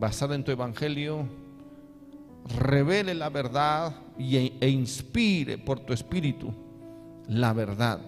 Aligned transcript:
basada 0.00 0.34
en 0.34 0.42
tu 0.42 0.50
evangelio, 0.50 1.26
revele 2.58 3.14
la 3.14 3.28
verdad 3.28 3.94
y, 4.18 4.54
e 4.58 4.68
inspire 4.68 5.58
por 5.58 5.80
tu 5.80 5.92
espíritu 5.92 6.52
la 7.28 7.52
verdad, 7.52 8.00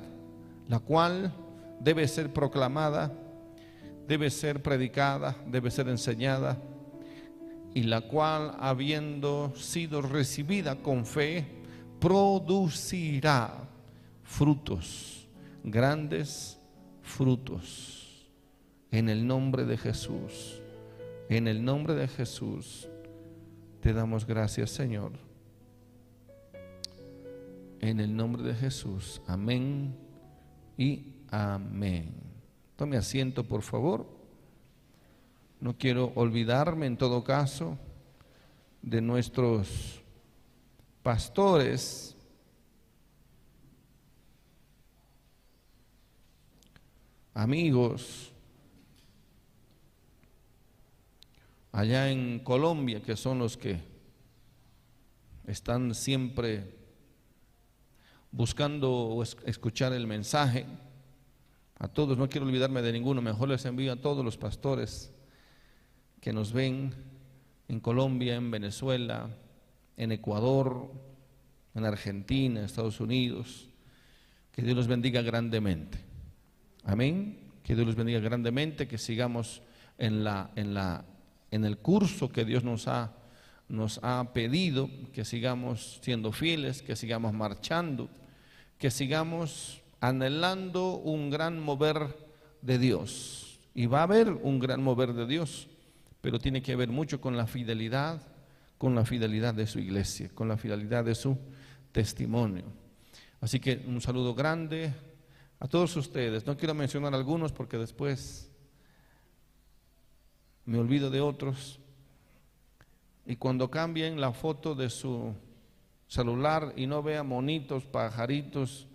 la 0.68 0.78
cual 0.78 1.30
debe 1.80 2.08
ser 2.08 2.32
proclamada, 2.32 3.12
debe 4.08 4.30
ser 4.30 4.62
predicada, 4.62 5.36
debe 5.46 5.70
ser 5.70 5.88
enseñada, 5.88 6.58
y 7.74 7.82
la 7.82 8.00
cual, 8.00 8.56
habiendo 8.58 9.52
sido 9.54 10.00
recibida 10.00 10.76
con 10.76 11.04
fe, 11.04 11.46
producirá 12.00 13.68
frutos, 14.24 15.28
grandes 15.62 16.58
frutos, 17.02 18.26
en 18.90 19.08
el 19.10 19.26
nombre 19.26 19.64
de 19.66 19.76
Jesús. 19.76 20.61
En 21.28 21.48
el 21.48 21.64
nombre 21.64 21.94
de 21.94 22.08
Jesús 22.08 22.88
te 23.80 23.92
damos 23.92 24.26
gracias, 24.26 24.70
Señor. 24.70 25.12
En 27.80 27.98
el 27.98 28.14
nombre 28.14 28.42
de 28.42 28.54
Jesús. 28.54 29.20
Amén 29.26 29.96
y 30.76 31.16
amén. 31.30 32.14
Tome 32.76 32.96
asiento, 32.96 33.44
por 33.44 33.62
favor. 33.62 34.06
No 35.60 35.76
quiero 35.76 36.12
olvidarme, 36.14 36.86
en 36.86 36.96
todo 36.96 37.24
caso, 37.24 37.78
de 38.82 39.00
nuestros 39.00 40.02
pastores. 41.02 42.16
Amigos, 47.34 48.31
allá 51.72 52.10
en 52.10 52.38
Colombia, 52.40 53.02
que 53.02 53.16
son 53.16 53.38
los 53.38 53.56
que 53.56 53.80
están 55.46 55.94
siempre 55.94 56.76
buscando 58.30 59.22
escuchar 59.44 59.92
el 59.92 60.06
mensaje. 60.06 60.66
A 61.78 61.88
todos, 61.88 62.16
no 62.16 62.28
quiero 62.28 62.46
olvidarme 62.46 62.82
de 62.82 62.92
ninguno, 62.92 63.20
mejor 63.22 63.48
les 63.48 63.64
envío 63.64 63.92
a 63.92 63.96
todos 63.96 64.24
los 64.24 64.36
pastores 64.36 65.12
que 66.20 66.32
nos 66.32 66.52
ven 66.52 66.94
en 67.68 67.80
Colombia, 67.80 68.36
en 68.36 68.50
Venezuela, 68.50 69.30
en 69.96 70.12
Ecuador, 70.12 70.92
en 71.74 71.84
Argentina, 71.84 72.60
en 72.60 72.66
Estados 72.66 73.00
Unidos. 73.00 73.68
Que 74.52 74.62
Dios 74.62 74.76
los 74.76 74.86
bendiga 74.86 75.22
grandemente. 75.22 75.98
Amén. 76.84 77.50
Que 77.64 77.74
Dios 77.74 77.86
los 77.86 77.96
bendiga 77.96 78.20
grandemente, 78.20 78.86
que 78.86 78.98
sigamos 78.98 79.62
en 79.98 80.22
la, 80.22 80.50
en 80.54 80.74
la 80.74 81.04
en 81.52 81.64
el 81.64 81.78
curso 81.78 82.32
que 82.32 82.44
Dios 82.44 82.64
nos 82.64 82.88
ha, 82.88 83.12
nos 83.68 84.00
ha 84.02 84.32
pedido, 84.32 84.90
que 85.12 85.24
sigamos 85.24 86.00
siendo 86.02 86.32
fieles, 86.32 86.82
que 86.82 86.96
sigamos 86.96 87.34
marchando, 87.34 88.08
que 88.78 88.90
sigamos 88.90 89.82
anhelando 90.00 90.94
un 90.94 91.30
gran 91.30 91.60
mover 91.60 92.16
de 92.62 92.78
Dios. 92.78 93.60
Y 93.74 93.86
va 93.86 94.00
a 94.00 94.04
haber 94.04 94.30
un 94.30 94.58
gran 94.58 94.82
mover 94.82 95.12
de 95.12 95.26
Dios, 95.26 95.68
pero 96.22 96.38
tiene 96.38 96.62
que 96.62 96.74
ver 96.74 96.88
mucho 96.88 97.20
con 97.20 97.36
la 97.36 97.46
fidelidad, 97.46 98.20
con 98.78 98.94
la 98.94 99.04
fidelidad 99.04 99.52
de 99.52 99.66
su 99.66 99.78
iglesia, 99.78 100.30
con 100.34 100.48
la 100.48 100.56
fidelidad 100.56 101.04
de 101.04 101.14
su 101.14 101.36
testimonio. 101.92 102.64
Así 103.42 103.60
que 103.60 103.84
un 103.86 104.00
saludo 104.00 104.34
grande 104.34 104.94
a 105.60 105.68
todos 105.68 105.94
ustedes. 105.96 106.46
No 106.46 106.56
quiero 106.56 106.74
mencionar 106.74 107.14
algunos 107.14 107.52
porque 107.52 107.76
después 107.76 108.51
me 110.64 110.78
olvido 110.78 111.10
de 111.10 111.20
otros. 111.20 111.80
Y 113.26 113.36
cuando 113.36 113.70
cambien 113.70 114.20
la 114.20 114.32
foto 114.32 114.74
de 114.74 114.90
su 114.90 115.34
celular 116.08 116.72
y 116.76 116.86
no 116.86 117.02
vea 117.02 117.22
monitos, 117.22 117.84
pajaritos, 117.84 118.86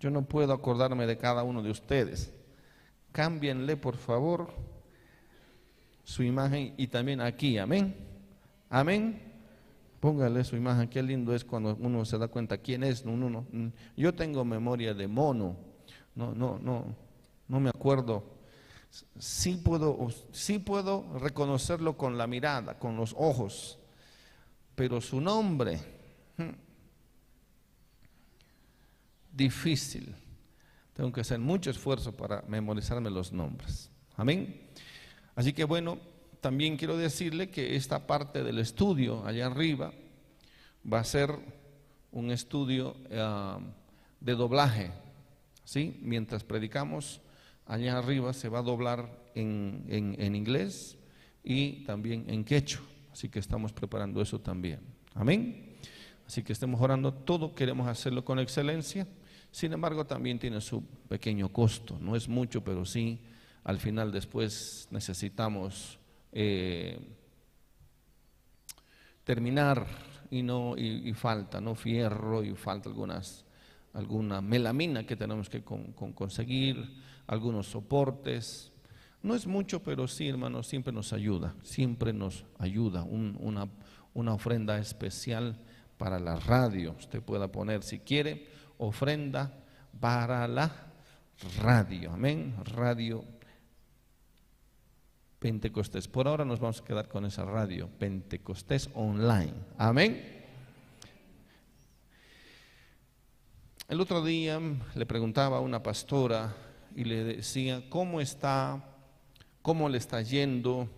yo 0.00 0.10
no 0.10 0.22
puedo 0.22 0.52
acordarme 0.52 1.06
de 1.06 1.16
cada 1.16 1.42
uno 1.42 1.62
de 1.62 1.70
ustedes. 1.70 2.32
Cámbienle, 3.12 3.76
por 3.76 3.96
favor, 3.96 4.52
su 6.04 6.22
imagen 6.22 6.74
y 6.76 6.86
también 6.88 7.20
aquí, 7.20 7.58
amén. 7.58 7.94
Amén. 8.68 9.22
Póngale 10.00 10.44
su 10.44 10.56
imagen, 10.56 10.88
qué 10.88 11.02
lindo 11.02 11.34
es 11.34 11.44
cuando 11.44 11.76
uno 11.80 12.04
se 12.04 12.18
da 12.18 12.28
cuenta 12.28 12.58
quién 12.58 12.84
es 12.84 13.04
uno. 13.04 13.46
Yo 13.96 14.14
tengo 14.14 14.44
memoria 14.44 14.94
de 14.94 15.08
mono, 15.08 15.56
no, 16.14 16.34
no, 16.34 16.58
no, 16.58 16.94
no 17.48 17.60
me 17.60 17.70
acuerdo 17.70 18.37
sí 19.18 19.56
puedo, 19.56 20.08
sí 20.32 20.58
puedo 20.58 21.18
reconocerlo 21.18 21.96
con 21.96 22.18
la 22.18 22.26
mirada, 22.26 22.78
con 22.78 22.96
los 22.96 23.14
ojos, 23.16 23.78
pero 24.74 25.00
su 25.00 25.20
nombre, 25.20 25.80
hmm, 26.36 26.50
difícil. 29.32 30.14
Tengo 30.94 31.12
que 31.12 31.20
hacer 31.20 31.38
mucho 31.38 31.70
esfuerzo 31.70 32.12
para 32.12 32.42
memorizarme 32.48 33.08
los 33.08 33.32
nombres. 33.32 33.90
Amén. 34.16 34.68
Así 35.36 35.52
que 35.52 35.62
bueno, 35.62 35.98
también 36.40 36.76
quiero 36.76 36.96
decirle 36.96 37.50
que 37.50 37.76
esta 37.76 38.06
parte 38.06 38.42
del 38.42 38.58
estudio 38.58 39.24
allá 39.24 39.46
arriba 39.46 39.92
va 40.92 41.00
a 41.00 41.04
ser 41.04 41.38
un 42.10 42.30
estudio 42.30 42.96
ah, 43.12 43.60
de 44.20 44.34
doblaje. 44.34 44.90
¿sí? 45.64 45.98
Mientras 46.02 46.42
predicamos, 46.42 47.20
allá 47.68 47.98
arriba 47.98 48.32
se 48.32 48.48
va 48.48 48.58
a 48.58 48.62
doblar 48.62 49.08
en, 49.34 49.84
en, 49.88 50.34
inglés 50.34 50.96
y 51.44 51.84
también 51.84 52.24
en 52.28 52.42
quechua. 52.44 52.82
Así 53.12 53.28
que 53.28 53.38
estamos 53.38 53.72
preparando 53.72 54.20
eso 54.20 54.40
también. 54.40 54.80
Amén. 55.14 55.76
Así 56.26 56.42
que 56.42 56.52
estemos 56.52 56.80
orando, 56.80 57.12
todo 57.12 57.54
queremos 57.54 57.86
hacerlo 57.86 58.24
con 58.24 58.38
excelencia. 58.38 59.06
Sin 59.50 59.72
embargo, 59.72 60.06
también 60.06 60.38
tiene 60.38 60.60
su 60.60 60.84
pequeño 61.08 61.50
costo. 61.50 61.98
No 62.00 62.16
es 62.16 62.28
mucho, 62.28 62.64
pero 62.64 62.84
sí, 62.84 63.20
al 63.64 63.78
final 63.78 64.12
después 64.12 64.88
necesitamos 64.90 65.98
eh, 66.32 66.98
terminar 69.24 69.86
y 70.30 70.42
no 70.42 70.74
y, 70.76 71.12
falta, 71.12 71.60
no 71.60 71.74
fierro 71.74 72.42
y 72.42 72.54
falta 72.54 72.88
algunas 72.88 73.44
alguna 73.94 74.40
melamina 74.42 75.06
que 75.06 75.16
tenemos 75.16 75.48
que 75.48 75.62
conseguir 75.62 77.07
algunos 77.28 77.68
soportes. 77.68 78.72
No 79.22 79.34
es 79.34 79.46
mucho, 79.46 79.82
pero 79.82 80.08
sí, 80.08 80.28
hermanos, 80.28 80.66
siempre 80.66 80.92
nos 80.92 81.12
ayuda, 81.12 81.54
siempre 81.62 82.12
nos 82.12 82.44
ayuda. 82.58 83.04
una, 83.04 83.68
una 84.14 84.34
ofrenda 84.34 84.78
especial 84.78 85.60
para 85.96 86.18
la 86.18 86.36
radio. 86.40 86.96
Usted 86.98 87.22
pueda 87.22 87.52
poner, 87.52 87.82
si 87.84 88.00
quiere, 88.00 88.48
ofrenda 88.78 89.52
para 90.00 90.48
la 90.48 90.72
radio. 91.60 92.12
Amén. 92.12 92.54
Radio 92.64 93.24
Pentecostés. 95.38 96.08
Por 96.08 96.26
ahora 96.26 96.44
nos 96.44 96.60
vamos 96.60 96.80
a 96.80 96.84
quedar 96.84 97.08
con 97.08 97.24
esa 97.26 97.44
radio 97.44 97.88
Pentecostés 97.98 98.88
online. 98.94 99.54
Amén. 99.76 100.36
El 103.88 104.00
otro 104.00 104.22
día 104.24 104.60
le 104.94 105.06
preguntaba 105.06 105.58
a 105.58 105.60
una 105.60 105.82
pastora 105.82 106.54
y 106.98 107.04
le 107.04 107.22
decía, 107.22 107.84
¿cómo 107.88 108.20
está? 108.20 108.84
¿Cómo 109.62 109.88
le 109.88 109.98
está 109.98 110.20
yendo? 110.20 110.88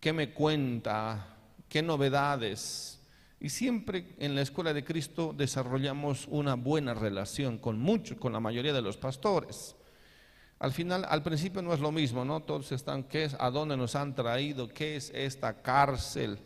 ¿Qué 0.00 0.14
me 0.14 0.32
cuenta? 0.32 1.36
¿Qué 1.68 1.82
novedades? 1.82 2.98
Y 3.38 3.50
siempre 3.50 4.14
en 4.18 4.34
la 4.34 4.40
escuela 4.40 4.72
de 4.72 4.82
Cristo 4.82 5.34
desarrollamos 5.36 6.26
una 6.30 6.54
buena 6.54 6.94
relación 6.94 7.58
con 7.58 7.78
muchos, 7.78 8.16
con 8.16 8.32
la 8.32 8.40
mayoría 8.40 8.72
de 8.72 8.80
los 8.80 8.96
pastores. 8.96 9.76
Al 10.58 10.72
final, 10.72 11.04
al 11.06 11.22
principio 11.22 11.60
no 11.60 11.74
es 11.74 11.80
lo 11.80 11.92
mismo, 11.92 12.24
¿no? 12.24 12.40
Todos 12.40 12.72
están, 12.72 13.04
¿qué 13.04 13.24
es? 13.24 13.36
¿A 13.38 13.50
dónde 13.50 13.76
nos 13.76 13.96
han 13.96 14.14
traído? 14.14 14.68
¿Qué 14.68 14.96
es 14.96 15.10
esta 15.14 15.60
cárcel? 15.60 16.38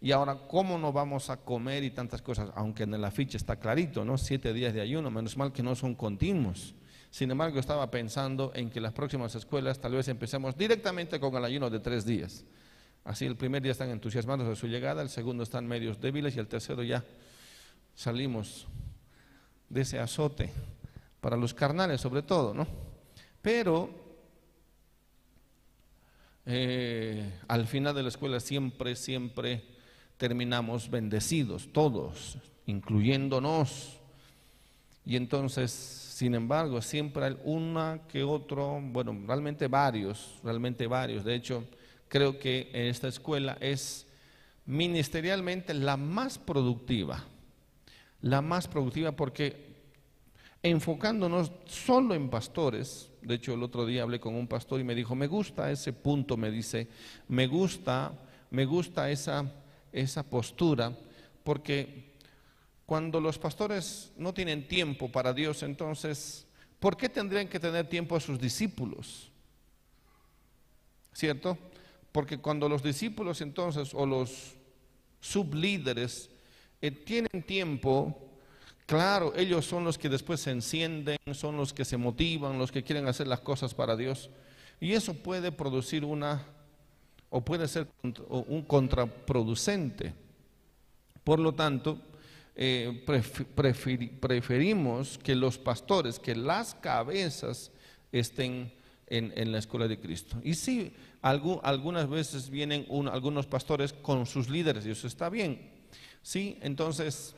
Y 0.00 0.12
ahora, 0.12 0.38
¿cómo 0.46 0.78
nos 0.78 0.94
vamos 0.94 1.30
a 1.30 1.38
comer 1.38 1.82
y 1.82 1.90
tantas 1.90 2.22
cosas? 2.22 2.50
Aunque 2.54 2.84
en 2.84 3.00
la 3.00 3.10
ficha 3.10 3.36
está 3.36 3.56
clarito, 3.56 4.04
¿no? 4.04 4.16
Siete 4.16 4.52
días 4.52 4.72
de 4.72 4.82
ayuno, 4.82 5.10
menos 5.10 5.36
mal 5.36 5.52
que 5.52 5.64
no 5.64 5.74
son 5.74 5.96
continuos. 5.96 6.76
Sin 7.14 7.30
embargo, 7.30 7.60
estaba 7.60 7.88
pensando 7.92 8.50
en 8.56 8.70
que 8.70 8.80
las 8.80 8.92
próximas 8.92 9.32
escuelas 9.36 9.80
tal 9.80 9.92
vez 9.92 10.08
empecemos 10.08 10.56
directamente 10.56 11.20
con 11.20 11.32
el 11.36 11.44
ayuno 11.44 11.70
de 11.70 11.78
tres 11.78 12.04
días. 12.04 12.44
Así 13.04 13.24
el 13.24 13.36
primer 13.36 13.62
día 13.62 13.70
están 13.70 13.90
entusiasmados 13.90 14.48
de 14.48 14.56
su 14.56 14.66
llegada, 14.66 15.00
el 15.00 15.08
segundo 15.08 15.44
están 15.44 15.64
medios 15.64 16.00
débiles 16.00 16.34
y 16.34 16.40
el 16.40 16.48
tercero 16.48 16.82
ya 16.82 17.04
salimos 17.94 18.66
de 19.68 19.82
ese 19.82 20.00
azote, 20.00 20.50
para 21.20 21.36
los 21.36 21.54
carnales 21.54 22.00
sobre 22.00 22.22
todo, 22.22 22.52
¿no? 22.52 22.66
Pero 23.40 23.90
eh, 26.46 27.32
al 27.46 27.68
final 27.68 27.94
de 27.94 28.02
la 28.02 28.08
escuela 28.08 28.40
siempre, 28.40 28.96
siempre 28.96 29.62
terminamos 30.16 30.90
bendecidos, 30.90 31.72
todos, 31.72 32.38
incluyéndonos. 32.66 34.00
Y 35.06 35.14
entonces 35.14 36.03
sin 36.14 36.36
embargo, 36.36 36.80
siempre 36.80 37.24
hay 37.24 37.36
una 37.42 38.02
que 38.06 38.22
otro, 38.22 38.80
bueno, 38.80 39.20
realmente 39.26 39.66
varios, 39.66 40.38
realmente 40.44 40.86
varios. 40.86 41.24
De 41.24 41.34
hecho, 41.34 41.64
creo 42.06 42.38
que 42.38 42.70
esta 42.72 43.08
escuela 43.08 43.58
es 43.60 44.06
ministerialmente 44.64 45.74
la 45.74 45.96
más 45.96 46.38
productiva, 46.38 47.24
la 48.20 48.40
más 48.42 48.68
productiva 48.68 49.10
porque 49.10 49.74
enfocándonos 50.62 51.50
solo 51.66 52.14
en 52.14 52.30
pastores, 52.30 53.10
de 53.20 53.34
hecho 53.34 53.54
el 53.54 53.64
otro 53.64 53.84
día 53.84 54.04
hablé 54.04 54.20
con 54.20 54.36
un 54.36 54.46
pastor 54.46 54.78
y 54.80 54.84
me 54.84 54.94
dijo, 54.94 55.16
me 55.16 55.26
gusta 55.26 55.68
ese 55.72 55.92
punto, 55.92 56.36
me 56.36 56.52
dice, 56.52 56.86
me 57.26 57.48
gusta, 57.48 58.12
me 58.52 58.66
gusta 58.66 59.10
esa, 59.10 59.52
esa 59.90 60.22
postura, 60.22 60.96
porque 61.42 62.13
cuando 62.86 63.20
los 63.20 63.38
pastores 63.38 64.12
no 64.16 64.34
tienen 64.34 64.68
tiempo 64.68 65.10
para 65.10 65.32
Dios, 65.32 65.62
entonces, 65.62 66.46
¿por 66.78 66.96
qué 66.96 67.08
tendrían 67.08 67.48
que 67.48 67.60
tener 67.60 67.88
tiempo 67.88 68.14
a 68.16 68.20
sus 68.20 68.38
discípulos? 68.38 69.30
¿Cierto? 71.12 71.56
Porque 72.12 72.38
cuando 72.38 72.68
los 72.68 72.82
discípulos 72.82 73.40
entonces 73.40 73.94
o 73.94 74.04
los 74.04 74.54
sublíderes 75.20 76.30
eh, 76.82 76.90
tienen 76.90 77.42
tiempo, 77.46 78.30
claro, 78.84 79.32
ellos 79.34 79.64
son 79.64 79.84
los 79.84 79.96
que 79.96 80.10
después 80.10 80.40
se 80.40 80.50
encienden, 80.50 81.16
son 81.32 81.56
los 81.56 81.72
que 81.72 81.84
se 81.84 81.96
motivan, 81.96 82.58
los 82.58 82.70
que 82.70 82.84
quieren 82.84 83.08
hacer 83.08 83.26
las 83.26 83.40
cosas 83.40 83.72
para 83.72 83.96
Dios. 83.96 84.28
Y 84.80 84.92
eso 84.92 85.14
puede 85.14 85.50
producir 85.50 86.04
una, 86.04 86.44
o 87.30 87.40
puede 87.42 87.66
ser 87.66 87.88
un 88.02 88.62
contraproducente. 88.62 90.12
Por 91.22 91.38
lo 91.38 91.54
tanto, 91.54 91.98
eh, 92.56 93.04
preferimos 93.54 95.18
que 95.18 95.34
los 95.34 95.58
pastores, 95.58 96.18
que 96.18 96.36
las 96.36 96.74
cabezas 96.74 97.72
estén 98.12 98.72
en, 99.06 99.52
la 99.52 99.58
escuela 99.58 99.88
de 99.88 99.98
Cristo. 99.98 100.40
Y 100.42 100.54
sí, 100.54 100.92
algunas 101.20 102.08
veces 102.08 102.50
vienen 102.50 102.86
algunos 103.10 103.46
pastores 103.46 103.92
con 103.92 104.26
sus 104.26 104.48
líderes 104.48 104.86
y 104.86 104.90
eso 104.90 105.06
está 105.06 105.28
bien. 105.28 105.70
Sí, 106.22 106.58
entonces, 106.62 107.34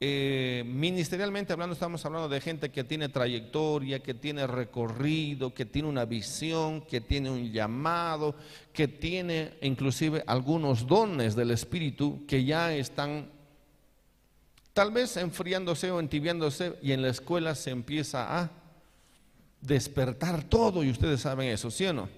eh, 0.00 0.62
ministerialmente 0.66 1.52
hablando, 1.52 1.72
estamos 1.72 2.04
hablando 2.04 2.28
de 2.28 2.40
gente 2.40 2.70
que 2.70 2.84
tiene 2.84 3.08
trayectoria, 3.08 4.00
que 4.00 4.14
tiene 4.14 4.46
recorrido, 4.46 5.54
que 5.54 5.64
tiene 5.64 5.88
una 5.88 6.04
visión, 6.04 6.82
que 6.82 7.00
tiene 7.00 7.30
un 7.30 7.50
llamado, 7.50 8.34
que 8.72 8.88
tiene 8.88 9.54
inclusive 9.62 10.22
algunos 10.26 10.86
dones 10.86 11.34
del 11.34 11.52
Espíritu 11.52 12.26
que 12.26 12.44
ya 12.44 12.74
están 12.74 13.35
tal 14.76 14.90
vez 14.90 15.16
enfriándose 15.16 15.90
o 15.90 16.00
entibiándose 16.00 16.74
y 16.82 16.92
en 16.92 17.00
la 17.00 17.08
escuela 17.08 17.54
se 17.54 17.70
empieza 17.70 18.38
a 18.38 18.50
despertar 19.62 20.44
todo 20.44 20.84
y 20.84 20.90
ustedes 20.90 21.22
saben 21.22 21.48
eso, 21.48 21.70
¿sí 21.70 21.86
o 21.86 21.94
no? 21.94 22.10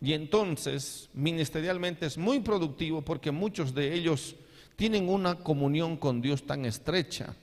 Y 0.00 0.14
entonces, 0.14 1.10
ministerialmente 1.12 2.06
es 2.06 2.16
muy 2.16 2.40
productivo 2.40 3.02
porque 3.02 3.30
muchos 3.32 3.74
de 3.74 3.92
ellos 3.92 4.34
tienen 4.76 5.10
una 5.10 5.34
comunión 5.34 5.98
con 5.98 6.22
Dios 6.22 6.46
tan 6.46 6.64
estrecha. 6.64 7.36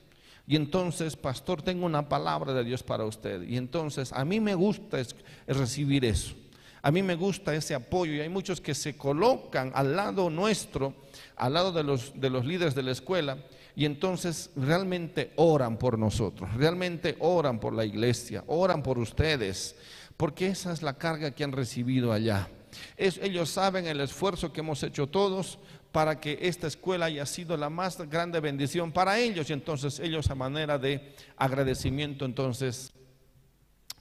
Y 0.44 0.56
entonces, 0.56 1.14
pastor, 1.14 1.62
tengo 1.62 1.86
una 1.86 2.08
palabra 2.08 2.52
de 2.52 2.64
Dios 2.64 2.82
para 2.82 3.04
usted. 3.04 3.42
Y 3.42 3.56
entonces, 3.56 4.12
a 4.12 4.24
mí 4.24 4.40
me 4.40 4.56
gusta 4.56 4.98
recibir 5.46 6.04
eso. 6.04 6.34
A 6.82 6.90
mí 6.90 7.00
me 7.00 7.14
gusta 7.14 7.54
ese 7.54 7.76
apoyo 7.76 8.12
y 8.12 8.20
hay 8.20 8.28
muchos 8.28 8.60
que 8.60 8.74
se 8.74 8.96
colocan 8.96 9.70
al 9.72 9.94
lado 9.94 10.30
nuestro, 10.30 10.94
al 11.36 11.54
lado 11.54 11.70
de 11.70 11.84
los, 11.84 12.20
de 12.20 12.28
los 12.28 12.44
líderes 12.44 12.74
de 12.74 12.82
la 12.82 12.90
escuela 12.90 13.38
y 13.76 13.84
entonces 13.84 14.50
realmente 14.56 15.32
oran 15.36 15.78
por 15.78 15.98
nosotros, 15.98 16.52
realmente 16.54 17.16
oran 17.18 17.58
por 17.58 17.72
la 17.72 17.84
iglesia, 17.84 18.44
oran 18.46 18.82
por 18.82 18.98
ustedes, 18.98 19.76
porque 20.16 20.48
esa 20.48 20.72
es 20.72 20.82
la 20.82 20.94
carga 20.94 21.32
que 21.32 21.44
han 21.44 21.52
recibido 21.52 22.12
allá. 22.12 22.48
ellos 22.96 23.50
saben 23.50 23.86
el 23.86 24.00
esfuerzo 24.00 24.52
que 24.52 24.60
hemos 24.60 24.82
hecho 24.82 25.08
todos 25.08 25.58
para 25.92 26.18
que 26.18 26.38
esta 26.42 26.66
escuela 26.66 27.06
haya 27.06 27.24
sido 27.24 27.56
la 27.56 27.70
más 27.70 27.98
grande 28.10 28.40
bendición 28.40 28.90
para 28.90 29.18
ellos 29.18 29.48
y 29.48 29.52
entonces 29.52 30.00
ellos 30.00 30.28
a 30.28 30.34
manera 30.34 30.76
de 30.76 31.14
agradecimiento 31.36 32.24
entonces 32.24 32.92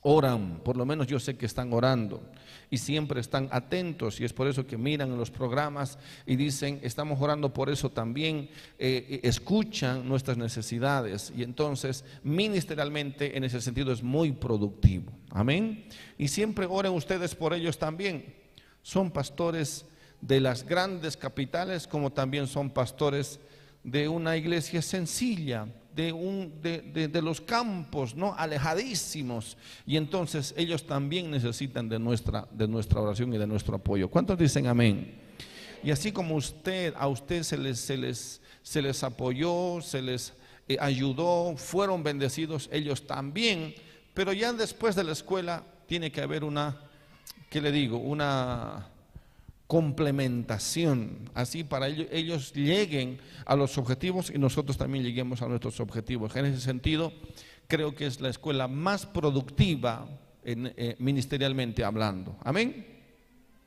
oran, 0.04 0.60
por 0.64 0.78
lo 0.78 0.86
menos 0.86 1.08
yo 1.08 1.20
sé 1.20 1.36
que 1.36 1.46
están 1.46 1.72
orando 1.74 2.22
y 2.70 2.78
siempre 2.78 3.22
están 3.22 3.48
atentos 3.52 4.20
y 4.20 4.26
es 4.26 4.34
por 4.34 4.48
eso 4.48 4.68
que 4.68 4.78
miran 4.78 5.18
los 5.18 5.32
programas 5.32 5.98
y 6.26 6.36
dicen, 6.36 6.80
estamos 6.84 7.22
orando 7.22 7.54
por 7.54 7.70
eso 7.70 7.90
también, 7.90 8.50
eh, 8.78 9.08
eh, 9.10 9.20
escuchan 9.24 10.08
nuestras 10.08 10.38
necesidades 10.38 11.32
y 11.36 11.44
entonces 11.44 12.04
ministerialmente 12.24 13.38
en 13.38 13.46
ese 13.46 13.62
sentido 13.62 13.94
es 13.94 14.04
muy 14.04 14.34
productivo. 14.34 15.12
Amén. 15.32 15.86
Y 16.18 16.28
siempre 16.28 16.66
oren 16.70 16.94
ustedes 16.94 17.34
por 17.34 17.54
ellos 17.54 17.78
también. 17.78 18.36
Son 18.82 19.10
pastores 19.10 19.86
de 20.20 20.42
las 20.42 20.66
grandes 20.66 21.16
capitales 21.16 21.88
como 21.88 22.12
también 22.12 22.48
son 22.48 22.70
pastores 22.70 23.40
de 23.84 24.08
una 24.08 24.38
iglesia 24.38 24.82
sencilla, 24.82 25.68
de, 25.95 26.12
un, 26.12 26.62
de, 26.62 27.22
los 27.22 27.42
campos, 27.42 28.16
¿no? 28.16 28.34
Alejadísimos. 28.36 29.57
Y 29.86 29.98
entonces 29.98 30.54
ellos 30.57 30.86
también 30.86 31.30
necesitan 31.30 31.90
de 31.90 32.00
nuestra, 32.00 32.48
de 32.51 32.68
nuestra 32.68 33.01
oración 33.01 33.34
y 33.34 33.38
de 33.38 33.48
nuestro 33.48 33.75
apoyo. 33.75 34.10
¿Cuántos 34.10 34.38
dicen 34.38 34.68
amén? 34.68 35.19
Y 35.84 35.92
así 35.92 36.12
como 36.12 36.36
usted, 36.36 36.94
a 36.98 37.07
usted 37.07 37.44
se 37.44 37.57
les, 37.57 37.80
se 37.80 37.98
les, 37.98 38.42
se 38.62 38.81
les 38.81 39.04
apoyó, 39.04 39.81
se 39.81 40.01
les 40.01 40.34
eh, 40.68 40.78
ayudó, 40.80 41.56
fueron 41.57 42.04
bendecidos, 42.04 42.69
ellos 42.72 43.06
también. 43.06 43.75
Pero 44.13 44.31
ya 44.34 44.54
después 44.54 44.95
de 44.95 45.04
la 45.04 45.12
escuela 45.12 45.63
tiene 45.88 46.12
que 46.12 46.22
haber 46.22 46.44
una, 46.44 46.80
¿qué 47.50 47.62
le 47.62 47.72
digo? 47.72 47.98
Una 47.98 48.88
complementación, 49.74 51.31
así 51.34 51.64
para 51.64 51.88
ellos, 51.88 52.06
ellos 52.12 52.54
lleguen 52.54 53.18
a 53.44 53.56
los 53.56 53.75
objetivos 53.80 54.30
y 54.30 54.38
nosotros 54.38 54.78
también 54.78 55.04
lleguemos 55.04 55.42
a 55.42 55.48
nuestros 55.48 55.80
objetivos. 55.80 56.36
En 56.36 56.46
ese 56.46 56.62
sentido, 56.62 57.12
creo 57.66 57.96
que 57.96 58.06
es 58.06 58.22
la 58.22 58.30
escuela 58.30 58.68
más 58.68 59.08
productiva 59.08 60.08
eh, 60.44 60.96
ministerialmente 61.00 61.84
hablando. 61.84 62.38
Amén. 62.44 62.86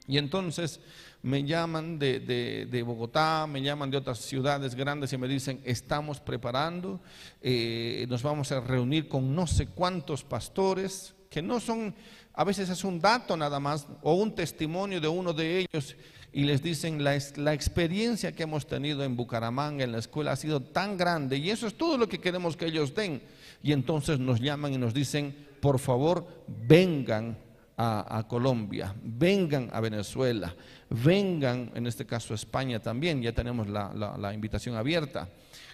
Y 0.07 0.19
entonces 0.19 0.79
me 1.23 1.43
llaman 1.43 1.99
de, 1.99 2.85
Bogotá, 2.87 3.49
me 3.49 3.61
llaman 3.61 3.91
de 3.91 3.97
otras 3.97 4.19
ciudades 4.21 4.77
grandes 4.77 5.13
y 5.13 5.19
me 5.19 5.27
dicen, 5.27 5.61
estamos 5.65 6.21
preparando, 6.21 7.01
eh, 7.43 8.07
nos 8.09 8.23
vamos 8.23 8.53
a 8.53 8.61
reunir 8.61 9.09
con 9.09 9.35
no 9.35 9.49
sé 9.49 9.67
cuántos 9.67 10.23
pastores, 10.23 11.17
que 11.29 11.43
no 11.43 11.59
son 11.59 11.97
a 12.37 12.45
veces 12.45 12.69
es 12.69 12.85
un 12.85 13.01
dato 13.01 13.35
nada 13.37 13.59
más 13.59 13.87
o 14.03 14.15
un 14.15 14.35
testimonio 14.35 15.01
de 15.01 15.09
uno 15.09 15.33
de 15.33 15.61
ellos 15.61 15.97
y 16.33 16.45
les 16.45 16.63
dicen 16.63 17.03
la, 17.03 17.15
experiencia 17.55 18.33
que 18.33 18.43
hemos 18.43 18.67
tenido 18.67 19.03
en 19.03 19.17
Bucaramanga, 19.17 19.85
en 19.85 19.93
la 19.93 19.99
escuela, 19.99 20.33
ha 20.33 20.37
sido 20.37 20.61
tan 20.61 20.99
grande 20.99 21.39
y 21.39 21.49
eso 21.49 21.67
es 21.67 21.79
todo 21.79 21.97
lo 21.97 22.09
que 22.09 22.21
queremos 22.21 22.55
que 22.55 22.67
ellos 22.67 22.95
den. 22.95 23.23
Y 23.63 23.73
entonces 23.73 24.19
nos 24.19 24.39
llaman 24.39 24.75
y 24.75 24.79
nos 24.79 24.93
dicen, 24.93 25.35
por 25.63 25.79
favor, 25.79 26.45
vengan 26.47 27.39
a, 27.79 28.25
Colombia, 28.29 28.95
vengan 29.03 29.71
a 29.73 29.81
Venezuela, 29.81 30.55
vengan, 30.91 31.73
en 31.75 31.87
este 31.87 32.05
caso 32.05 32.35
a 32.35 32.37
España 32.37 32.81
también, 32.81 33.23
ya 33.23 33.33
tenemos 33.33 33.67
la 33.67 34.31
invitación 34.35 34.77
abierta. 34.77 35.29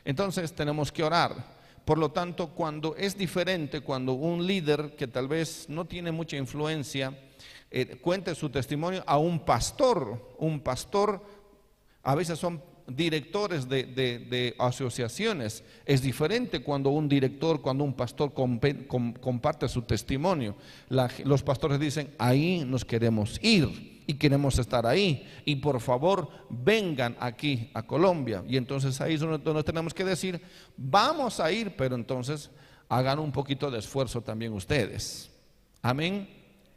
Entonces 0.04 0.52
tenemos 0.52 0.92
que 0.92 1.02
orar. 1.02 1.61
Por 1.84 1.98
lo 1.98 2.10
tanto, 2.10 2.48
cuando 2.48 2.94
es 2.96 3.16
diferente, 3.16 3.80
cuando 3.80 4.12
un 4.12 4.46
líder 4.46 4.94
que 4.96 5.08
tal 5.08 5.26
vez 5.26 5.66
no 5.68 5.84
tiene 5.84 6.12
mucha 6.12 6.36
influencia, 6.36 7.18
eh, 7.70 7.96
cuente 8.00 8.34
su 8.34 8.50
testimonio 8.50 9.02
a 9.06 9.18
un 9.18 9.40
pastor, 9.40 10.34
un 10.38 10.60
pastor, 10.60 11.20
a 12.02 12.14
veces 12.14 12.38
son 12.38 12.62
directores 12.86 13.68
de, 13.68 14.54
asociaciones. 14.58 15.64
Es 15.84 16.02
diferente 16.02 16.62
cuando 16.62 16.90
un 16.90 17.08
director, 17.08 17.60
cuando 17.60 17.84
un 17.84 17.94
pastor 17.94 18.32
comparte 18.32 19.68
su 19.68 19.82
testimonio. 19.82 20.56
los 20.88 21.42
pastores 21.42 21.80
dicen, 21.80 22.14
ahí 22.18 22.64
nos 22.66 22.84
queremos 22.84 23.38
ir 23.42 23.91
y 24.06 24.14
queremos 24.14 24.58
estar 24.58 24.86
ahí. 24.86 25.26
Y 25.44 25.56
por 25.56 25.80
favor, 25.80 26.28
vengan 26.48 27.16
aquí 27.20 27.70
a 27.74 27.82
Colombia. 27.82 28.42
Y 28.48 28.56
entonces 28.56 29.00
ahí 29.00 29.14
es 29.14 29.20
donde 29.20 29.62
tenemos 29.62 29.94
que 29.94 30.04
decir, 30.04 30.40
vamos 30.76 31.40
a 31.40 31.50
ir, 31.50 31.74
pero 31.76 31.94
entonces 31.94 32.50
hagan 32.88 33.18
un 33.18 33.32
poquito 33.32 33.70
de 33.70 33.78
esfuerzo 33.78 34.20
también 34.20 34.52
ustedes. 34.52 35.30
Amén. 35.80 36.28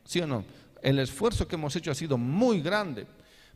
¿Sí 0.04 0.20
o 0.22 0.28
no? 0.28 0.46
El 0.82 1.00
esfuerzo 1.00 1.48
que 1.48 1.56
hemos 1.56 1.76
hecho 1.76 1.92
ha 1.92 1.96
sido 1.96 2.18
muy 2.18 2.62
grande. 2.62 3.08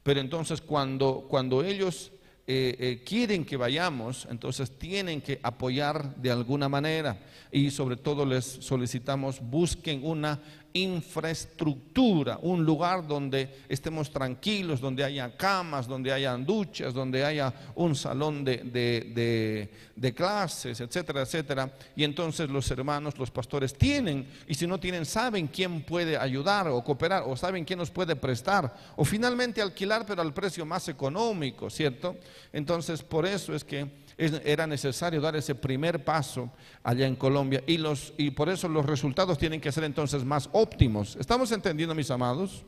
Pero 0.04 0.20
entonces 0.20 0.62
cuando, 0.62 1.26
cuando 1.30 1.64
ellos 1.64 2.12
eh, 2.52 2.76
eh, 2.80 3.04
quieren 3.06 3.46
que 3.46 3.58
vayamos, 3.58 4.28
entonces 4.28 4.72
tienen 4.72 5.22
que 5.22 5.40
apoyar 5.44 6.16
de 6.16 6.32
alguna 6.32 6.68
manera 6.68 7.16
y 7.52 7.70
sobre 7.70 7.96
todo 7.96 8.26
les 8.26 8.44
solicitamos 8.44 9.40
busquen 9.40 10.04
una 10.04 10.40
infraestructura, 10.74 12.38
un 12.42 12.64
lugar 12.64 13.08
donde 13.08 13.64
estemos 13.68 14.12
tranquilos, 14.12 14.80
donde 14.80 15.04
haya 15.04 15.36
camas, 15.36 15.88
donde 15.88 16.12
haya 16.12 16.36
duchas, 16.38 16.94
donde 16.94 17.24
haya 17.26 17.54
un 17.76 17.96
salón 17.96 18.44
de, 18.44 19.70
de, 19.96 20.14
clases, 20.14 20.80
etcétera, 20.80 21.22
etcétera. 21.22 21.74
Y 21.96 22.04
entonces 22.04 22.50
los 22.50 22.70
hermanos, 22.72 23.18
los 23.18 23.32
pastores 23.32 23.74
tienen, 23.74 24.28
y 24.48 24.54
si 24.54 24.68
no 24.68 24.80
tienen, 24.80 25.06
saben 25.06 25.48
quién 25.48 25.82
puede 25.82 26.18
ayudar 26.18 26.68
o 26.68 26.84
cooperar, 26.84 27.24
o 27.26 27.36
saben 27.36 27.66
quién 27.66 27.80
nos 27.80 27.90
puede 27.90 28.16
prestar, 28.16 28.74
o 28.96 29.04
finalmente 29.04 29.62
alquilar, 29.62 30.06
pero 30.06 30.22
al 30.22 30.34
precio 30.34 30.66
más 30.66 30.88
económico, 30.88 31.70
¿cierto? 31.70 32.16
Entonces, 32.54 33.04
por 33.04 33.26
eso 33.26 33.54
es 33.56 33.64
que 33.64 33.88
era 34.18 34.68
necesario 34.68 35.22
dar 35.22 35.36
ese 35.36 35.56
primer 35.56 36.04
paso 36.04 36.52
allá 36.84 37.08
en 37.08 37.16
Colombia 37.16 37.64
y, 37.66 37.78
los, 37.78 38.14
y 38.18 38.32
por 38.32 38.50
eso 38.50 38.68
los 38.68 38.86
resultados 38.86 39.38
tienen 39.38 39.62
que 39.62 39.72
ser 39.72 39.86
entonces 39.86 40.26
más 40.26 40.50
óptimos. 40.52 41.16
¿Estamos 41.16 41.52
entendiendo, 41.52 41.96
mis 41.96 42.12
amados? 42.12 42.64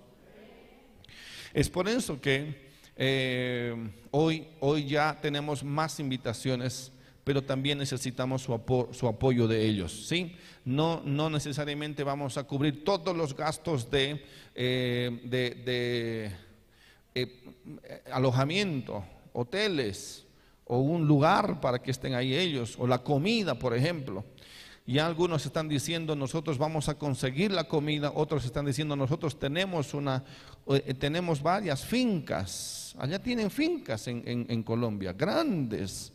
Es 1.54 1.70
por 1.70 1.90
eso 1.90 2.22
que 2.22 2.72
eh, 2.96 3.75
hoy, 4.12 4.48
hoy 4.62 4.86
ya 4.86 5.18
tenemos 5.22 5.63
más 5.63 6.00
invitaciones 6.00 6.92
pero 7.24 7.44
también 7.44 7.78
necesitamos 7.78 8.42
su, 8.44 9.08
apoyo 9.08 9.48
de 9.48 9.66
ellos. 9.66 10.08
¿sí? 10.08 10.36
No, 10.66 11.01
no 11.06 11.30
necesariamente 11.30 12.04
vamos 12.04 12.38
a 12.38 12.44
cubrir 12.44 12.84
todos 12.84 13.16
los 13.16 13.36
gastos 13.36 13.92
de, 13.92 14.25
eh, 14.56 15.20
de, 15.24 16.32
eh, 17.13 18.01
alojamiento, 18.12 19.04
hoteles, 19.33 20.25
o 20.65 20.79
un 20.79 21.05
lugar 21.05 21.59
para 21.59 21.81
que 21.81 21.91
estén 21.91 22.13
ahí 22.13 22.33
ellos, 22.33 22.75
o 22.79 22.88
la 22.88 23.03
comida, 23.03 23.55
por 23.59 23.75
ejemplo. 23.75 24.23
Y 24.85 25.00
algunos 25.00 25.45
están 25.45 25.67
diciendo, 25.67 26.15
nosotros 26.15 26.57
vamos 26.57 26.89
a 26.89 26.97
conseguir 26.97 27.51
la 27.51 27.65
comida, 27.65 28.11
otros 28.15 28.45
están 28.45 28.65
diciendo, 28.65 28.95
nosotros 28.95 29.38
tenemos, 29.38 29.93
una, 29.93 30.23
eh, 30.67 30.93
tenemos 30.93 31.41
varias 31.41 31.85
fincas, 31.85 32.95
allá 32.97 33.21
tienen 33.21 33.51
fincas 33.51 34.07
en, 34.07 34.23
en 34.25 34.63
Colombia, 34.63 35.13
grandes. 35.13 36.13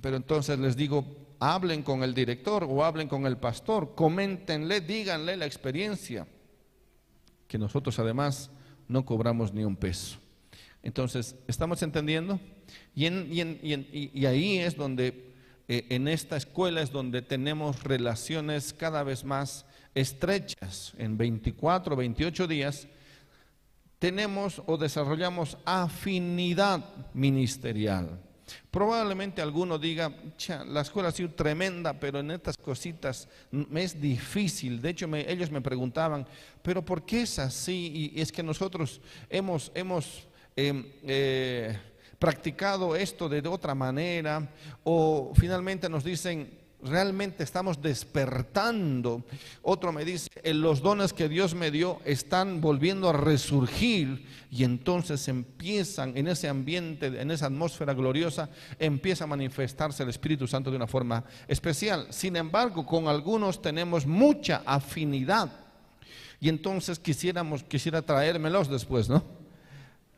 Pero 0.00 0.16
entonces 0.16 0.58
les 0.58 0.76
digo, 0.76 1.04
hablen 1.38 1.82
con 1.82 2.02
el 2.02 2.14
director 2.14 2.64
o 2.64 2.84
hablen 2.84 3.08
con 3.08 3.26
el 3.26 3.36
pastor, 3.36 3.94
coméntenle, 3.94 4.80
díganle 4.80 5.36
la 5.36 5.46
experiencia, 5.46 6.26
que 7.46 7.58
nosotros 7.58 7.98
además 7.98 8.50
no 8.88 9.04
cobramos 9.04 9.52
ni 9.52 9.64
un 9.64 9.76
peso. 9.76 10.18
Entonces, 10.82 11.36
¿estamos 11.46 11.82
entendiendo? 11.82 12.40
Y, 12.94 13.06
ahí 14.26 14.58
es 14.58 14.76
donde, 14.76 15.32
eh, 15.68 15.86
en 15.90 16.08
esta 16.08 16.36
escuela 16.36 16.82
es 16.82 16.90
donde 16.90 17.22
tenemos 17.22 17.82
relaciones 17.82 18.72
cada 18.72 19.02
vez 19.02 19.24
más 19.24 19.66
estrechas. 19.94 20.94
En 20.98 21.16
24, 21.18 21.96
28 21.96 22.46
días 22.46 22.88
tenemos 23.98 24.62
o 24.66 24.76
desarrollamos 24.76 25.56
afinidad 25.64 26.84
ministerial. 27.14 28.20
Probablemente 28.70 29.42
alguno 29.42 29.78
diga, 29.78 30.12
la 30.66 30.82
escuela 30.82 31.08
ha 31.08 31.12
sido 31.12 31.30
tremenda, 31.30 31.98
pero 31.98 32.20
en 32.20 32.30
estas 32.30 32.56
cositas 32.56 33.28
me 33.50 33.82
es 33.82 34.00
difícil. 34.00 34.80
De 34.80 34.90
hecho, 34.90 35.12
ellos 35.14 35.50
me 35.50 35.60
preguntaban, 35.60 36.26
pero 36.62 36.84
¿por 36.84 37.04
qué 37.04 37.22
es 37.22 37.38
así? 37.38 38.12
Y 38.14 38.20
es 38.20 38.30
que 38.30 38.42
nosotros 38.42 39.00
hemos, 39.30 39.72
hemos 39.74 40.25
Em, 40.58 40.86
eh, 41.02 41.78
practicado 42.18 42.96
esto 42.96 43.28
de 43.28 43.46
otra 43.46 43.74
manera 43.74 44.48
o 44.84 45.34
finalmente 45.34 45.86
nos 45.86 46.02
dicen, 46.02 46.50
realmente 46.82 47.44
estamos 47.44 47.82
despertando. 47.82 49.22
Otro 49.60 49.92
me 49.92 50.02
dice, 50.04 50.30
los 50.54 50.80
dones 50.80 51.12
que 51.12 51.28
Dios 51.28 51.54
me 51.54 51.70
dio 51.70 52.00
están 52.06 52.62
volviendo 52.62 53.10
a 53.10 53.12
resurgir 53.12 54.26
y 54.50 54.64
entonces 54.64 55.28
empiezan 55.28 56.16
en 56.16 56.28
ese 56.28 56.48
ambiente, 56.48 57.06
en 57.06 57.30
esa 57.30 57.46
atmósfera 57.46 57.92
gloriosa, 57.92 58.48
empieza 58.78 59.24
a 59.24 59.26
manifestarse 59.26 60.02
el 60.04 60.08
Espíritu 60.08 60.46
Santo 60.46 60.70
de 60.70 60.76
una 60.76 60.86
forma 60.86 61.22
especial. 61.48 62.06
Sin 62.10 62.34
embargo, 62.34 62.86
con 62.86 63.08
algunos 63.08 63.60
tenemos 63.60 64.06
mucha 64.06 64.62
afinidad 64.64 65.50
y 66.40 66.48
entonces 66.48 66.98
quisiéramos, 66.98 67.62
quisiera 67.62 68.00
traérmelos 68.00 68.70
después, 68.70 69.10
¿no? 69.10 69.45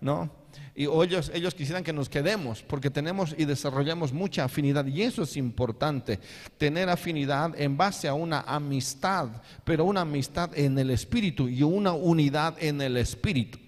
¿No? 0.00 0.30
Y 0.74 0.84
ellos, 0.84 1.54
quisieran 1.56 1.82
que 1.82 1.92
nos 1.92 2.08
quedemos 2.08 2.62
porque 2.62 2.88
tenemos 2.88 3.34
y 3.36 3.44
desarrollamos 3.44 4.12
mucha 4.12 4.44
afinidad 4.44 4.86
y 4.86 5.02
eso 5.02 5.24
es 5.24 5.36
importante, 5.36 6.20
tener 6.56 6.88
afinidad 6.88 7.60
en 7.60 7.76
base 7.76 8.06
a 8.06 8.14
una 8.14 8.42
amistad, 8.42 9.28
pero 9.64 9.84
una 9.84 10.02
amistad 10.02 10.56
en 10.56 10.78
el 10.78 10.90
espíritu 10.90 11.48
y 11.48 11.64
una 11.64 11.92
unidad 11.92 12.54
en 12.60 12.80
el 12.80 12.96
espíritu. 12.96 13.58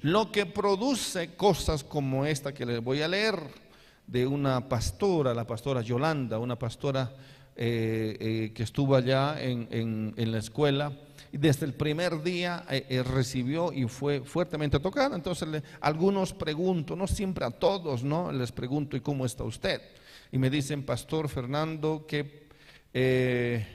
Lo 0.00 0.30
que 0.30 0.46
produce 0.46 1.34
cosas 1.34 1.82
como 1.82 2.24
esta 2.24 2.54
que 2.54 2.66
les 2.66 2.82
voy 2.82 3.02
a 3.02 3.08
leer 3.08 3.36
de 4.06 4.26
una 4.28 4.68
pastora, 4.68 5.34
la 5.34 5.46
pastora 5.46 5.80
Yolanda, 5.80 6.38
una 6.38 6.56
pastora 6.56 7.16
eh, 7.56 8.16
eh, 8.20 8.52
que 8.54 8.62
estuvo 8.62 8.94
allá 8.94 9.42
en, 9.42 9.66
en 10.16 10.30
la 10.30 10.38
escuela, 10.38 10.92
desde 11.36 11.66
el 11.66 11.74
primer 11.74 12.22
día 12.22 12.64
eh, 12.70 12.86
eh, 12.88 13.02
recibió 13.02 13.72
y 13.72 13.88
fue 13.88 14.20
fuertemente 14.20 14.78
tocada. 14.78 15.16
Entonces 15.16 15.62
algunos 15.80 16.32
pregunto, 16.32 16.94
no 16.94 17.06
siempre 17.06 17.44
a 17.44 17.50
todos, 17.50 18.04
¿no? 18.04 18.30
Les 18.30 18.52
pregunto, 18.52 18.96
¿y 18.96 19.00
cómo 19.00 19.26
está 19.26 19.44
usted? 19.44 19.80
Y 20.30 20.38
me 20.38 20.50
dicen, 20.50 20.84
Pastor 20.84 21.28
Fernando, 21.28 22.06
que... 22.06 22.44
Eh, 22.92 23.66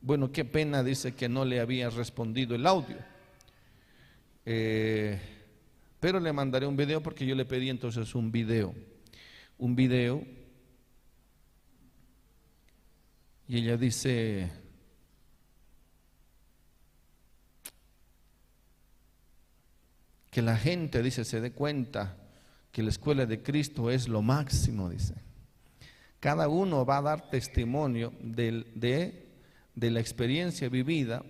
bueno, 0.00 0.30
qué 0.32 0.44
pena, 0.44 0.82
dice 0.82 1.14
que 1.14 1.28
no 1.28 1.44
le 1.44 1.60
había 1.60 1.90
respondido 1.90 2.54
el 2.54 2.66
audio. 2.66 2.98
pero 4.44 6.20
le 6.20 6.32
mandaré 6.32 6.66
un 6.66 6.76
video 6.76 7.02
porque 7.02 7.26
yo 7.26 7.34
le 7.34 7.44
pedí 7.44 7.70
entonces 7.70 8.14
un 8.14 8.30
video. 8.30 8.74
Un 9.58 9.74
video 9.74 10.22
y 13.48 13.58
ella 13.58 13.76
dice, 13.76 14.50
que 20.36 20.42
la 20.42 20.58
gente, 20.58 21.02
dice, 21.02 21.24
se 21.24 21.40
dé 21.40 21.52
cuenta 21.52 22.14
que 22.70 22.82
la 22.82 22.90
escuela 22.90 23.24
de 23.24 23.42
Cristo 23.42 23.90
es 23.90 24.06
lo 24.06 24.20
máximo, 24.20 24.90
dice. 24.90 25.14
Cada 26.20 26.48
uno 26.48 26.84
va 26.84 26.98
a 26.98 27.02
dar 27.02 27.30
testimonio 27.30 28.12
de, 28.20 28.66
de, 28.74 29.30
de 29.74 29.90
la 29.90 30.00
experiencia 30.00 30.68
vivida 30.68 31.24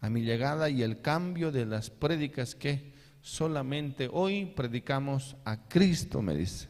a 0.00 0.08
mi 0.08 0.22
llegada 0.22 0.70
y 0.70 0.82
el 0.82 1.02
cambio 1.02 1.52
de 1.52 1.66
las 1.66 1.90
prédicas 1.90 2.54
que 2.54 2.94
solamente 3.20 4.08
hoy 4.10 4.46
predicamos 4.46 5.36
a 5.44 5.68
Cristo, 5.68 6.22
me 6.22 6.34
dice. 6.34 6.68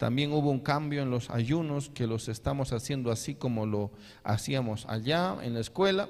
También 0.00 0.32
hubo 0.32 0.50
un 0.50 0.60
cambio 0.60 1.02
en 1.02 1.10
los 1.10 1.28
ayunos 1.28 1.90
que 1.90 2.06
los 2.06 2.30
estamos 2.30 2.72
haciendo 2.72 3.10
así 3.10 3.34
como 3.34 3.66
lo 3.66 3.90
hacíamos 4.24 4.86
allá 4.86 5.36
en 5.42 5.52
la 5.52 5.60
escuela. 5.60 6.08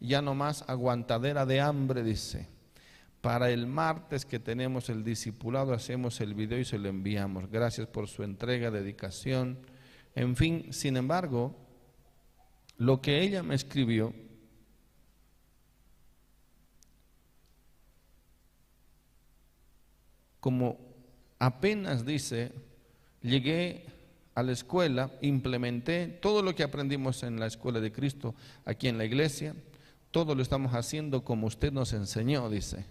Ya 0.00 0.20
no 0.20 0.34
más 0.34 0.68
aguantadera 0.68 1.46
de 1.46 1.58
hambre, 1.58 2.02
dice. 2.02 2.50
Para 3.22 3.48
el 3.48 3.66
martes 3.66 4.26
que 4.26 4.38
tenemos 4.38 4.90
el 4.90 5.02
discipulado 5.02 5.72
hacemos 5.72 6.20
el 6.20 6.34
video 6.34 6.58
y 6.58 6.66
se 6.66 6.76
lo 6.76 6.90
enviamos. 6.90 7.50
Gracias 7.50 7.86
por 7.86 8.06
su 8.06 8.22
entrega, 8.22 8.70
dedicación. 8.70 9.60
En 10.14 10.36
fin, 10.36 10.70
sin 10.70 10.98
embargo, 10.98 11.56
lo 12.76 13.00
que 13.00 13.22
ella 13.22 13.42
me 13.42 13.54
escribió 13.54 14.12
como 20.38 20.76
apenas 21.38 22.04
dice 22.04 22.52
llegué 23.22 23.86
a 24.34 24.42
la 24.42 24.52
escuela, 24.52 25.10
implementé 25.20 26.06
todo 26.06 26.42
lo 26.42 26.54
que 26.54 26.62
aprendimos 26.62 27.22
en 27.22 27.38
la 27.38 27.46
escuela 27.46 27.80
de 27.80 27.92
Cristo 27.92 28.34
aquí 28.64 28.88
en 28.88 28.98
la 28.98 29.04
iglesia, 29.04 29.54
todo 30.10 30.34
lo 30.34 30.42
estamos 30.42 30.72
haciendo 30.74 31.24
como 31.24 31.46
usted 31.46 31.72
nos 31.72 31.92
enseñó, 31.92 32.48
dice. 32.50 32.84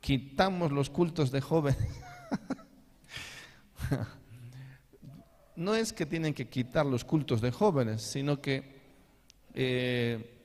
Quitamos 0.00 0.72
los 0.72 0.90
cultos 0.90 1.30
de 1.30 1.40
jóvenes. 1.40 1.78
no 5.56 5.74
es 5.74 5.92
que 5.92 6.06
tienen 6.06 6.34
que 6.34 6.48
quitar 6.48 6.86
los 6.86 7.04
cultos 7.04 7.40
de 7.40 7.50
jóvenes, 7.50 8.02
sino 8.02 8.40
que 8.40 8.78
eh, 9.54 10.38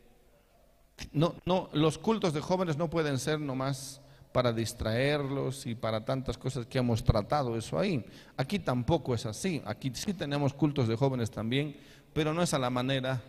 no, 1.12 1.36
no, 1.46 1.70
los 1.74 1.98
cultos 1.98 2.34
de 2.34 2.42
jóvenes 2.42 2.78
no 2.78 2.90
pueden 2.90 3.20
ser 3.20 3.40
nomás 3.40 4.02
para 4.34 4.52
distraerlos 4.52 5.66
y 5.68 5.76
para 5.76 6.04
tantas 6.04 6.38
cosas 6.38 6.66
que 6.66 6.80
hemos 6.80 7.04
tratado 7.04 7.56
eso 7.56 7.80
ahí. 7.80 8.04
Aquí 8.36 8.60
tampoco 8.60 9.14
es 9.14 9.26
así. 9.26 9.62
Aquí 9.64 9.92
sí 9.94 10.14
tenemos 10.14 10.54
cultos 10.54 10.88
de 10.88 10.98
jóvenes 10.98 11.32
también, 11.32 11.78
pero 12.12 12.34
no 12.34 12.42
es 12.42 12.54
a 12.54 12.60
la 12.60 12.72
manera 12.72 13.22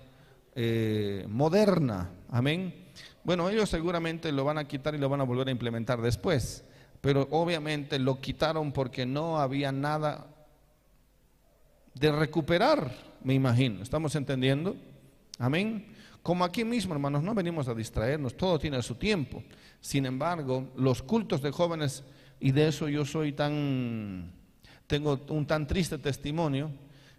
eh, 0.56 1.26
moderna. 1.28 2.11
Amén. 2.30 2.75
Bueno, 3.23 3.49
ellos 3.50 3.68
seguramente 3.68 4.32
lo 4.32 4.44
van 4.44 4.58
a 4.58 4.66
quitar 4.66 4.94
y 4.94 4.99
lo 4.99 5.08
van 5.08 5.20
a 5.20 5.25
volver 5.25 5.49
a 5.49 5.50
implementar 5.50 6.00
después, 6.00 6.64
pero 7.00 7.28
obviamente 7.30 7.99
lo 7.99 8.20
quitaron 8.20 8.73
porque 8.73 9.04
no 9.04 9.38
había 9.38 9.73
nada 9.73 10.26
de 11.94 12.12
recuperar, 12.12 12.90
me 13.23 13.34
imagino. 13.34 13.82
¿Estamos 13.82 14.14
entendiendo? 14.16 14.75
Amén. 15.38 15.94
Como 16.25 16.43
aquí 16.43 16.64
mismo, 16.64 16.95
hermanos, 16.95 17.23
no 17.23 17.35
venimos 17.35 17.69
a 17.69 17.75
distraernos, 17.75 18.35
todo 18.35 18.59
tiene 18.59 18.81
su 18.81 18.95
tiempo. 18.95 19.43
Sin 19.78 20.07
embargo, 20.07 20.73
los 20.75 21.02
cultos 21.02 21.43
de 21.43 21.50
jóvenes, 21.50 22.02
y 22.40 22.50
de 22.50 22.69
eso 22.69 22.88
yo 22.88 23.04
soy 23.04 23.33
tan, 23.33 24.33
tengo 24.87 25.21
un 25.28 25.47
tan 25.47 25.66
triste 25.66 25.99
testimonio, 25.99 26.71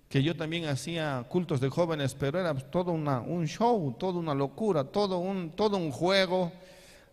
que 0.09 0.23
yo 0.23 0.35
también 0.35 0.65
hacía 0.65 1.23
cultos 1.29 1.61
de 1.61 1.69
jóvenes, 1.69 2.15
pero 2.15 2.39
era 2.39 2.55
todo 2.55 2.93
una, 2.93 3.19
un 3.19 3.45
show, 3.45 3.95
toda 3.99 4.17
una 4.17 4.33
locura, 4.33 4.83
todo 4.85 5.19
un, 5.19 5.51
todo 5.51 5.77
un 5.77 5.91
juego, 5.91 6.51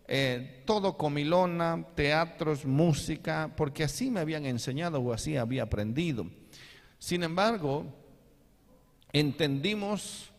eh, 0.07 0.63
todo 0.65 0.97
comilona, 0.97 1.85
teatros, 1.93 2.65
música, 2.65 3.53
porque 3.55 3.83
así 3.83 4.09
me 4.09 4.19
habían 4.19 4.47
enseñado 4.47 4.99
o 4.99 5.13
así 5.13 5.37
había 5.37 5.61
aprendido. 5.61 6.25
Sin 6.97 7.21
embargo, 7.21 7.85
entendimos 9.11 10.32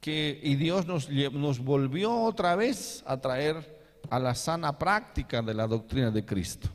que, 0.00 0.40
y 0.42 0.56
Dios 0.56 0.86
nos, 0.86 1.08
nos 1.10 1.58
volvió 1.58 2.22
otra 2.22 2.56
vez 2.56 3.02
a 3.06 3.20
traer 3.20 3.80
a 4.08 4.18
la 4.18 4.34
sana 4.34 4.78
práctica 4.78 5.42
de 5.42 5.54
la 5.54 5.66
doctrina 5.66 6.10
de 6.10 6.24
Cristo. 6.24 6.68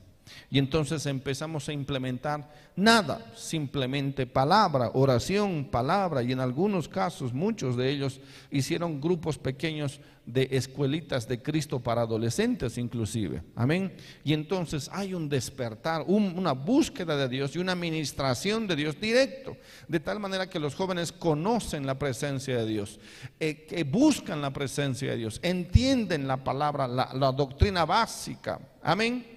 Y 0.49 0.59
entonces 0.59 1.05
empezamos 1.05 1.67
a 1.69 1.73
implementar 1.73 2.51
nada, 2.75 3.31
simplemente 3.35 4.25
palabra, 4.25 4.91
oración, 4.93 5.65
palabra, 5.65 6.23
y 6.23 6.31
en 6.31 6.39
algunos 6.39 6.87
casos, 6.87 7.33
muchos 7.33 7.77
de 7.77 7.89
ellos 7.89 8.19
hicieron 8.51 8.99
grupos 8.99 9.37
pequeños 9.37 9.99
de 10.25 10.47
escuelitas 10.51 11.27
de 11.27 11.41
Cristo 11.41 11.79
para 11.79 12.01
adolescentes 12.01 12.77
inclusive. 12.77 13.43
Amén. 13.55 13.95
Y 14.23 14.33
entonces 14.33 14.89
hay 14.91 15.13
un 15.13 15.29
despertar, 15.29 16.03
una 16.07 16.53
búsqueda 16.53 17.15
de 17.15 17.29
Dios 17.29 17.55
y 17.55 17.59
una 17.59 17.73
administración 17.73 18.65
de 18.67 18.75
Dios 18.75 18.99
directo, 18.99 19.55
de 19.87 19.99
tal 19.99 20.19
manera 20.19 20.49
que 20.49 20.59
los 20.59 20.73
jóvenes 20.73 21.11
conocen 21.11 21.85
la 21.85 21.99
presencia 21.99 22.57
de 22.57 22.65
Dios, 22.65 22.99
eh, 23.39 23.65
que 23.65 23.83
buscan 23.83 24.41
la 24.41 24.51
presencia 24.51 25.11
de 25.11 25.17
Dios, 25.17 25.39
entienden 25.43 26.27
la 26.27 26.43
palabra, 26.43 26.87
la 26.87 27.31
doctrina 27.31 27.85
básica. 27.85 28.59
Amén. 28.81 29.34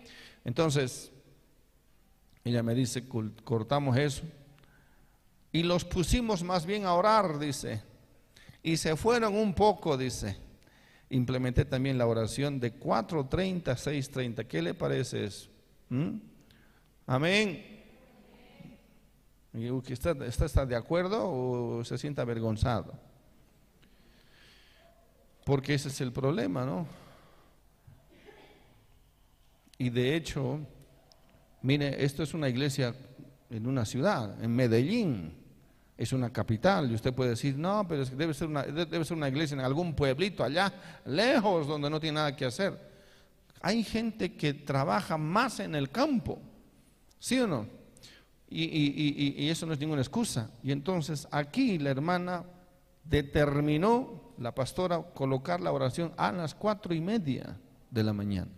Entonces, 0.49 1.13
ella 2.43 2.63
me 2.63 2.75
dice, 2.75 3.07
cortamos 3.45 3.99
eso. 3.99 4.23
Y 5.53 5.63
los 5.63 5.85
pusimos 5.85 6.43
más 6.43 6.65
bien 6.65 6.87
a 6.87 6.95
orar, 6.95 7.39
dice. 7.39 7.83
Y 8.63 8.79
se 8.79 8.97
fueron 8.97 9.35
un 9.35 9.53
poco, 9.53 9.99
dice. 9.99 10.39
Implementé 11.11 11.67
también 11.67 11.99
la 11.99 12.07
oración 12.07 12.59
de 12.61 12.81
4.30 12.81 13.69
a 13.69 13.77
6.30. 13.77 14.47
¿Qué 14.47 14.63
le 14.63 14.73
parece 14.73 15.27
eso? 15.27 15.51
¿Mm? 15.91 16.17
Amén. 17.07 17.85
¿Está, 19.87 20.13
¿Está, 20.13 20.47
¿Está 20.47 20.65
de 20.65 20.77
acuerdo 20.77 21.31
o 21.31 21.85
se 21.85 21.99
siente 21.99 22.23
avergonzado? 22.23 22.95
Porque 25.45 25.75
ese 25.75 25.89
es 25.91 26.01
el 26.01 26.11
problema, 26.11 26.65
¿no? 26.65 26.87
Y 29.79 29.91
de 29.91 30.17
hecho, 30.17 30.59
mire, 31.63 32.05
esto 32.05 32.25
es 32.25 32.35
una 32.35 32.49
iglesia 32.49 32.95
en 33.49 33.67
una 33.67 33.85
ciudad, 33.85 34.43
en 34.43 34.55
Medellín, 34.55 35.35
es 35.97 36.13
una 36.13 36.33
capital, 36.33 36.91
y 36.91 36.95
usted 36.95 37.15
puede 37.15 37.31
decir, 37.31 37.57
no, 37.57 37.87
pero 37.89 38.03
es 38.03 38.11
que 38.11 38.17
debe 38.17 38.35
ser 38.35 38.49
una, 38.49 38.63
debe 38.63 39.05
ser 39.05 39.17
una 39.17 39.29
iglesia 39.29 39.55
en 39.55 39.61
algún 39.61 39.95
pueblito 39.95 40.45
allá, 40.45 40.73
lejos, 41.07 41.67
donde 41.67 41.89
no 41.89 41.99
tiene 41.99 42.17
nada 42.17 42.37
que 42.37 42.45
hacer. 42.45 42.79
Hay 43.61 43.83
gente 43.83 44.35
que 44.35 44.55
trabaja 44.55 45.17
más 45.17 45.61
en 45.61 45.75
el 45.75 45.91
campo, 45.91 46.41
¿sí 47.19 47.39
o 47.41 47.47
no? 47.47 47.67
Y, 48.51 48.65
y 48.65 49.49
eso 49.51 49.67
no 49.67 49.75
es 49.75 49.81
ninguna 49.81 50.01
excusa. 50.01 50.51
Y 50.63 50.73
entonces 50.73 51.29
aquí 51.31 51.79
la 51.79 51.91
hermana 51.91 52.45
determinó, 53.05 54.33
la 54.39 54.55
pastora, 54.55 55.03
colocar 55.15 55.61
la 55.61 55.73
oración 55.73 56.13
a 56.17 56.33
las 56.33 56.55
cuatro 56.55 56.95
y 56.95 57.01
media 57.01 57.59
de 57.91 58.05
la 58.05 58.13
mañana. 58.13 58.58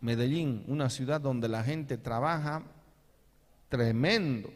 Medellín, 0.00 0.64
una 0.68 0.90
ciudad 0.90 1.20
donde 1.20 1.48
la 1.48 1.62
gente 1.62 1.98
trabaja 1.98 2.62
tremendo. 3.68 4.50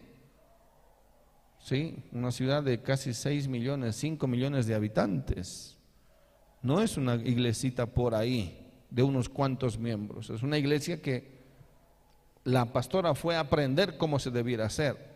¿Sí? 1.59 1.97
Una 2.13 2.33
ciudad 2.33 2.63
de 2.63 2.83
casi 2.83 3.15
6 3.15 3.49
millones, 3.49 3.97
5 3.97 4.27
millones 4.27 4.67
de 4.67 4.75
habitantes. 4.75 5.77
No 6.61 6.81
es 6.81 6.97
una 6.97 7.15
iglesita 7.17 7.87
por 7.87 8.15
ahí 8.15 8.59
de 8.91 9.03
unos 9.03 9.29
cuantos 9.29 9.79
miembros. 9.79 10.31
Es 10.31 10.43
una 10.43 10.59
iglesia 10.59 11.01
que 11.01 11.43
la 12.45 12.73
pastora 12.73 13.15
fue 13.15 13.37
a 13.37 13.41
aprender 13.41 13.97
cómo 13.97 14.19
se 14.19 14.31
debiera 14.31 14.67
hacer. 14.67 15.13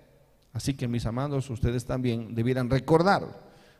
Así 0.52 0.74
que 0.74 0.88
mis 0.88 1.04
amados, 1.06 1.50
ustedes 1.50 1.84
también 1.84 2.34
debieran 2.34 2.70
recordar 2.70 3.24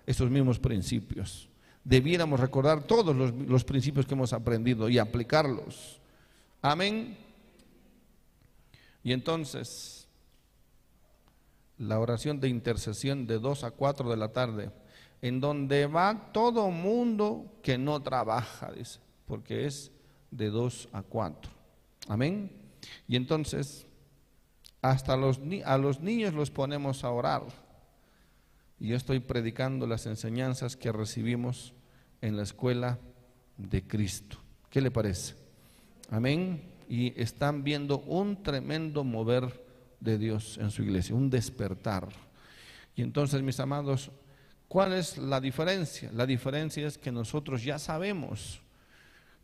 esos 0.05 0.31
mismos 0.31 0.59
principios. 0.59 1.49
Debiéramos 1.85 2.41
recordar 2.41 2.83
todos 2.83 3.15
los, 3.15 3.33
los 3.33 3.65
principios 3.65 4.07
que 4.07 4.15
hemos 4.15 4.33
aprendido 4.33 4.89
y 4.89 4.99
aplicarlos. 4.99 6.01
Amén. 6.63 7.17
Y 9.03 9.13
entonces, 9.13 10.09
la 11.79 12.01
oración 12.01 12.41
de 12.41 12.49
intercesión 12.49 13.27
de 13.27 13.39
2 13.39 13.65
a 13.65 13.71
4 13.71 14.11
de 14.11 14.17
la 14.17 14.33
tarde, 14.33 14.71
en 15.23 15.41
donde 15.41 15.87
va 15.87 16.33
todo 16.33 16.71
mundo 16.71 17.59
que 17.63 17.79
no 17.79 18.03
trabaja, 18.03 18.73
dice, 18.73 19.01
porque 19.27 19.67
es 19.67 19.93
de 20.31 20.51
2 20.51 20.89
a 20.93 21.03
4. 21.03 21.53
Amén. 22.09 22.51
Y 23.07 23.17
entonces, 23.17 23.87
hasta 24.83 25.17
los, 25.17 25.41
a 25.65 25.79
los 25.79 26.01
niños 26.01 26.35
los 26.35 26.51
ponemos 26.51 27.05
a 27.05 27.11
orar. 27.11 27.43
Y 28.79 28.89
yo 28.89 28.97
estoy 28.97 29.21
predicando 29.21 29.87
las 29.87 30.07
enseñanzas 30.07 30.77
que 30.77 30.93
recibimos 30.93 31.75
en 32.21 32.37
la 32.37 32.43
escuela 32.43 32.99
de 33.57 33.87
Cristo. 33.87 34.39
¿Qué 34.69 34.81
le 34.81 34.91
parece? 34.91 35.46
Amén. 36.11 36.63
Y 36.89 37.21
están 37.21 37.65
viendo 37.65 37.99
un 38.01 38.43
tremendo 38.43 39.03
mover 39.03 39.65
de 40.01 40.19
Dios 40.19 40.59
en 40.59 40.71
su 40.71 40.83
iglesia, 40.83 41.15
un 41.15 41.31
despertar. 41.31 42.09
Y 42.95 43.03
entonces, 43.03 43.43
mis 43.43 43.59
amados, 43.59 44.11
¿cuál 44.69 44.93
es 44.93 45.19
la 45.19 45.41
diferencia? 45.41 46.11
La 46.13 46.27
diferencia 46.27 46.87
es 46.87 46.97
que 46.97 47.11
nosotros 47.11 47.63
ya 47.65 47.79
sabemos. 47.79 48.61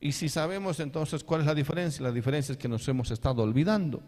Y 0.01 0.13
si 0.13 0.29
sabemos 0.29 0.81
entonces 0.81 1.23
cuál 1.23 1.43
es 1.43 1.47
la 1.47 1.55
diferencia, 1.55 2.03
la 2.03 2.13
diferencia 2.13 2.53
es 2.53 2.59
que 2.59 2.69
nos 2.69 2.87
hemos 2.89 3.11
estado 3.11 3.43
olvidando. 3.43 4.03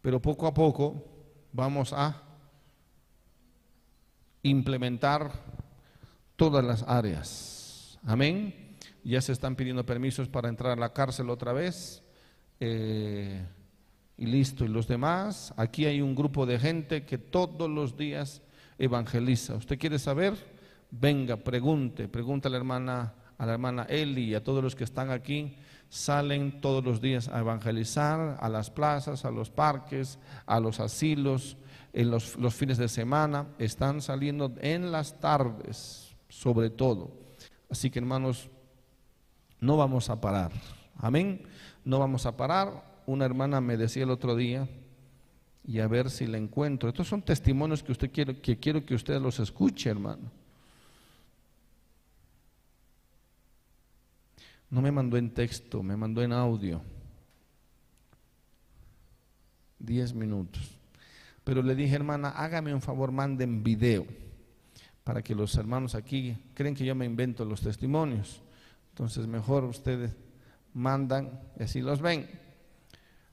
Pero 0.00 0.20
poco 0.20 0.46
a 0.46 0.54
poco 0.54 1.04
vamos 1.52 1.92
a 1.92 2.22
implementar 4.42 5.32
todas 6.36 6.64
las 6.64 6.82
áreas. 6.82 7.98
Amén 8.04 8.63
ya 9.10 9.20
se 9.20 9.32
están 9.32 9.56
pidiendo 9.56 9.84
permisos 9.84 10.28
para 10.28 10.48
entrar 10.48 10.72
a 10.72 10.80
la 10.80 10.92
cárcel 10.92 11.30
otra 11.30 11.52
vez. 11.52 12.02
Eh, 12.60 13.44
y 14.16 14.26
listo. 14.26 14.64
Y 14.64 14.68
los 14.68 14.86
demás, 14.86 15.52
aquí 15.56 15.86
hay 15.86 16.00
un 16.00 16.14
grupo 16.14 16.46
de 16.46 16.58
gente 16.58 17.04
que 17.04 17.18
todos 17.18 17.68
los 17.68 17.96
días 17.96 18.42
evangeliza. 18.78 19.56
¿Usted 19.56 19.78
quiere 19.78 19.98
saber? 19.98 20.34
Venga, 20.90 21.36
pregunte, 21.36 22.08
pregunta 22.08 22.48
a 22.48 22.52
la 22.52 22.58
hermana, 22.58 23.14
a 23.36 23.46
la 23.46 23.52
hermana 23.52 23.86
Eli 23.88 24.30
y 24.30 24.34
a 24.34 24.44
todos 24.44 24.62
los 24.62 24.74
que 24.74 24.84
están 24.84 25.10
aquí. 25.10 25.56
Salen 25.88 26.60
todos 26.60 26.84
los 26.84 27.00
días 27.00 27.28
a 27.28 27.40
evangelizar 27.40 28.38
a 28.40 28.48
las 28.48 28.70
plazas, 28.70 29.24
a 29.24 29.30
los 29.30 29.50
parques, 29.50 30.18
a 30.46 30.58
los 30.58 30.80
asilos, 30.80 31.56
en 31.92 32.10
los, 32.10 32.36
los 32.36 32.54
fines 32.54 32.78
de 32.78 32.88
semana. 32.88 33.48
Están 33.58 34.00
saliendo 34.00 34.52
en 34.60 34.90
las 34.90 35.20
tardes, 35.20 36.16
sobre 36.28 36.70
todo. 36.70 37.12
Así 37.70 37.90
que 37.90 37.98
hermanos, 37.98 38.50
no 39.64 39.76
vamos 39.76 40.10
a 40.10 40.20
parar. 40.20 40.52
Amén. 40.96 41.42
No 41.84 41.98
vamos 41.98 42.26
a 42.26 42.36
parar. 42.36 43.02
Una 43.06 43.24
hermana 43.24 43.60
me 43.60 43.76
decía 43.76 44.04
el 44.04 44.10
otro 44.10 44.36
día, 44.36 44.68
y 45.66 45.80
a 45.80 45.88
ver 45.88 46.10
si 46.10 46.26
la 46.26 46.38
encuentro. 46.38 46.88
Estos 46.88 47.08
son 47.08 47.22
testimonios 47.22 47.82
que 47.82 47.92
usted 47.92 48.10
quiere, 48.10 48.40
que 48.40 48.58
quiero 48.58 48.84
que 48.84 48.94
usted 48.94 49.20
los 49.20 49.40
escuche, 49.40 49.90
hermano. 49.90 50.30
No 54.70 54.82
me 54.82 54.92
mandó 54.92 55.16
en 55.16 55.32
texto, 55.32 55.82
me 55.82 55.96
mandó 55.96 56.22
en 56.22 56.32
audio. 56.32 56.82
Diez 59.78 60.14
minutos. 60.14 60.78
Pero 61.44 61.62
le 61.62 61.74
dije, 61.74 61.94
hermana, 61.94 62.30
hágame 62.30 62.74
un 62.74 62.80
favor, 62.80 63.12
manden 63.12 63.62
video 63.62 64.06
para 65.04 65.22
que 65.22 65.34
los 65.34 65.54
hermanos 65.56 65.94
aquí 65.94 66.36
creen 66.54 66.74
que 66.74 66.84
yo 66.84 66.94
me 66.94 67.04
invento 67.04 67.44
los 67.44 67.60
testimonios. 67.60 68.40
Entonces 68.94 69.26
mejor 69.26 69.64
ustedes 69.64 70.12
mandan 70.72 71.40
y 71.58 71.64
así 71.64 71.80
los 71.80 72.00
ven. 72.00 72.28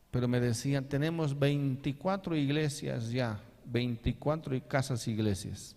Pero 0.09 0.27
me 0.27 0.39
decían, 0.39 0.89
tenemos 0.89 1.37
24 1.37 2.35
iglesias 2.35 3.11
ya, 3.11 3.39
24 3.65 4.67
casas 4.67 5.07
iglesias. 5.07 5.75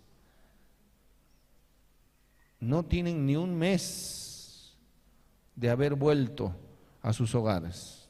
No 2.59 2.83
tienen 2.83 3.27
ni 3.27 3.35
un 3.35 3.55
mes 3.55 4.75
de 5.55 5.69
haber 5.69 5.93
vuelto 5.93 6.55
a 7.03 7.13
sus 7.13 7.35
hogares 7.35 8.09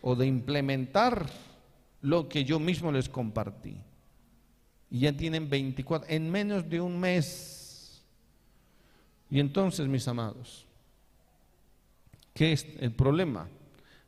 o 0.00 0.16
de 0.16 0.26
implementar 0.26 1.26
lo 2.00 2.26
que 2.26 2.46
yo 2.46 2.58
mismo 2.58 2.90
les 2.90 3.10
compartí. 3.10 3.76
Y 4.90 5.00
ya 5.00 5.14
tienen 5.14 5.50
24, 5.50 6.08
en 6.08 6.30
menos 6.30 6.70
de 6.70 6.80
un 6.80 6.98
mes. 6.98 7.57
Y 9.30 9.40
entonces, 9.40 9.86
mis 9.88 10.08
amados, 10.08 10.66
¿qué 12.34 12.52
es 12.52 12.66
el 12.80 12.92
problema? 12.92 13.48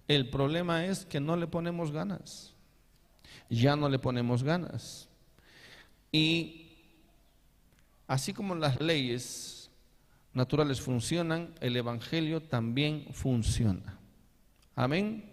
El 0.09 0.29
problema 0.29 0.87
es 0.87 1.05
que 1.05 1.21
no 1.21 1.37
le 1.37 1.47
ponemos 1.47 1.93
ganas. 1.93 2.55
Ya 3.49 3.77
no 3.77 3.89
le 3.89 3.99
ponemos 3.99 4.43
ganas. 4.43 5.09
Y 6.13 6.69
así 8.07 8.33
como 8.33 8.55
las 8.55 8.81
leyes 8.81 9.71
naturales 10.33 10.81
funcionan, 10.81 11.55
el 11.61 11.77
Evangelio 11.77 12.41
también 12.41 13.07
funciona. 13.13 13.99
Amén. 14.75 15.25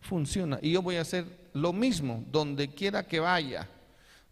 Funciona. 0.00 0.58
Y 0.62 0.72
yo 0.72 0.82
voy 0.82 0.96
a 0.96 1.02
hacer 1.02 1.24
lo 1.52 1.72
mismo 1.72 2.24
donde 2.30 2.68
quiera 2.68 3.06
que 3.06 3.20
vaya, 3.20 3.68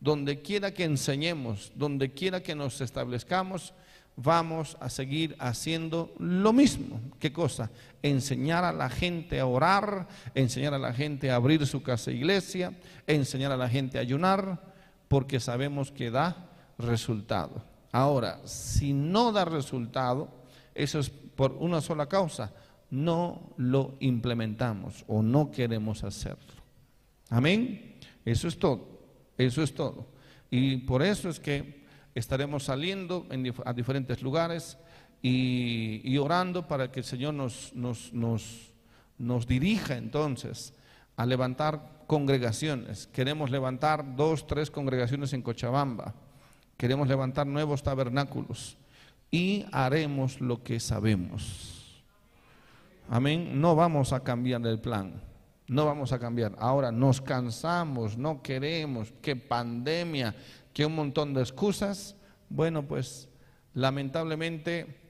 donde 0.00 0.42
quiera 0.42 0.72
que 0.72 0.84
enseñemos, 0.84 1.72
donde 1.74 2.12
quiera 2.12 2.42
que 2.42 2.54
nos 2.54 2.80
establezcamos, 2.80 3.72
vamos 4.16 4.76
a 4.80 4.88
seguir 4.88 5.36
haciendo 5.38 6.12
lo 6.18 6.52
mismo. 6.52 7.00
¿Qué 7.18 7.32
cosa? 7.32 7.70
Enseñar 8.02 8.64
a 8.64 8.72
la 8.72 8.88
gente 8.88 9.40
a 9.40 9.46
orar, 9.46 10.08
enseñar 10.34 10.74
a 10.74 10.78
la 10.78 10.92
gente 10.92 11.30
a 11.30 11.36
abrir 11.36 11.66
su 11.66 11.82
casa 11.82 12.10
iglesia, 12.10 12.72
enseñar 13.06 13.52
a 13.52 13.56
la 13.56 13.68
gente 13.68 13.98
a 13.98 14.02
ayunar, 14.02 14.60
porque 15.08 15.40
sabemos 15.40 15.90
que 15.90 16.10
da 16.10 16.50
resultado. 16.78 17.62
Ahora, 17.92 18.40
si 18.44 18.92
no 18.92 19.32
da 19.32 19.44
resultado, 19.44 20.28
eso 20.74 20.98
es 20.98 21.10
por 21.10 21.52
una 21.52 21.80
sola 21.80 22.06
causa, 22.06 22.52
no 22.90 23.54
lo 23.56 23.96
implementamos 24.00 25.04
o 25.06 25.22
no 25.22 25.50
queremos 25.50 26.04
hacerlo. 26.04 26.54
Amén. 27.30 27.96
Eso 28.24 28.48
es 28.48 28.58
todo. 28.58 29.00
Eso 29.36 29.62
es 29.62 29.74
todo. 29.74 30.06
Y 30.50 30.78
por 30.78 31.02
eso 31.02 31.28
es 31.28 31.40
que 31.40 31.83
estaremos 32.14 32.64
saliendo 32.64 33.26
a 33.64 33.72
diferentes 33.72 34.22
lugares 34.22 34.78
y, 35.22 36.16
orando 36.18 36.68
para 36.68 36.90
que 36.90 37.00
el 37.00 37.04
Señor 37.04 37.34
nos, 37.34 37.72
nos, 37.74 38.12
nos, 38.12 38.72
nos 39.18 39.46
dirija 39.46 39.96
entonces 39.96 40.74
a 41.16 41.26
levantar 41.26 42.04
congregaciones. 42.06 43.06
Queremos 43.06 43.50
levantar 43.50 44.16
dos, 44.16 44.46
tres 44.46 44.70
congregaciones 44.70 45.32
en 45.32 45.42
Cochabamba. 45.42 46.14
Queremos 46.76 47.08
levantar 47.08 47.46
nuevos 47.46 47.82
tabernáculos 47.82 48.76
y 49.30 49.66
haremos 49.72 50.40
lo 50.40 50.62
que 50.62 50.80
sabemos. 50.80 52.02
Amén. 53.08 53.60
No 53.60 53.74
vamos 53.74 54.12
a 54.12 54.20
cambiar 54.20 54.66
el 54.66 54.78
plan. 54.78 55.22
No 55.66 55.86
vamos 55.86 56.12
a 56.12 56.18
cambiar. 56.18 56.54
Ahora 56.58 56.92
nos 56.92 57.20
cansamos, 57.20 58.18
no 58.18 58.42
queremos, 58.42 59.12
que 59.22 59.34
pandemia, 59.34 60.34
que 60.74 60.84
un 60.84 60.94
montón 60.94 61.32
de 61.32 61.40
excusas. 61.40 62.16
Bueno, 62.50 62.82
pues 62.86 63.28
lamentablemente 63.72 65.00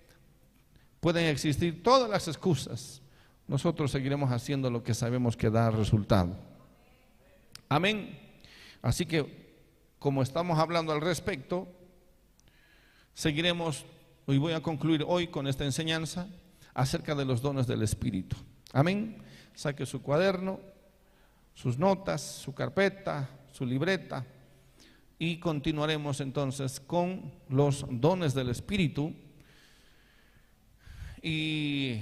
pueden 1.01 1.25
existir 1.25 1.83
todas 1.83 2.09
las 2.09 2.29
excusas. 2.29 3.03
Nosotros 3.49 3.91
seguiremos 3.91 4.31
haciendo 4.31 4.71
lo 4.71 4.85
que 4.85 4.95
sabemos 4.95 5.37
que 5.37 5.51
da 5.51 5.71
resultado. 5.71 6.37
Amén. 7.69 8.19
Así 8.83 9.07
que, 9.07 9.57
como 9.99 10.23
estamos 10.23 10.59
hablando 10.59 10.93
al 10.93 11.01
respecto, 11.01 11.67
seguiremos, 13.15 13.85
y 14.27 14.39
voy 14.39 14.53
a 14.53 14.63
concluir 14.63 15.05
hoy 15.07 15.29
con 15.29 15.47
esta 15.47 15.65
enseñanza 15.65 16.29
acerca 16.75 17.15
de 17.15 17.25
los 17.25 17.41
dones 17.41 17.67
del 17.67 17.83
Espíritu. 17.83 18.37
Amén. 18.73 19.23
Saque 19.55 19.87
su 19.87 20.03
cuaderno, 20.03 20.61
sus 21.55 21.79
notas, 21.79 22.21
su 22.21 22.55
carpeta, 22.55 23.29
su 23.53 23.65
libreta 23.65 24.27
y 25.25 25.39
continuaremos 25.39 26.21
entonces 26.21 26.81
con 26.81 27.33
los 27.49 27.87
dones 27.89 28.35
del 28.35 28.51
Espíritu. 28.51 29.15
Y 31.23 32.01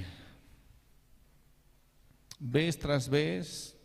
vez 2.40 2.80
tras 2.80 3.08
vez 3.08 3.76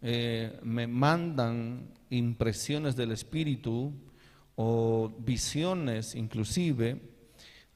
eh, 0.00 0.58
me 0.62 0.86
mandan 0.86 1.90
impresiones 2.08 2.96
del 2.96 3.12
Espíritu 3.12 3.92
o 4.56 5.12
visiones 5.18 6.14
inclusive 6.14 7.02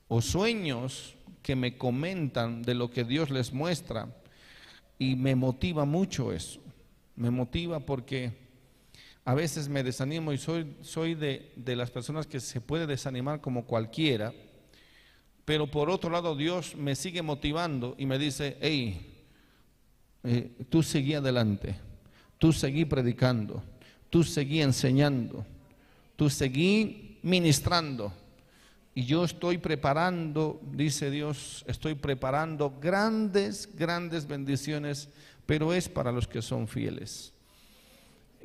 o 0.09 0.23
sueños 0.23 1.17
que 1.43 1.55
me 1.55 1.77
comentan 1.77 2.63
de 2.63 2.73
lo 2.73 2.91
que 2.91 3.05
Dios 3.05 3.29
les 3.29 3.53
muestra 3.53 4.09
y 4.99 5.17
me 5.17 5.35
motiva 5.35 5.85
mucho 5.85 6.33
eso. 6.33 6.63
Me 7.15 7.29
motiva 7.29 7.81
porque 7.81 8.44
a 9.25 9.35
veces 9.35 9.69
me 9.69 9.83
desanimo 9.83 10.33
y 10.33 10.39
soy, 10.39 10.77
soy 10.83 11.15
de, 11.15 11.53
las 11.65 11.91
personas 11.91 12.27
que 12.27 12.41
se 12.41 12.61
puede 12.61 12.87
desanimar 12.87 13.41
como 13.41 13.65
cualquiera, 13.65 14.35
pero 15.45 15.71
por 15.71 15.89
otro 15.89 16.11
lado 16.11 16.37
Dios 16.37 16.77
me 16.77 16.95
sigue 16.95 17.23
motivando 17.23 17.95
y 17.99 18.07
me 18.07 18.19
dice, 18.19 18.59
hey, 18.61 19.25
eh, 20.25 20.51
tú 20.69 20.83
seguí 20.83 21.15
adelante, 21.15 21.75
tú 22.39 22.53
seguí 22.53 22.85
predicando, 22.85 23.63
tú 24.11 24.23
seguí 24.23 24.61
enseñando, 24.61 25.47
tú 26.17 26.29
seguí 26.29 27.19
ministrando 27.23 28.13
y 28.95 29.05
yo 29.07 29.25
estoy 29.25 29.59
preparando, 29.59 30.61
dice 30.71 31.11
Dios, 31.11 31.65
estoy 31.67 31.95
preparando 31.95 32.79
grandes, 32.81 33.69
grandes 33.75 34.27
bendiciones, 34.27 35.09
pero 35.47 35.75
es 35.75 35.89
para 35.89 36.13
los 36.13 36.29
que 36.29 36.43
son 36.43 36.69
fieles. 36.69 37.34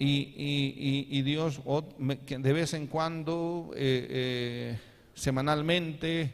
Y, 0.01 1.21
Dios 1.23 1.59
de 1.97 2.53
vez 2.53 2.73
en 2.73 2.87
cuando, 2.87 3.71
eh, 3.75 4.07
eh, 4.09 4.79
semanalmente, 5.13 6.33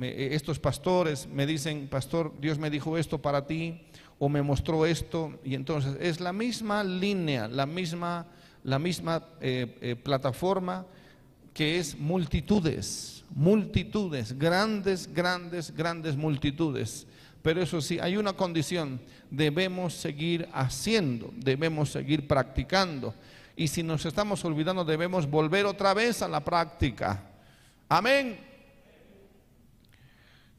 eh, 0.00 0.28
estos 0.32 0.58
pastores 0.58 1.28
me 1.28 1.46
dicen, 1.46 1.86
pastor, 1.86 2.32
Dios 2.40 2.58
me 2.58 2.70
dijo 2.70 2.98
esto 2.98 3.22
para 3.22 3.46
ti, 3.46 3.82
o 4.18 4.28
me 4.28 4.42
mostró 4.42 4.84
esto, 4.84 5.38
y 5.44 5.54
entonces 5.54 5.96
es 6.00 6.18
la 6.18 6.32
misma 6.32 6.82
línea, 6.82 7.46
la 7.46 7.66
misma, 7.66 8.26
la 8.64 8.80
misma 8.80 9.24
plataforma 10.02 10.84
que 11.52 11.78
es 11.78 11.96
multitudes 11.96 13.14
multitudes, 13.34 14.38
grandes, 14.38 15.12
grandes, 15.12 15.74
grandes 15.74 16.16
multitudes. 16.16 17.06
Pero 17.44 17.60
eso 17.60 17.82
sí, 17.82 17.98
hay 18.00 18.16
una 18.16 18.32
condición, 18.32 19.02
debemos 19.30 19.92
seguir 19.92 20.48
haciendo, 20.54 21.30
debemos 21.36 21.90
seguir 21.90 22.26
practicando. 22.26 23.14
Y 23.54 23.68
si 23.68 23.82
nos 23.82 24.06
estamos 24.06 24.42
olvidando, 24.46 24.82
debemos 24.82 25.28
volver 25.28 25.66
otra 25.66 25.92
vez 25.92 26.22
a 26.22 26.28
la 26.28 26.42
práctica. 26.42 27.22
Amén. 27.86 28.40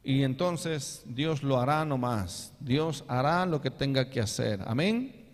Y 0.04 0.22
entonces 0.22 1.02
Dios 1.06 1.42
lo 1.42 1.58
hará 1.58 1.84
nomás. 1.84 2.52
Dios 2.60 3.02
hará 3.08 3.44
lo 3.46 3.60
que 3.60 3.72
tenga 3.72 4.08
que 4.08 4.20
hacer. 4.20 4.60
Amén. 4.64 5.26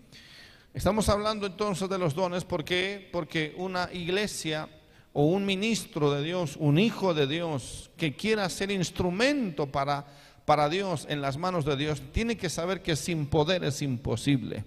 Estamos 0.73 1.07
hablando 1.07 1.45
entonces 1.45 1.87
de 1.87 1.99
los 1.99 2.15
dones 2.15 2.45
porque 2.45 3.07
porque 3.11 3.53
una 3.57 3.89
iglesia 3.93 4.67
o 5.13 5.27
un 5.27 5.45
ministro 5.45 6.11
de 6.11 6.23
Dios, 6.23 6.55
un 6.57 6.79
hijo 6.79 7.13
de 7.13 7.27
Dios 7.27 7.91
que 7.95 8.15
quiera 8.15 8.49
ser 8.49 8.71
instrumento 8.71 9.71
para, 9.71 10.07
para 10.45 10.69
Dios 10.69 11.05
en 11.09 11.21
las 11.21 11.37
manos 11.37 11.65
de 11.65 11.75
Dios, 11.75 12.01
tiene 12.11 12.37
que 12.37 12.49
saber 12.49 12.81
que 12.81 12.95
sin 12.95 13.27
poder 13.27 13.63
es 13.63 13.81
imposible. 13.81 14.65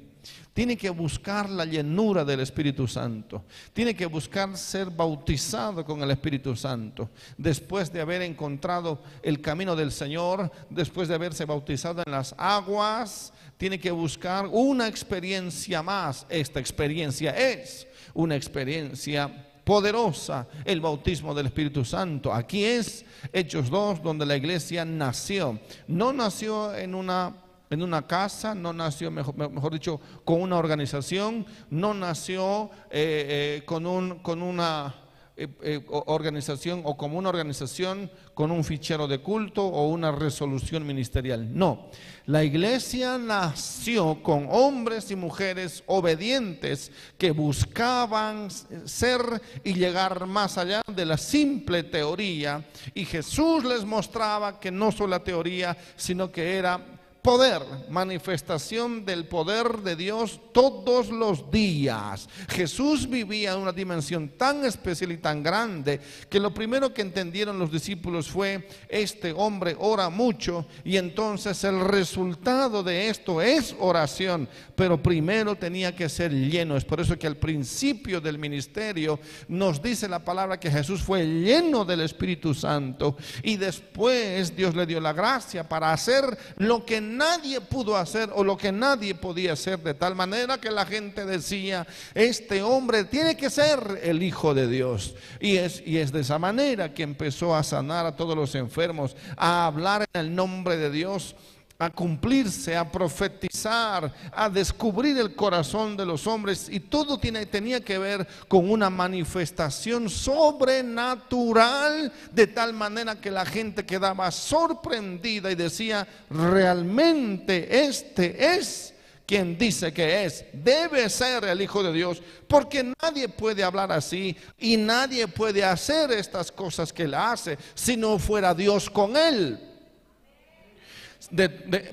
Tiene 0.53 0.77
que 0.77 0.91
buscar 0.91 1.51
la 1.51 1.67
llenura 1.67 2.25
del 2.25 2.41
Espíritu 2.41 2.89
Santo. 2.89 3.45
Tiene 3.73 3.95
que 3.95 4.07
buscar 4.07 4.57
ser 4.57 4.91
bautizado 4.91 5.85
con 5.85 6.03
el 6.03 6.11
Espíritu 6.11 6.57
Santo. 6.57 7.11
Después 7.37 7.93
de 7.93 8.01
haber 8.01 8.23
encontrado 8.23 9.03
el 9.23 9.41
camino 9.41 9.77
del 9.77 9.93
Señor, 9.93 10.51
después 10.71 11.09
de 11.09 11.15
haberse 11.15 11.45
bautizado 11.45 12.03
en 12.05 12.11
las 12.11 12.35
aguas, 12.39 13.33
tiene 13.59 13.79
que 13.79 13.91
buscar 13.91 14.49
una 14.51 14.89
experiencia 14.89 15.83
más. 15.83 16.27
Esta 16.29 16.59
experiencia 16.59 17.33
es 17.33 17.87
una 18.15 18.35
experiencia 18.35 19.31
poderosa 19.67 20.47
el 20.65 20.81
bautismo 20.81 21.35
del 21.35 21.47
Espíritu 21.47 21.85
Santo. 21.85 22.33
Aquí 22.33 22.65
es 22.65 23.05
Hechos 23.33 23.69
2, 23.69 24.01
donde 24.01 24.25
la 24.25 24.37
iglesia 24.37 24.85
nació. 24.85 25.59
No 25.89 26.13
nació 26.13 26.73
en 26.73 26.95
una, 26.95 27.35
en 27.69 27.83
una 27.83 28.07
casa, 28.07 28.55
no 28.55 28.73
nació, 28.73 29.11
mejor, 29.11 29.73
dicho, 29.73 30.01
con 30.25 30.41
una 30.41 30.57
organización, 30.57 31.45
no 31.69 31.95
nació 31.95 32.71
eh, 32.91 33.59
eh, 33.59 33.63
con, 33.67 33.87
un, 33.87 34.21
con 34.21 34.41
una 34.41 34.95
eh, 35.38 35.49
eh, 35.62 35.85
organización 35.88 36.81
o 36.85 36.96
como 36.96 37.18
una 37.18 37.29
organización 37.29 38.11
con 38.33 38.51
un 38.51 38.64
fichero 38.64 39.07
de 39.07 39.18
culto 39.18 39.66
o 39.66 39.88
una 39.88 40.11
resolución 40.11 40.87
ministerial. 40.87 41.55
No, 41.55 41.90
la 42.25 42.42
iglesia 42.42 43.18
nació 43.18 44.22
con 44.22 44.49
hombres 44.51 45.11
y 45.11 45.16
mujeres 45.16 45.85
obedientes 45.87 46.90
que 47.18 47.33
buscaban 47.33 48.49
ser 48.51 49.20
y 49.62 49.75
llegar 49.75 50.27
más 50.27 50.57
allá 50.57 50.81
de 50.87 51.05
la 51.05 51.18
simple 51.18 51.83
teoría 51.83 52.64
y 52.94 53.05
Jesús 53.05 53.62
les 53.62 53.85
mostraba 53.85 54.59
que 54.59 54.70
no 54.70 54.90
solo 54.90 55.09
la 55.09 55.22
teoría, 55.22 55.77
sino 55.96 56.33
que 56.33 56.57
era 56.57 56.96
poder, 57.27 57.61
manifestación 57.89 59.05
del 59.05 59.25
poder 59.25 59.79
de 59.79 59.97
Dios 59.97 60.41
todos 60.53 61.09
los 61.09 61.51
días. 61.51 62.29
Jesús 62.49 63.11
vivía 63.11 63.53
en 63.53 63.59
una 63.59 63.73
dimensión 63.73 64.29
tan 64.29 64.65
especial 64.65 65.11
y 65.11 65.17
tan 65.17 65.43
grande 65.43 66.01
que 66.31 66.39
lo 66.39 66.55
primero 66.55 66.95
que 66.95 67.03
entendieron 67.03 67.59
los 67.59 67.73
discípulos 67.73 68.29
fue, 68.29 68.69
este 68.89 69.33
hombre 69.33 69.75
ora 69.77 70.09
mucho 70.09 70.67
y 70.85 70.99
entonces 70.99 71.65
el 71.65 71.81
resultado 71.81 72.85
de 72.85 73.09
esto 73.09 73.43
es 73.43 73.75
oración, 73.81 74.49
pero 74.77 75.03
primero 75.03 75.57
tenía 75.57 75.97
que 75.97 76.09
ser 76.09 76.31
lleno. 76.33 76.77
Es 76.77 76.85
por 76.85 77.01
eso 77.01 77.19
que 77.19 77.27
al 77.27 77.39
principio 77.39 78.21
del 78.21 78.39
ministerio 78.39 79.19
nos 79.49 79.83
dice 79.83 80.09
la 80.09 80.25
palabra 80.25 80.61
que 80.61 80.71
Jesús 80.71 81.03
fue 81.03 81.27
lleno 81.27 81.85
del 81.85 82.03
Espíritu 82.03 82.55
Santo 82.55 83.17
y 83.43 83.57
después 83.57 84.55
Dios 84.55 84.77
le 84.77 84.87
dio 84.87 85.01
la 85.01 85.12
gracia 85.12 85.69
para 85.69 85.93
hacer 85.93 86.39
lo 86.59 86.87
que 86.87 87.01
nadie 87.17 87.61
pudo 87.61 87.97
hacer 87.97 88.31
o 88.35 88.45
lo 88.45 88.57
que 88.57 88.73
nadie 88.73 89.15
podía 89.15 89.55
hacer, 89.55 89.79
de 89.79 89.95
tal 89.95 90.15
manera 90.15 90.59
que 90.59 90.71
la 90.71 90.85
gente 90.85 91.25
decía, 91.25 91.87
este 92.15 92.63
hombre 92.63 93.05
tiene 93.05 93.37
que 93.37 93.51
ser 93.51 94.01
el 94.03 94.23
Hijo 94.23 94.55
de 94.55 94.69
Dios. 94.69 95.15
Y 95.41 95.57
es, 95.57 95.83
y 95.85 95.99
es 95.99 96.13
de 96.13 96.21
esa 96.21 96.39
manera 96.39 96.93
que 96.93 97.03
empezó 97.03 97.55
a 97.55 97.63
sanar 97.63 98.07
a 98.07 98.17
todos 98.17 98.37
los 98.37 98.55
enfermos, 98.55 99.17
a 99.37 99.67
hablar 99.67 100.07
en 100.13 100.21
el 100.21 100.35
nombre 100.35 100.77
de 100.77 100.91
Dios 100.91 101.35
a 101.79 101.91
cumplirse, 101.91 102.75
a 102.75 102.91
profetizar, 102.91 104.12
a 104.33 104.49
descubrir 104.49 105.19
el 105.19 105.35
corazón 105.35 105.97
de 105.97 106.07
los 106.07 106.27
hombres. 106.27 106.69
Y 106.71 106.81
todo 106.81 107.19
tiene, 107.19 107.45
tenía 107.47 107.81
que 107.81 107.99
ver 107.99 108.27
con 108.49 108.71
una 108.71 108.89
manifestación 108.89 110.09
sobrenatural 110.09 112.12
de 112.33 112.47
tal 112.47 112.73
manera 112.73 113.21
que 113.21 113.31
la 113.31 113.45
gente 113.45 113.85
quedaba 113.85 114.31
sorprendida 114.31 115.51
y 115.51 115.55
decía, 115.55 116.07
realmente 116.31 117.87
este 117.87 118.57
es 118.57 118.95
quien 119.27 119.59
dice 119.59 119.93
que 119.93 120.25
es, 120.25 120.45
debe 120.53 121.11
ser 121.11 121.45
el 121.45 121.61
Hijo 121.61 121.83
de 121.83 121.93
Dios, 121.93 122.23
porque 122.47 122.93
nadie 123.03 123.29
puede 123.29 123.65
hablar 123.65 123.91
así 123.91 124.37
y 124.57 124.77
nadie 124.77 125.27
puede 125.27 125.65
hacer 125.65 126.12
estas 126.12 126.53
cosas 126.53 126.93
que 126.93 127.03
él 127.03 127.15
hace 127.15 127.59
si 127.75 127.97
no 127.97 128.21
fuera 128.21 128.55
Dios 128.55 128.89
con 128.89 129.17
él 129.17 129.76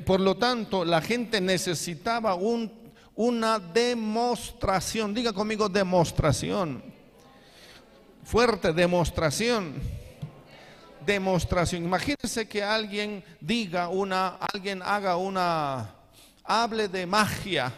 por 0.05 0.19
lo 0.19 0.35
tanto, 0.35 0.85
la 0.85 1.01
gente 1.01 1.41
necesitaba 1.41 2.35
un, 2.35 2.71
una 3.15 3.59
demostración. 3.59 5.13
Diga 5.13 5.33
conmigo 5.33 5.69
demostración. 5.69 6.83
Fuerte 8.23 8.73
demostración. 8.73 9.73
Demostración. 11.05 11.83
Imagínense 11.83 12.47
que 12.47 12.63
alguien 12.63 13.23
diga 13.41 13.89
una, 13.89 14.37
alguien 14.53 14.81
haga 14.81 15.17
una, 15.17 15.95
hable 16.43 16.87
de 16.87 17.05
magia 17.05 17.73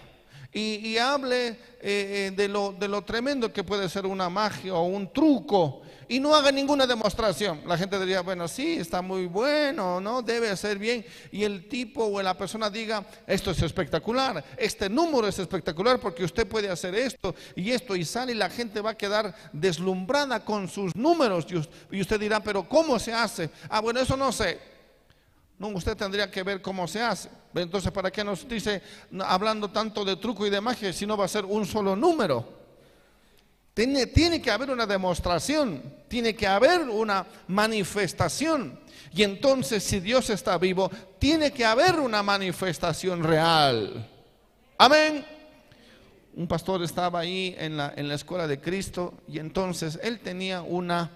y, 0.54 0.98
hable 0.98 1.48
eh, 1.48 1.58
eh, 1.82 2.34
de, 2.34 2.48
lo, 2.48 2.72
de 2.72 2.88
lo 2.88 3.04
tremendo 3.04 3.52
que 3.52 3.64
puede 3.64 3.90
ser 3.90 4.06
una 4.06 4.30
magia 4.30 4.74
o 4.74 4.84
un 4.84 5.12
truco 5.12 5.82
y 6.08 6.20
no 6.20 6.36
haga 6.36 6.52
ninguna 6.52 6.86
demostración. 6.86 7.62
La 7.66 7.78
gente 7.78 8.00
diría, 8.00 8.22
bueno, 8.22 8.48
sí, 8.48 8.74
está 8.74 9.02
muy 9.02 9.26
bueno, 9.26 10.00
¿no? 10.00 10.22
Debe 10.22 10.50
hacer 10.50 10.78
bien. 10.78 11.06
Y 11.32 11.44
el 11.44 11.68
tipo 11.68 12.06
o 12.06 12.22
la 12.22 12.38
persona 12.38 12.70
diga, 12.70 13.06
esto 13.26 13.52
es 13.52 13.62
espectacular, 13.62 14.44
este 14.58 14.90
número 14.90 15.28
es 15.28 15.40
espectacular 15.40 16.00
porque 16.00 16.24
usted 16.24 16.48
puede 16.48 16.70
hacer 16.70 16.96
esto 16.96 17.34
y 17.56 17.72
esto 17.72 17.96
y 17.96 18.06
sale 18.06 18.34
y 18.34 18.36
la 18.36 18.50
gente 18.50 18.82
va 18.82 18.92
a 18.92 18.98
quedar 18.98 19.36
deslumbrada 19.52 20.44
con 20.44 20.68
sus 20.68 20.96
números. 20.96 21.48
Y 21.92 22.02
usted 22.02 22.20
dirá, 22.20 22.42
pero 22.42 22.68
¿cómo 22.68 23.00
se 23.00 23.14
hace? 23.14 23.50
Ah, 23.70 23.82
bueno, 23.82 24.00
eso 24.00 24.16
no 24.16 24.32
sé. 24.32 24.76
No, 25.58 25.70
usted 25.70 25.96
tendría 25.96 26.30
que 26.30 26.44
ver 26.44 26.62
cómo 26.62 26.88
se 26.88 27.02
hace. 27.02 27.30
Entonces, 27.54 27.92
¿para 27.92 28.12
qué 28.12 28.24
nos 28.24 28.48
dice 28.48 28.82
hablando 29.26 29.70
tanto 29.70 30.04
de 30.04 30.18
truco 30.18 30.46
y 30.46 30.50
de 30.50 30.60
magia 30.60 30.92
si 30.92 31.06
no 31.06 31.16
va 31.16 31.26
a 31.26 31.30
ser 31.30 31.46
un 31.46 31.66
solo 31.66 31.96
número? 31.96 32.55
Tiene, 33.76 34.42
que 34.42 34.50
haber 34.50 34.70
una 34.70 34.86
demostración, 34.86 35.84
tiene 36.08 36.34
que 36.34 36.48
haber 36.48 36.84
una 36.84 37.26
manifestación. 37.50 38.80
Y 39.12 39.22
entonces 39.24 39.84
si 39.84 40.00
Dios 40.00 40.30
está 40.30 40.58
vivo, 40.58 40.90
tiene 41.20 41.52
que 41.52 41.66
haber 41.66 42.00
una 42.00 42.24
manifestación 42.24 43.22
real. 43.22 44.10
Amén. 44.78 45.26
Un 46.36 46.48
pastor 46.48 46.84
estaba 46.84 47.20
ahí 47.20 47.54
en 47.60 47.76
la, 47.76 47.94
en 47.98 48.08
la 48.08 48.16
escuela 48.16 48.48
de 48.48 48.62
Cristo 48.62 49.14
y 49.28 49.40
entonces 49.40 50.00
él 50.02 50.22
tenía 50.22 50.62
una, 50.62 51.12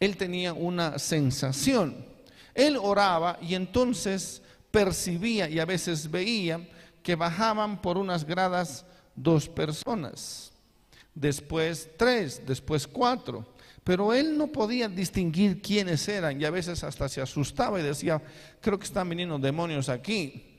él 0.00 0.16
tenía 0.16 0.54
una 0.54 0.98
sensación. 0.98 2.06
Él 2.54 2.78
oraba 2.80 3.38
y 3.42 3.54
entonces 3.54 4.40
percibía 4.70 5.50
y 5.50 5.60
a 5.60 5.66
veces 5.66 6.10
veía 6.10 6.66
que 7.02 7.14
bajaban 7.14 7.82
por 7.82 7.98
unas 7.98 8.24
gradas 8.24 8.86
dos 9.14 9.50
personas 9.50 10.53
después 11.14 11.90
tres, 11.96 12.42
después 12.46 12.86
cuatro. 12.86 13.46
Pero 13.84 14.14
él 14.14 14.38
no 14.38 14.46
podía 14.46 14.88
distinguir 14.88 15.60
quiénes 15.60 16.08
eran 16.08 16.40
y 16.40 16.44
a 16.44 16.50
veces 16.50 16.82
hasta 16.82 17.08
se 17.08 17.20
asustaba 17.20 17.78
y 17.78 17.82
decía, 17.82 18.20
creo 18.60 18.78
que 18.78 18.86
están 18.86 19.08
viniendo 19.08 19.38
demonios 19.38 19.90
aquí. 19.90 20.50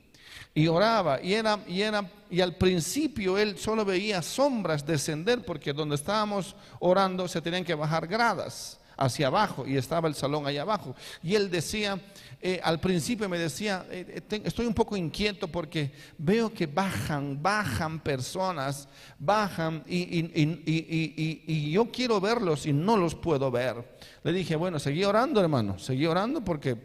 Y 0.54 0.68
oraba 0.68 1.22
y 1.22 1.34
era, 1.34 1.60
y 1.68 1.82
era, 1.82 2.10
y 2.30 2.40
al 2.40 2.56
principio 2.56 3.38
él 3.38 3.58
solo 3.58 3.84
veía 3.84 4.22
sombras 4.22 4.86
descender 4.86 5.44
porque 5.44 5.74
donde 5.74 5.96
estábamos 5.96 6.56
orando 6.80 7.28
se 7.28 7.42
tenían 7.42 7.66
que 7.66 7.74
bajar 7.74 8.08
gradas 8.08 8.80
hacia 8.96 9.28
abajo 9.28 9.66
y 9.68 9.76
estaba 9.76 10.08
el 10.08 10.16
salón 10.16 10.48
allá 10.48 10.62
abajo. 10.62 10.96
Y 11.22 11.36
él 11.36 11.50
decía, 11.50 12.00
eh, 12.48 12.62
al 12.64 12.80
principio 12.80 13.28
me 13.28 13.40
decía, 13.40 13.88
eh, 13.90 14.24
eh, 14.30 14.42
estoy 14.44 14.68
un 14.68 14.76
poco 14.76 14.96
inquieto 14.96 15.48
porque 15.48 15.92
veo 16.20 16.54
que 16.54 16.68
bajan, 16.68 17.42
bajan 17.42 18.00
personas, 18.00 18.88
bajan 19.18 19.84
y, 19.88 21.72
yo 21.72 21.92
quiero 21.92 22.22
verlos 22.22 22.68
y 22.68 22.72
no 22.72 22.98
los 22.98 23.16
puedo 23.16 23.50
ver. 23.50 23.98
Le 24.24 24.32
dije, 24.32 24.56
bueno, 24.56 24.78
seguí 24.78 25.04
orando 25.04 25.42
hermano, 25.42 25.80
seguí 25.80 26.06
orando 26.06 26.46
porque 26.46 26.78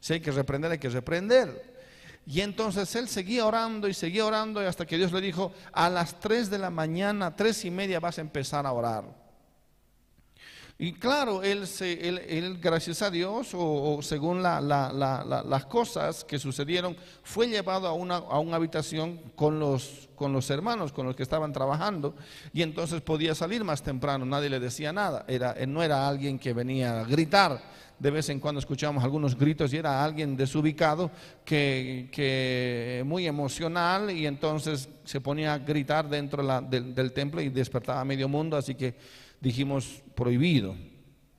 si 0.00 0.14
hay 0.14 0.20
que 0.20 0.30
reprender, 0.30 0.72
hay 0.72 0.78
que 0.78 0.88
reprender. 0.88 1.74
Y 2.24 2.40
entonces 2.40 2.94
él 2.96 3.06
seguía 3.06 3.44
orando 3.44 3.86
y 3.86 3.92
seguía 3.92 4.24
orando 4.24 4.60
hasta 4.60 4.86
que 4.86 4.96
Dios 4.96 5.12
le 5.12 5.20
dijo, 5.20 5.52
a 5.74 5.90
las 5.90 6.18
3 6.20 6.48
de 6.48 6.56
la 6.56 6.70
mañana, 6.70 7.36
tres 7.36 7.66
y 7.66 7.70
media 7.70 8.00
vas 8.00 8.16
a 8.16 8.22
empezar 8.22 8.64
a 8.64 8.72
orar. 8.72 9.23
Y 10.76 10.94
claro, 10.94 11.44
él, 11.44 11.68
se, 11.68 12.08
él, 12.08 12.58
gracias 12.60 13.00
a 13.00 13.08
Dios, 13.08 13.50
o, 13.54 14.00
según 14.02 14.42
las 14.42 15.66
cosas 15.66 16.24
que 16.24 16.36
sucedieron, 16.36 16.96
fue 17.22 17.46
llevado 17.46 17.86
a 17.86 17.92
una, 17.92 18.16
a 18.16 18.40
una 18.40 18.56
habitación 18.56 19.20
con 19.36 19.60
los, 19.60 20.08
con 20.16 20.32
los 20.32 20.50
hermanos, 20.50 20.92
con 20.92 21.06
los 21.06 21.14
que 21.14 21.22
estaban 21.22 21.52
trabajando, 21.52 22.16
y 22.52 22.62
entonces 22.62 23.02
podía 23.02 23.36
salir 23.36 23.62
más 23.62 23.84
temprano, 23.84 24.24
nadie 24.24 24.50
le 24.50 24.58
decía 24.58 24.92
nada. 24.92 25.24
Era, 25.28 25.54
no 25.68 25.80
era 25.80 26.08
alguien 26.08 26.40
que 26.40 26.52
venía 26.52 27.02
a 27.02 27.04
gritar, 27.04 27.62
de 27.96 28.10
vez 28.10 28.28
en 28.28 28.40
cuando 28.40 28.58
escuchábamos 28.58 29.04
algunos 29.04 29.38
gritos 29.38 29.72
y 29.72 29.76
era 29.76 30.04
alguien 30.04 30.36
desubicado 30.36 31.12
que, 31.44 32.08
que 32.10 33.04
muy 33.06 33.28
emocional 33.28 34.10
y 34.10 34.26
entonces 34.26 34.88
se 35.04 35.20
ponía 35.20 35.54
a 35.54 35.58
gritar 35.58 36.08
dentro 36.08 36.44
del, 36.62 36.92
del 36.92 37.12
templo 37.12 37.40
y 37.40 37.48
despertaba 37.48 38.00
a 38.00 38.04
medio 38.04 38.28
mundo, 38.28 38.56
así 38.56 38.74
que 38.74 38.96
dijimos 39.44 40.02
prohibido. 40.16 40.74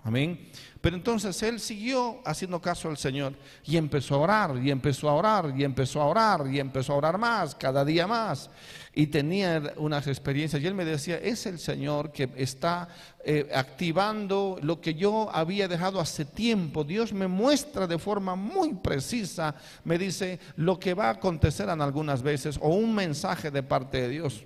Amén. 0.03 0.51
Pero 0.79 0.97
entonces 0.97 1.41
él 1.41 1.59
siguió 1.59 2.21
haciendo 2.23 2.61
caso 2.61 2.87
al 2.89 2.97
Señor 2.97 3.33
y 3.63 3.75
empezó 3.75 4.13
a 4.13 4.19
orar, 4.19 4.55
y 4.63 4.69
empezó 4.69 5.09
a 5.09 5.13
orar, 5.13 5.51
y 5.57 5.63
empezó 5.63 5.99
a 5.99 6.05
orar, 6.05 6.45
y 6.45 6.59
empezó 6.59 6.93
a 6.93 6.97
orar 6.97 7.17
más, 7.17 7.55
cada 7.55 7.83
día 7.83 8.05
más. 8.05 8.51
Y 8.93 9.07
tenía 9.07 9.73
unas 9.77 10.05
experiencias. 10.05 10.61
Y 10.61 10.67
él 10.67 10.75
me 10.75 10.85
decía, 10.85 11.17
es 11.17 11.47
el 11.47 11.57
Señor 11.57 12.11
que 12.11 12.29
está 12.35 12.87
eh, 13.23 13.49
activando 13.51 14.59
lo 14.61 14.79
que 14.79 14.93
yo 14.93 15.27
había 15.33 15.67
dejado 15.67 15.99
hace 15.99 16.23
tiempo. 16.23 16.83
Dios 16.83 17.11
me 17.11 17.27
muestra 17.27 17.87
de 17.87 17.97
forma 17.97 18.35
muy 18.35 18.75
precisa, 18.75 19.55
me 19.83 19.97
dice 19.97 20.39
lo 20.55 20.79
que 20.79 20.93
va 20.93 21.07
a 21.07 21.13
acontecer 21.13 21.67
en 21.67 21.81
algunas 21.81 22.21
veces, 22.21 22.59
o 22.61 22.69
un 22.69 22.93
mensaje 22.93 23.49
de 23.49 23.63
parte 23.63 24.01
de 24.01 24.09
Dios. 24.09 24.45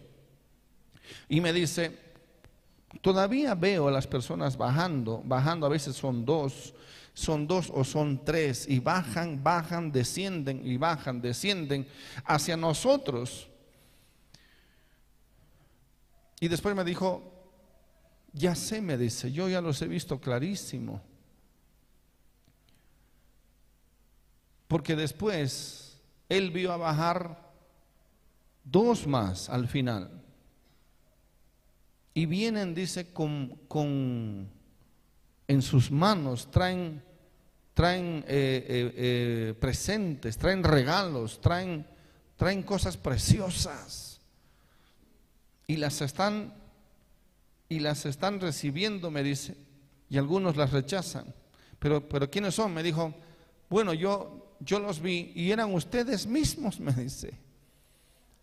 Y 1.27 1.41
me 1.41 1.51
dice, 1.51 2.08
Todavía 3.01 3.55
veo 3.55 3.87
a 3.87 3.91
las 3.91 4.07
personas 4.07 4.57
bajando, 4.57 5.21
bajando, 5.23 5.65
a 5.65 5.69
veces 5.69 5.95
son 5.95 6.25
dos, 6.25 6.73
son 7.13 7.47
dos 7.47 7.71
o 7.73 7.83
son 7.83 8.25
tres, 8.25 8.67
y 8.67 8.79
bajan, 8.79 9.43
bajan, 9.43 9.91
descienden 9.91 10.65
y 10.65 10.77
bajan, 10.77 11.21
descienden 11.21 11.87
hacia 12.25 12.57
nosotros. 12.57 13.47
Y 16.39 16.47
después 16.47 16.75
me 16.75 16.83
dijo, 16.83 17.31
ya 18.33 18.55
sé, 18.55 18.81
me 18.81 18.97
dice, 18.97 19.31
yo 19.31 19.49
ya 19.49 19.61
los 19.61 19.81
he 19.81 19.87
visto 19.87 20.19
clarísimo. 20.19 21.01
Porque 24.67 24.95
después 24.95 25.99
él 26.27 26.51
vio 26.51 26.71
a 26.71 26.77
bajar 26.77 27.51
dos 28.63 29.07
más 29.07 29.49
al 29.49 29.67
final. 29.67 30.18
Y 32.19 32.25
vienen, 32.25 32.75
dice, 32.75 33.13
con, 33.13 33.47
con 33.69 34.49
en 35.47 35.61
sus 35.61 35.89
manos, 35.89 36.51
traen, 36.51 37.01
traen 37.73 38.25
presentes, 39.57 40.37
traen 40.37 40.65
regalos, 40.65 41.39
traen, 41.39 41.87
traen 42.35 42.63
cosas 42.63 42.97
preciosas. 42.97 44.19
Y 45.65 45.77
las 45.77 46.01
están 46.01 46.53
y 47.69 47.79
las 47.79 48.05
están 48.05 48.41
recibiendo, 48.41 49.09
me 49.09 49.23
dice, 49.23 49.55
y 50.09 50.17
algunos 50.17 50.57
las 50.57 50.73
rechazan. 50.73 51.33
Pero, 51.79 52.09
pero 52.09 52.29
¿quiénes 52.29 52.53
son? 52.53 52.73
Me 52.73 52.83
dijo, 52.83 53.15
bueno, 53.69 53.93
yo, 53.93 54.57
yo 54.59 54.79
los 54.81 54.99
vi 54.99 55.31
y 55.35 55.51
eran 55.51 55.73
ustedes 55.73 56.27
mismos, 56.27 56.79
me 56.81 56.91
dice. 56.91 57.48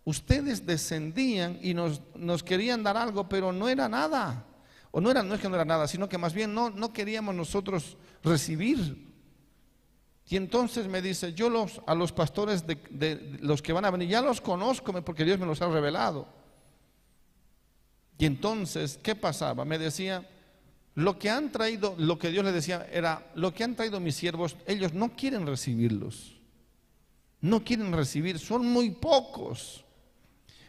Ustedes 0.07 0.65
descendían 0.65 1.59
y 1.61 1.73
nos, 1.73 1.99
nos 2.15 2.41
querían 2.41 2.81
dar 2.81 2.95
algo, 2.95 3.27
pero 3.27 3.51
no 3.51 3.67
era 3.67 3.89
nada. 3.89 4.45
O 4.91 5.01
no 5.01 5.11
era, 5.11 5.21
no 5.21 5.35
es 5.35 5.41
que 5.41 5.49
no 5.49 5.55
era 5.55 5.65
nada, 5.65 5.85
sino 5.85 6.07
que 6.07 6.17
más 6.17 6.33
bien 6.33 6.53
no, 6.53 6.69
no 6.69 6.93
queríamos 6.93 7.35
nosotros 7.35 7.97
recibir. 8.23 9.05
Y 10.29 10.37
entonces 10.37 10.87
me 10.87 11.01
dice, 11.01 11.33
yo 11.33 11.49
los, 11.49 11.81
a 11.85 11.93
los 11.93 12.13
pastores 12.13 12.65
de, 12.65 12.75
de 12.89 13.37
los 13.41 13.61
que 13.61 13.73
van 13.73 13.83
a 13.83 13.91
venir, 13.91 14.07
ya 14.07 14.21
los 14.21 14.39
conozco 14.39 14.93
porque 15.03 15.25
Dios 15.25 15.39
me 15.39 15.45
los 15.45 15.61
ha 15.61 15.67
revelado. 15.67 16.29
Y 18.17 18.27
entonces, 18.27 18.97
¿qué 19.03 19.13
pasaba? 19.13 19.65
Me 19.65 19.77
decía, 19.77 20.25
lo 20.95 21.19
que 21.19 21.29
han 21.29 21.51
traído, 21.51 21.95
lo 21.97 22.17
que 22.17 22.29
Dios 22.29 22.45
le 22.45 22.53
decía 22.53 22.87
era, 22.93 23.29
lo 23.35 23.53
que 23.53 23.65
han 23.65 23.75
traído 23.75 23.99
mis 23.99 24.15
siervos, 24.15 24.55
ellos 24.67 24.93
no 24.93 25.17
quieren 25.17 25.45
recibirlos. 25.45 26.37
No 27.41 27.61
quieren 27.65 27.91
recibir, 27.91 28.39
son 28.39 28.65
muy 28.67 28.91
pocos. 28.91 29.83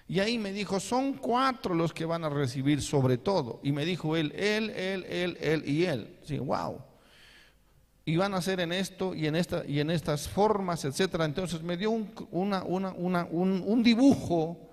Y 0.08 0.20
ahí 0.20 0.38
me 0.38 0.52
dijo, 0.52 0.80
son 0.80 1.12
cuatro 1.14 1.74
los 1.74 1.92
que 1.92 2.06
van 2.06 2.24
a 2.24 2.30
recibir 2.30 2.80
sobre 2.80 3.18
todo. 3.18 3.60
Y 3.62 3.72
me 3.72 3.84
dijo 3.84 4.16
él, 4.16 4.32
él, 4.34 4.70
él, 4.70 5.04
él, 5.04 5.36
él 5.38 5.68
y 5.68 5.84
él. 5.84 6.16
Sí, 6.24 6.38
wow. 6.38 6.80
Y 8.06 8.16
van 8.16 8.32
a 8.32 8.38
hacer 8.38 8.58
en 8.60 8.72
esto 8.72 9.14
y 9.14 9.26
en, 9.26 9.36
esta, 9.36 9.66
y 9.66 9.80
en 9.80 9.90
estas 9.90 10.26
formas, 10.26 10.86
etcétera. 10.86 11.26
Entonces 11.26 11.62
me 11.62 11.76
dio 11.76 11.90
un, 11.90 12.10
una, 12.30 12.64
una, 12.64 13.26
un, 13.30 13.62
un 13.66 13.82
dibujo. 13.82 14.70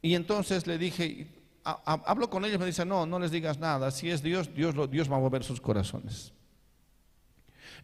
Y 0.00 0.14
entonces 0.14 0.64
le 0.68 0.78
dije, 0.78 1.26
hablo 1.64 2.30
con 2.30 2.44
ellos, 2.44 2.60
me 2.60 2.66
dicen, 2.66 2.88
no, 2.88 3.04
no 3.04 3.18
les 3.18 3.32
digas 3.32 3.58
nada, 3.58 3.90
si 3.90 4.10
es 4.10 4.22
Dios, 4.22 4.54
Dios, 4.54 4.74
Dios 4.90 5.10
va 5.10 5.16
a 5.16 5.20
mover 5.20 5.42
sus 5.42 5.60
corazones. 5.60 6.32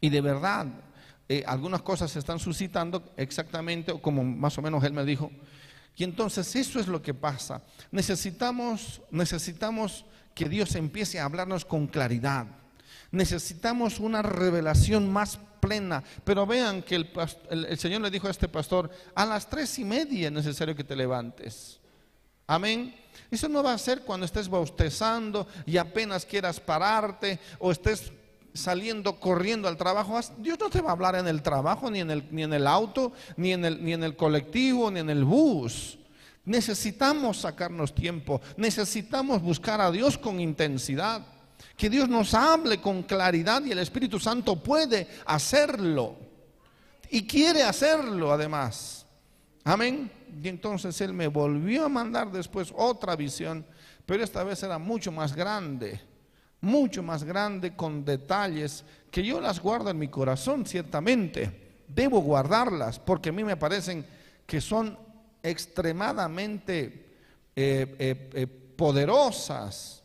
Y 0.01 0.11
de 0.11 0.21
verdad, 0.21 0.67
eh, 1.29 1.43
algunas 1.47 1.83
cosas 1.83 2.11
se 2.11 2.19
están 2.21 2.39
suscitando 2.39 3.13
exactamente 3.17 3.93
como 4.01 4.23
más 4.23 4.57
o 4.59 4.63
menos 4.63 4.83
él 4.85 4.93
me 4.93 5.05
dijo. 5.05 5.31
Y 5.99 6.05
entonces 6.05 6.55
eso 6.55 6.79
es 6.79 6.87
lo 6.87 7.03
que 7.03 7.13
pasa. 7.13 7.61
Necesitamos, 7.91 9.03
necesitamos 9.11 10.05
que 10.33 10.49
Dios 10.49 10.77
empiece 10.77 11.19
a 11.19 11.25
hablarnos 11.25 11.65
con 11.65 11.89
claridad. 11.89 12.47
Necesitamos 13.11 13.99
una 13.99 14.23
revelación 14.23 15.13
más 15.13 15.41
plena. 15.59 16.05
Pero 16.23 16.47
vean 16.47 16.83
que 16.83 16.95
el, 16.95 17.11
el 17.51 17.79
Señor 17.81 18.03
le 18.03 18.13
dijo 18.13 18.29
a 18.29 18.31
este 18.31 18.47
pastor, 18.47 18.89
a 19.13 19.27
las 19.27 19.51
tres 19.51 19.77
y 19.81 19.85
media 19.85 20.29
es 20.29 20.33
necesario 20.33 20.77
que 20.77 20.85
te 20.85 20.95
levantes. 20.95 21.81
Amén. 22.47 22.95
Eso 23.29 23.49
no 23.49 23.65
va 23.65 23.73
a 23.73 23.79
ser 23.79 24.03
cuando 24.03 24.25
estés 24.25 24.49
bautizando 24.49 25.49
y 25.67 25.79
apenas 25.79 26.25
quieras 26.25 26.61
pararte 26.61 27.41
o 27.59 27.73
estés 27.73 28.13
saliendo 28.59 29.19
corriendo 29.19 29.69
al 29.69 29.77
trabajo. 29.77 30.19
Dios 30.39 30.59
no 30.59 30.69
te 30.69 30.81
va 30.81 30.91
a 30.91 30.93
hablar 30.93 31.15
en 31.17 31.27
el 31.27 31.43
trabajo, 31.43 31.91
ni 31.91 32.01
en 32.01 32.11
el, 32.11 32.25
ni 32.31 32.43
en 32.43 32.53
el 32.53 32.67
auto, 32.67 33.13
ni 33.37 33.53
en 33.53 33.65
el, 33.65 33.83
ni 33.83 33.93
en 33.93 34.05
el 34.05 34.17
colectivo, 34.17 34.91
ni 34.91 35.01
en 35.01 35.11
el 35.11 35.25
bus. 35.25 35.99
Necesitamos 36.45 37.39
sacarnos 37.39 37.95
tiempo, 37.95 38.41
necesitamos 38.57 39.43
buscar 39.43 39.81
a 39.81 39.91
Dios 39.91 40.17
con 40.19 40.41
intensidad. 40.41 41.23
Que 41.77 41.91
Dios 41.91 42.09
nos 42.09 42.35
hable 42.35 42.81
con 42.81 43.03
claridad 43.03 43.63
y 43.65 43.73
el 43.73 43.79
Espíritu 43.79 44.19
Santo 44.19 44.57
puede 44.57 45.09
hacerlo. 45.27 46.17
Y 47.11 47.27
quiere 47.27 47.63
hacerlo 47.63 48.33
además. 48.33 49.07
Amén. 49.65 50.11
Y 50.43 50.49
entonces 50.49 51.01
Él 51.01 51.13
me 51.13 51.27
volvió 51.27 51.85
a 51.85 51.89
mandar 51.89 52.31
después 52.31 52.73
otra 52.75 53.17
visión, 53.17 53.65
pero 54.07 54.25
esta 54.25 54.43
vez 54.43 54.63
era 54.63 54.79
mucho 54.79 55.13
más 55.13 55.35
grande, 55.35 56.01
mucho 56.61 57.03
más 57.03 57.25
grande 57.25 57.77
con 57.77 58.05
detalles 58.05 58.85
que 59.11 59.25
yo 59.25 59.41
las 59.41 59.61
guardo 59.61 59.91
en 59.91 59.99
mi 59.99 60.09
corazón, 60.09 60.67
ciertamente. 60.67 61.85
Debo 61.89 62.21
guardarlas 62.21 62.99
porque 62.99 63.31
a 63.31 63.33
mí 63.33 63.45
me 63.45 63.57
parecen 63.57 64.05
que 64.47 64.61
son 64.61 64.99
extremadamente 65.43 67.07
eh, 67.55 67.97
eh, 67.99 68.31
eh, 68.35 68.47
poderosas. 68.47 70.03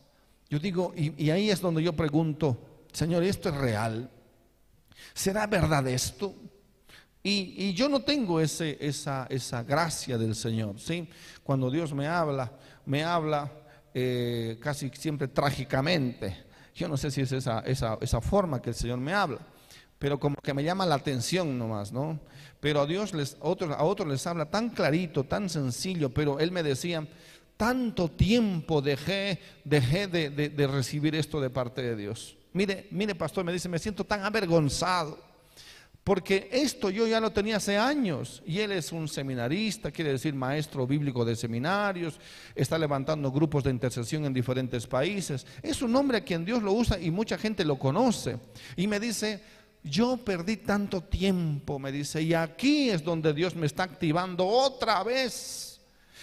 Yo 0.48 0.58
digo, 0.58 0.92
y, 0.96 1.30
ahí 1.30 1.50
es 1.50 1.60
donde 1.60 1.82
yo 1.82 1.92
pregunto, 1.92 2.84
Señor, 2.92 3.22
¿esto 3.24 3.48
es 3.48 3.54
real? 3.56 4.10
¿Será 5.12 5.46
verdad 5.46 5.86
esto? 5.88 6.34
Y, 7.22 7.72
yo 7.72 7.88
no 7.88 8.02
tengo 8.02 8.40
ese, 8.40 8.76
esa, 8.80 9.26
esa, 9.30 9.62
gracia 9.62 10.18
del 10.18 10.34
Señor, 10.34 10.78
¿sí? 10.78 11.08
Cuando 11.42 11.70
Dios 11.70 11.94
me 11.94 12.06
habla, 12.06 12.52
me 12.84 13.02
habla 13.02 13.50
casi 14.60 14.90
siempre 14.90 15.28
trágicamente. 15.28 16.43
Yo 16.74 16.88
no 16.88 16.96
sé 16.96 17.10
si 17.10 17.20
es 17.20 17.32
esa, 17.32 17.60
esa, 17.60 17.98
esa, 18.00 18.20
forma 18.20 18.60
que 18.60 18.70
el 18.70 18.76
Señor 18.76 18.98
me 18.98 19.12
habla, 19.12 19.38
pero 19.98 20.18
como 20.18 20.36
que 20.36 20.52
me 20.52 20.64
llama 20.64 20.84
la 20.84 20.96
atención 20.96 21.56
nomás, 21.58 21.92
¿no? 21.92 22.18
Pero 22.60 22.80
a 22.80 22.86
Dios 22.86 23.14
les, 23.14 23.36
otros, 23.40 23.70
a 23.70 23.84
otros 23.84 24.08
les 24.08 24.26
habla 24.26 24.50
tan 24.50 24.70
clarito, 24.70 25.24
tan 25.24 25.48
sencillo, 25.48 26.10
pero 26.10 26.40
Él 26.40 26.50
me 26.50 26.62
decía, 26.62 27.06
tanto 27.56 28.10
tiempo 28.10 28.82
dejé, 28.82 29.40
dejé 29.64 30.08
de, 30.08 30.30
de 30.30 30.66
recibir 30.66 31.14
esto 31.14 31.40
de 31.40 31.50
parte 31.50 31.82
de 31.82 31.94
Dios. 31.94 32.36
Mire, 32.52 32.88
mire, 32.90 33.14
pastor, 33.14 33.44
me 33.44 33.52
dice, 33.52 33.68
me 33.68 33.78
siento 33.78 34.04
tan 34.04 34.24
avergonzado 34.24 35.33
porque 36.04 36.50
esto 36.52 36.90
yo 36.90 37.06
ya 37.06 37.18
lo 37.18 37.32
tenía 37.32 37.56
hace 37.56 37.78
años 37.78 38.42
y 38.44 38.60
él 38.60 38.72
es 38.72 38.92
un 38.92 39.08
seminarista, 39.08 39.90
quiere 39.90 40.12
decir 40.12 40.34
maestro 40.34 40.86
bíblico 40.86 41.24
de 41.24 41.34
seminarios, 41.34 42.20
está 42.54 42.78
levantando 42.78 43.32
grupos 43.32 43.64
de 43.64 43.70
intercesión 43.70 44.26
en 44.26 44.34
diferentes 44.34 44.86
países. 44.86 45.46
Es 45.62 45.80
un 45.80 45.96
hombre 45.96 46.18
a 46.18 46.24
quien 46.24 46.44
Dios 46.44 46.62
lo 46.62 46.72
usa 46.72 47.00
y 47.00 47.10
mucha 47.10 47.38
gente 47.38 47.64
lo 47.64 47.78
conoce. 47.78 48.38
Y 48.76 48.86
me 48.86 49.00
dice, 49.00 49.42
yo 49.82 50.18
perdí 50.18 50.58
tanto 50.58 51.00
tiempo, 51.00 51.78
me 51.78 51.90
dice, 51.90 52.20
y 52.20 52.34
aquí 52.34 52.90
es 52.90 53.02
donde 53.02 53.32
Dios 53.32 53.56
me 53.56 53.64
está 53.64 53.84
activando 53.84 54.46
otra 54.46 55.02
vez 55.02 55.73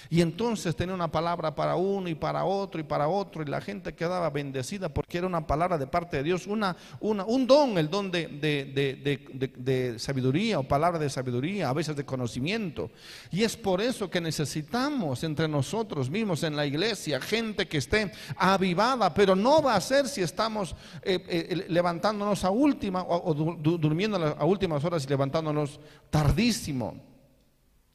y 0.09 0.21
entonces 0.21 0.75
tenía 0.75 0.95
una 0.95 1.11
palabra 1.11 1.55
para 1.55 1.75
uno 1.75 2.09
y 2.09 2.15
para 2.15 2.45
otro 2.45 2.79
y 2.79 2.83
para 2.83 3.07
otro, 3.07 3.43
y 3.43 3.45
la 3.45 3.61
gente 3.61 3.93
quedaba 3.93 4.29
bendecida 4.29 4.89
porque 4.89 5.17
era 5.17 5.27
una 5.27 5.45
palabra 5.45 5.77
de 5.77 5.87
parte 5.87 6.17
de 6.17 6.23
Dios, 6.23 6.47
una, 6.47 6.75
una, 6.99 7.25
un 7.25 7.47
don, 7.47 7.77
el 7.77 7.89
don 7.89 8.11
de, 8.11 8.27
de, 8.27 9.99
sabiduría 9.99 10.59
o 10.59 10.63
palabra 10.63 10.99
de 10.99 11.09
sabiduría, 11.09 11.69
a 11.69 11.73
veces 11.73 11.95
de 11.95 12.05
conocimiento. 12.05 12.91
Y 13.31 13.43
es 13.43 13.55
por 13.55 13.81
eso 13.81 14.09
que 14.09 14.21
necesitamos 14.21 15.23
entre 15.23 15.47
nosotros 15.47 16.09
mismos 16.09 16.43
en 16.43 16.55
la 16.55 16.65
iglesia 16.65 17.19
gente 17.21 17.67
que 17.67 17.77
esté 17.77 18.11
avivada, 18.35 19.13
pero 19.13 19.35
no 19.35 19.61
va 19.61 19.75
a 19.75 19.81
ser 19.81 20.07
si 20.07 20.21
estamos 20.21 20.75
eh, 21.01 21.23
eh, 21.27 21.65
levantándonos 21.69 22.43
a 22.43 22.49
última 22.49 23.03
o, 23.03 23.33
durmiendo 23.33 24.17
a 24.17 24.45
últimas 24.45 24.83
horas 24.83 25.05
y 25.05 25.07
levantándonos 25.07 25.79
tardísimo. 26.09 26.95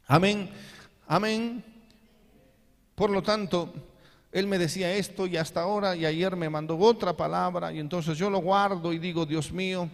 Amén. 0.06 0.50
Amén. 1.06 1.75
Por 2.96 3.10
lo 3.10 3.22
tanto, 3.22 3.72
él 4.32 4.46
me 4.46 4.58
decía 4.58 4.92
esto 4.94 5.26
y 5.26 5.36
hasta 5.36 5.60
ahora 5.60 5.94
y 5.94 6.06
ayer 6.06 6.34
me 6.34 6.48
mandó 6.48 6.78
otra 6.78 7.14
palabra 7.14 7.72
y 7.72 7.78
entonces 7.78 8.16
yo 8.16 8.30
lo 8.30 8.38
guardo 8.38 8.92
y 8.92 8.98
digo, 8.98 9.26
Dios 9.26 9.52
mío, 9.52 9.88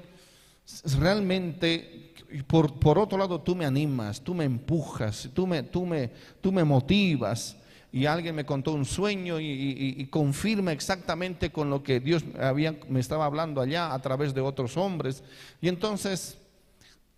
realmente, 0.98 2.14
por, 2.46 2.72
por 2.74 3.00
otro 3.00 3.18
lado, 3.18 3.40
tú 3.40 3.56
me 3.56 3.66
animas, 3.66 4.20
tú 4.20 4.34
me 4.34 4.44
empujas, 4.44 5.28
tú 5.34 5.48
me, 5.48 5.64
tú 5.64 5.84
me, 5.84 6.10
tú 6.40 6.52
me 6.52 6.64
motivas. 6.64 7.56
Y 7.94 8.06
alguien 8.06 8.34
me 8.34 8.46
contó 8.46 8.72
un 8.72 8.86
sueño 8.86 9.38
y, 9.38 10.08
confirma 10.10 10.72
exactamente 10.72 11.50
con 11.52 11.68
lo 11.68 11.82
que 11.82 12.00
Dios 12.00 12.24
había, 12.40 12.74
me 12.88 13.00
estaba 13.00 13.26
hablando 13.26 13.60
allá 13.60 13.92
a 13.92 14.00
través 14.00 14.32
de 14.32 14.40
otros 14.40 14.78
hombres. 14.78 15.22
Y 15.60 15.68
entonces, 15.68 16.38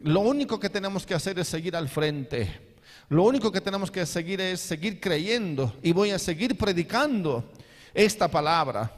lo 0.01 0.18
único 0.20 0.59
que 0.59 0.68
tenemos 0.68 1.07
que 1.07 1.14
hacer 1.14 1.38
es 1.38 1.47
seguir 1.47 1.77
al 1.77 1.88
frente 1.88 2.74
lo 3.09 3.25
único 3.25 3.53
que 3.53 3.61
tenemos 3.61 3.90
que 3.90 4.07
seguir 4.07 4.40
es 4.40 4.61
seguir 4.61 5.01
creyendo 5.01 5.75
y 5.83 5.93
voy 5.93 6.11
a 6.11 6.19
seguir 6.19 6.57
predicando 6.57 7.45
esta 7.93 8.29
palabra. 8.29 8.90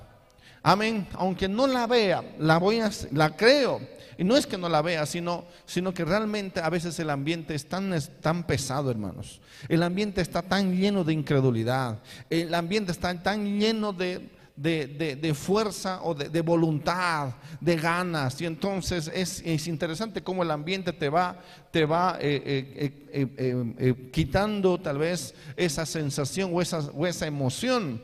Amén. 0.62 1.06
Aunque 1.12 1.48
no 1.48 1.66
la 1.66 1.86
vea, 1.86 2.24
la 2.38 2.58
voy 2.58 2.80
a, 2.80 2.90
la 3.12 3.36
creo. 3.36 3.80
Y 4.18 4.24
no 4.24 4.36
es 4.36 4.46
que 4.46 4.56
no 4.56 4.68
la 4.68 4.80
vea, 4.80 5.04
sino, 5.04 5.44
sino 5.66 5.92
que 5.92 6.04
realmente 6.04 6.60
a 6.60 6.70
veces 6.70 6.98
el 6.98 7.10
ambiente 7.10 7.54
es 7.54 7.68
tan, 7.68 7.94
tan 8.20 8.44
pesado, 8.44 8.90
hermanos. 8.90 9.40
El 9.68 9.82
ambiente 9.82 10.22
está 10.22 10.42
tan 10.42 10.74
lleno 10.74 11.04
de 11.04 11.12
incredulidad. 11.12 11.98
El 12.30 12.54
ambiente 12.54 12.92
está 12.92 13.14
tan 13.22 13.60
lleno 13.60 13.92
de, 13.92 14.28
de, 14.56 15.34
fuerza 15.34 16.00
o 16.02 16.14
de, 16.14 16.40
voluntad, 16.40 17.34
de 17.60 17.76
ganas. 17.76 18.40
Y 18.40 18.46
entonces 18.46 19.10
es, 19.14 19.66
interesante 19.66 20.22
cómo 20.22 20.42
el 20.42 20.50
ambiente 20.50 20.92
te 20.92 21.08
va, 21.08 21.38
te 21.70 21.84
va 21.84 22.18
eh, 22.20 22.92
eh, 23.12 23.74
eh, 23.78 24.10
quitando 24.12 24.78
tal 24.78 24.98
vez 24.98 25.34
esa 25.56 25.84
sensación 25.86 26.50
o 26.52 26.62
esa, 26.62 26.78
o 26.78 27.06
esa 27.06 27.26
emoción. 27.26 28.02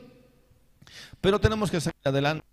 Pero 1.19 1.39
tenemos 1.39 1.71
que 1.71 1.81
seguir 1.81 2.01
adelante. 2.03 2.45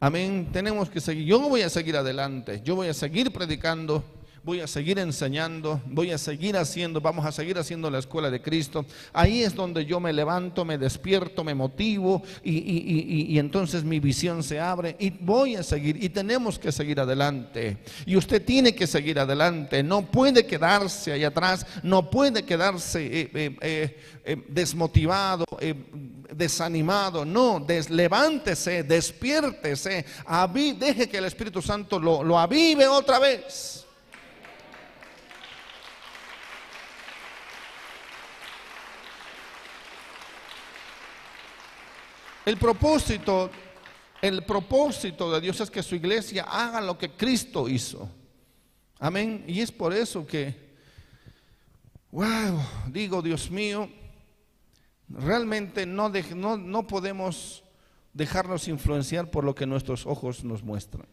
Amén. 0.00 0.48
Tenemos 0.52 0.88
que 0.88 1.00
seguir. 1.00 1.26
Yo 1.26 1.40
voy 1.40 1.62
a 1.62 1.68
seguir 1.68 1.96
adelante. 1.96 2.62
Yo 2.64 2.74
voy 2.74 2.88
a 2.88 2.94
seguir 2.94 3.32
predicando 3.32 4.02
voy 4.42 4.60
a 4.60 4.66
seguir 4.66 4.98
enseñando, 4.98 5.80
voy 5.86 6.12
a 6.12 6.18
seguir 6.18 6.56
haciendo, 6.56 7.00
vamos 7.00 7.26
a 7.26 7.32
seguir 7.32 7.58
haciendo 7.58 7.90
la 7.90 7.98
escuela 7.98 8.30
de 8.30 8.40
Cristo. 8.40 8.86
Ahí 9.12 9.42
es 9.42 9.54
donde 9.54 9.84
yo 9.84 10.00
me 10.00 10.12
levanto, 10.12 10.64
me 10.64 10.78
despierto, 10.78 11.44
me 11.44 11.54
motivo 11.54 12.22
y, 12.42 13.38
entonces 13.38 13.84
mi 13.84 14.00
visión 14.00 14.42
se 14.42 14.60
abre 14.60 14.96
y 14.98 15.10
voy 15.10 15.56
a 15.56 15.62
seguir 15.62 16.02
y 16.02 16.08
tenemos 16.08 16.58
que 16.58 16.72
seguir 16.72 17.00
adelante. 17.00 17.78
Y 18.06 18.16
usted 18.16 18.44
tiene 18.44 18.74
que 18.74 18.86
seguir 18.86 19.18
adelante, 19.18 19.82
no 19.82 20.02
puede 20.02 20.46
quedarse 20.46 21.12
ahí 21.12 21.24
atrás, 21.24 21.66
no 21.82 22.08
puede 22.10 22.44
quedarse 22.44 23.06
eh, 23.06 23.30
eh, 23.34 23.98
eh, 24.24 24.36
desmotivado, 24.48 25.44
desanimado, 26.34 27.24
no, 27.24 27.64
levántese, 27.90 28.82
despiértese, 28.84 30.04
deje 30.78 31.08
que 31.08 31.18
el 31.18 31.24
Espíritu 31.24 31.60
Santo 31.60 31.98
lo, 31.98 32.22
lo 32.22 32.38
avive 32.38 32.86
otra 32.86 33.18
vez. 33.18 33.86
El 42.50 42.56
propósito, 42.56 43.48
el 44.20 44.42
propósito 44.42 45.30
de 45.30 45.40
Dios 45.40 45.60
es 45.60 45.70
que 45.70 45.84
su 45.84 45.94
iglesia 45.94 46.42
haga 46.42 46.80
lo 46.80 46.98
que 46.98 47.12
Cristo 47.12 47.68
hizo. 47.68 48.10
Amén. 48.98 49.44
Y 49.46 49.60
es 49.60 49.70
por 49.70 49.92
eso 49.92 50.26
que, 50.26 50.74
wow, 52.10 52.60
digo, 52.88 53.22
Dios 53.22 53.52
mío, 53.52 53.88
realmente 55.08 55.86
no, 55.86 56.08
no, 56.08 56.56
no 56.56 56.86
podemos 56.88 57.62
dejarnos 58.14 58.66
influenciar 58.66 59.30
por 59.30 59.44
lo 59.44 59.54
que 59.54 59.64
nuestros 59.64 60.04
ojos 60.04 60.42
nos 60.42 60.64
muestran. 60.64 61.06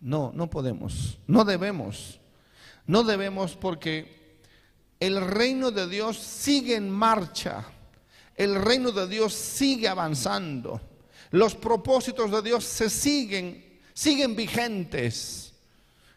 No, 0.00 0.32
no 0.34 0.50
podemos, 0.50 1.20
no 1.28 1.44
debemos, 1.44 2.18
no 2.88 3.04
debemos 3.04 3.54
porque 3.54 4.40
el 4.98 5.24
reino 5.24 5.70
de 5.70 5.86
Dios 5.86 6.16
sigue 6.18 6.74
en 6.74 6.90
marcha 6.90 7.64
el 8.38 8.54
reino 8.54 8.92
de 8.92 9.08
Dios 9.08 9.34
sigue 9.34 9.88
avanzando. 9.88 10.80
Los 11.32 11.56
propósitos 11.56 12.30
de 12.30 12.40
Dios 12.40 12.64
se 12.64 12.88
siguen, 12.88 13.80
siguen 13.92 14.36
vigentes. 14.36 15.52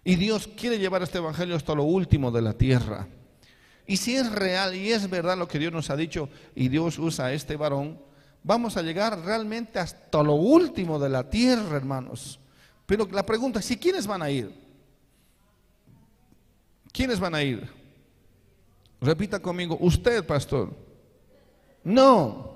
Y 0.04 0.16
Dios 0.16 0.48
quiere 0.56 0.78
llevar 0.78 1.02
este 1.02 1.18
evangelio 1.18 1.56
hasta 1.56 1.74
lo 1.74 1.84
último 1.84 2.32
de 2.32 2.42
la 2.44 2.54
tierra. 2.54 3.08
Y 3.88 3.98
si 3.98 4.16
es 4.16 4.32
real 4.32 4.76
y 4.76 4.92
es 4.92 5.10
verdad 5.10 5.36
lo 5.36 5.48
que 5.48 5.58
Dios 5.58 5.74
nos 5.74 5.90
ha 5.90 5.98
dicho 5.98 6.30
y 6.56 6.70
Dios 6.70 7.00
usa 7.00 7.26
a 7.26 7.34
este 7.34 7.56
varón, 7.56 8.00
vamos 8.44 8.78
a 8.78 8.84
llegar 8.84 9.20
realmente 9.26 9.80
hasta 9.80 10.22
lo 10.22 10.36
último 10.36 11.00
de 11.00 11.10
la 11.10 11.28
tierra, 11.28 11.76
hermanos. 11.76 12.40
Pero 12.86 13.08
la 13.12 13.26
pregunta 13.26 13.60
es, 13.60 13.66
¿si 13.66 13.78
quiénes 13.78 14.06
van 14.06 14.22
a 14.22 14.30
ir? 14.30 14.54
¿Quiénes 16.94 17.20
van 17.20 17.34
a 17.34 17.42
ir? 17.42 17.68
Repita 19.02 19.40
conmigo, 19.40 19.76
usted, 19.82 20.24
pastor. 20.24 20.91
No. 21.84 22.52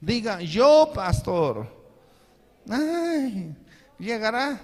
Diga, 0.00 0.40
yo, 0.40 0.90
pastor. 0.94 1.66
Ay, 2.68 3.54
llegará. 3.98 4.60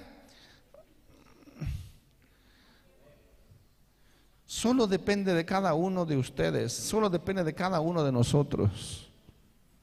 Solo 4.44 4.86
depende 4.86 5.34
de 5.34 5.44
cada 5.44 5.74
uno 5.74 6.06
de 6.06 6.16
ustedes, 6.16 6.72
solo 6.72 7.10
depende 7.10 7.44
de 7.44 7.54
cada 7.54 7.80
uno 7.80 8.02
de 8.02 8.10
nosotros. 8.10 9.08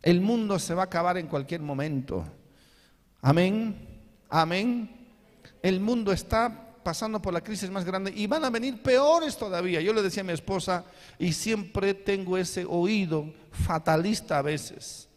El 0.01 0.21
mundo 0.21 0.59
se 0.59 0.73
va 0.73 0.81
a 0.81 0.85
acabar 0.85 1.17
en 1.17 1.27
cualquier 1.27 1.61
momento. 1.61 2.25
Amén. 3.21 3.75
Amén. 4.29 5.07
El 5.61 5.79
mundo 5.79 6.11
está 6.11 6.64
pasando 6.85 7.19
por 7.19 7.33
la 7.33 7.41
crisis 7.41 7.71
más 7.71 7.83
grande 7.83 8.13
y 8.15 8.27
van 8.27 8.45
a 8.45 8.51
venir 8.51 8.79
peores 8.79 9.35
todavía. 9.35 9.81
Yo 9.81 9.91
le 9.91 10.03
decía 10.03 10.21
a 10.21 10.23
mi 10.23 10.33
esposa, 10.33 10.85
y 11.17 11.33
siempre 11.33 11.95
tengo 11.95 12.37
ese 12.37 12.63
oído 12.63 13.33
fatalista 13.49 14.37
a 14.37 14.43
veces, 14.43 15.09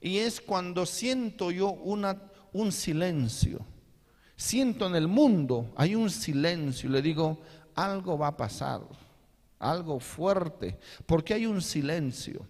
y 0.00 0.16
es 0.16 0.40
cuando 0.40 0.86
siento 0.86 1.50
yo 1.50 1.72
un 1.72 2.72
silencio. 2.72 3.60
Siento 4.34 4.86
en 4.86 4.94
el 4.96 5.08
mundo, 5.08 5.70
hay 5.76 5.94
un 5.94 6.08
silencio, 6.08 6.88
y 6.88 6.92
le 6.94 7.02
digo, 7.02 7.42
algo 7.74 8.16
va 8.16 8.28
a 8.28 8.36
pasar, 8.38 8.80
algo 9.58 10.00
fuerte, 10.00 10.78
porque 11.04 11.34
hay 11.34 11.44
un 11.44 11.60
silencio. 11.60 12.46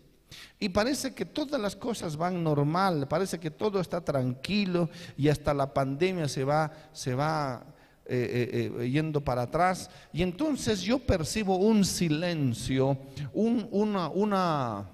Y 0.61 0.69
parece 0.69 1.13
que 1.13 1.25
todas 1.25 1.61
las 1.61 1.75
cosas 1.75 2.17
van 2.17 2.45
normal, 2.45 3.09
parece 3.09 3.41
que 3.41 3.51
todo 3.51 3.81
está 3.81 4.01
tranquilo 4.01 4.89
y 5.17 5.27
hasta 5.27 5.53
la 5.53 5.75
pandemia 5.75 6.29
se 6.29 6.45
va, 6.45 6.71
se 6.93 7.17
va 7.17 7.67
eh, 8.13 8.51
eh, 8.53 8.73
eh, 8.81 8.91
yendo 8.91 9.21
para 9.21 9.43
atrás. 9.43 9.89
Y 10.13 10.23
entonces 10.23 10.81
yo 10.81 10.99
percibo 10.99 11.57
un 11.57 11.85
silencio, 11.85 12.99
un, 13.33 13.69
una, 13.71 14.09
una, 14.09 14.91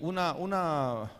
una, 0.00 0.32
una, 0.32 1.12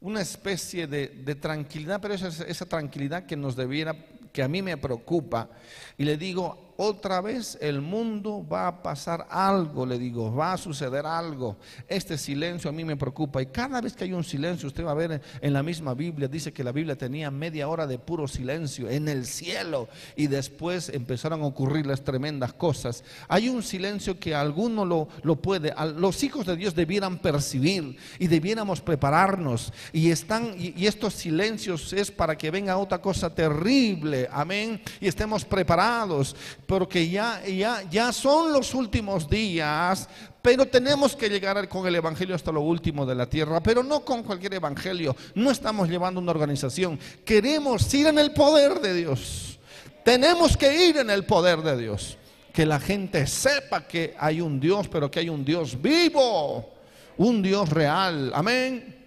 una, 0.00 0.20
especie 0.20 0.86
de, 0.86 1.08
de 1.08 1.34
tranquilidad, 1.34 2.00
pero 2.00 2.14
esa, 2.14 2.28
esa 2.44 2.66
tranquilidad 2.66 3.26
que 3.26 3.36
nos 3.36 3.56
debiera, 3.56 3.96
que 4.32 4.42
a 4.44 4.46
mí 4.46 4.62
me 4.62 4.76
preocupa. 4.76 5.50
Y 5.98 6.04
le 6.04 6.16
digo, 6.16 6.65
otra 6.76 7.20
vez 7.20 7.56
el 7.60 7.80
mundo 7.80 8.46
va 8.46 8.68
a 8.68 8.82
pasar 8.82 9.26
algo, 9.30 9.86
le 9.86 9.98
digo, 9.98 10.34
va 10.34 10.52
a 10.52 10.58
suceder 10.58 11.06
algo. 11.06 11.56
Este 11.88 12.18
silencio 12.18 12.68
a 12.68 12.72
mí 12.72 12.84
me 12.84 12.96
preocupa 12.96 13.40
y 13.40 13.46
cada 13.46 13.80
vez 13.80 13.94
que 13.94 14.04
hay 14.04 14.12
un 14.12 14.24
silencio, 14.24 14.68
usted 14.68 14.84
va 14.84 14.90
a 14.90 14.94
ver 14.94 15.20
en 15.40 15.52
la 15.52 15.62
misma 15.62 15.94
Biblia, 15.94 16.28
dice 16.28 16.52
que 16.52 16.64
la 16.64 16.72
Biblia 16.72 16.96
tenía 16.96 17.30
media 17.30 17.68
hora 17.68 17.86
de 17.86 17.98
puro 17.98 18.28
silencio 18.28 18.88
en 18.88 19.08
el 19.08 19.26
cielo 19.26 19.88
y 20.16 20.26
después 20.26 20.90
empezaron 20.90 21.42
a 21.42 21.46
ocurrir 21.46 21.86
las 21.86 22.02
tremendas 22.02 22.52
cosas. 22.52 23.04
Hay 23.28 23.48
un 23.48 23.62
silencio 23.62 24.18
que 24.18 24.34
alguno 24.34 24.84
lo, 24.84 25.08
lo 25.22 25.36
puede, 25.36 25.74
los 25.96 26.22
hijos 26.22 26.46
de 26.46 26.56
Dios 26.56 26.74
debieran 26.74 27.18
percibir 27.18 27.96
y 28.18 28.26
debiéramos 28.26 28.80
prepararnos 28.80 29.72
y 29.92 30.10
están, 30.10 30.54
y 30.58 30.86
estos 30.86 31.14
silencios 31.14 31.92
es 31.92 32.10
para 32.10 32.36
que 32.36 32.50
venga 32.50 32.76
otra 32.76 33.00
cosa 33.00 33.34
terrible, 33.34 34.28
amén, 34.30 34.80
y 35.00 35.06
estemos 35.06 35.44
preparados 35.44 36.36
porque 36.66 37.08
ya, 37.08 37.44
ya, 37.46 37.82
ya 37.88 38.12
son 38.12 38.52
los 38.52 38.74
últimos 38.74 39.28
días, 39.28 40.08
pero 40.42 40.66
tenemos 40.66 41.14
que 41.14 41.28
llegar 41.28 41.68
con 41.68 41.86
el 41.86 41.94
Evangelio 41.94 42.34
hasta 42.34 42.52
lo 42.52 42.60
último 42.60 43.06
de 43.06 43.14
la 43.14 43.26
tierra, 43.26 43.62
pero 43.62 43.82
no 43.82 44.00
con 44.04 44.22
cualquier 44.22 44.54
Evangelio. 44.54 45.16
No 45.34 45.50
estamos 45.50 45.88
llevando 45.88 46.20
una 46.20 46.32
organización, 46.32 46.98
queremos 47.24 47.92
ir 47.94 48.08
en 48.08 48.18
el 48.18 48.32
poder 48.32 48.80
de 48.80 48.94
Dios. 48.94 49.58
Tenemos 50.04 50.56
que 50.56 50.88
ir 50.88 50.98
en 50.98 51.10
el 51.10 51.24
poder 51.24 51.62
de 51.62 51.76
Dios. 51.76 52.16
Que 52.52 52.64
la 52.64 52.80
gente 52.80 53.26
sepa 53.26 53.86
que 53.86 54.14
hay 54.18 54.40
un 54.40 54.60
Dios, 54.60 54.88
pero 54.88 55.10
que 55.10 55.18
hay 55.18 55.28
un 55.28 55.44
Dios 55.44 55.80
vivo, 55.80 56.72
un 57.16 57.42
Dios 57.42 57.68
real. 57.70 58.32
Amén. 58.34 59.04